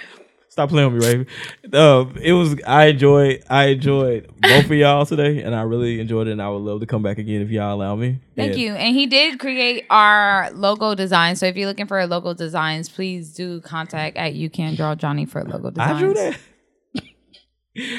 Stop 0.48 0.70
playing 0.70 0.92
with 0.92 1.00
me, 1.04 1.08
Raven. 1.08 1.26
Um, 1.72 2.16
it 2.20 2.32
was 2.32 2.56
I 2.66 2.86
enjoyed 2.86 3.44
I 3.48 3.66
enjoyed 3.66 4.28
both 4.40 4.64
of 4.64 4.72
y'all 4.72 5.06
today, 5.06 5.40
and 5.42 5.54
I 5.54 5.62
really 5.62 6.00
enjoyed 6.00 6.26
it. 6.26 6.32
And 6.32 6.42
I 6.42 6.48
would 6.48 6.62
love 6.62 6.80
to 6.80 6.86
come 6.86 7.00
back 7.00 7.18
again 7.18 7.42
if 7.42 7.50
y'all 7.50 7.72
allow 7.76 7.94
me. 7.94 8.18
Thank 8.34 8.52
And 8.54 8.60
you. 8.60 8.72
And 8.74 8.96
he 8.96 9.06
did 9.06 9.38
create 9.38 9.86
our 9.88 10.50
logo 10.52 10.96
design. 10.96 11.36
So 11.36 11.46
if 11.46 11.54
you're 11.54 11.68
looking 11.68 11.86
for 11.86 12.04
logo 12.08 12.34
designs, 12.34 12.88
please 12.88 13.32
do 13.34 13.60
contact 13.60 14.16
at 14.16 14.34
you 14.34 14.50
can 14.50 14.74
draw 14.74 14.96
Johnny 14.96 15.26
for 15.26 15.44
logo 15.44 15.70
designs. 15.70 15.96
I 15.96 15.98
drew 16.00 16.14
that. 16.14 16.38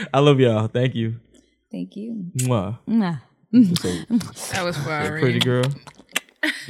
I 0.13 0.19
love 0.19 0.41
y'all. 0.41 0.67
Thank 0.67 0.95
you. 0.95 1.15
Thank 1.71 1.95
you. 1.95 2.25
Mwah. 2.39 2.79
Mwah. 2.89 3.21
So, 3.51 3.89
That 4.53 4.61
was 4.63 4.77
for 4.83 4.89
that 4.89 5.19
pretty 5.19 5.39
girl. 5.39 5.63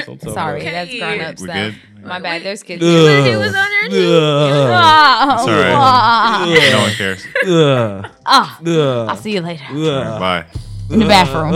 So- 0.06 0.18
so- 0.24 0.34
Sorry, 0.34 0.62
Okay. 0.62 0.72
that's 0.72 0.98
grown 0.98 1.22
up 1.22 1.40
We 1.40 1.46
stuff. 1.48 1.56
good? 1.56 1.76
My 2.04 2.20
bad. 2.20 2.42
There's 2.42 2.64
kids. 2.64 2.82
Ugh. 2.84 3.26
He 3.28 3.36
was 3.36 3.54
underneath. 3.54 3.94
Ugh. 3.94 4.72
Oh, 5.22 5.34
It's 5.34 5.42
all 5.44 5.48
right. 5.50 5.74
wow. 5.74 6.46
No 6.72 6.80
one 6.82 6.92
cares. 6.94 7.26
Ugh. 7.46 8.12
Ah, 8.26 8.60
Ugh. 8.66 9.10
I'll 9.10 9.18
see 9.18 9.34
you 9.34 9.42
later 9.42 9.64
Ugh. 9.70 10.20
Bye. 10.20 10.46
in 10.90 11.00
the 11.00 11.06
bathroom. 11.06 11.54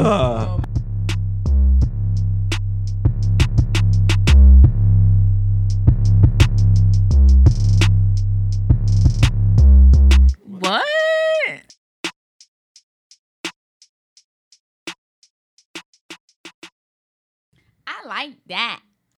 Ugh. 18.03 18.09
like 18.09 18.35
that. 18.47 18.81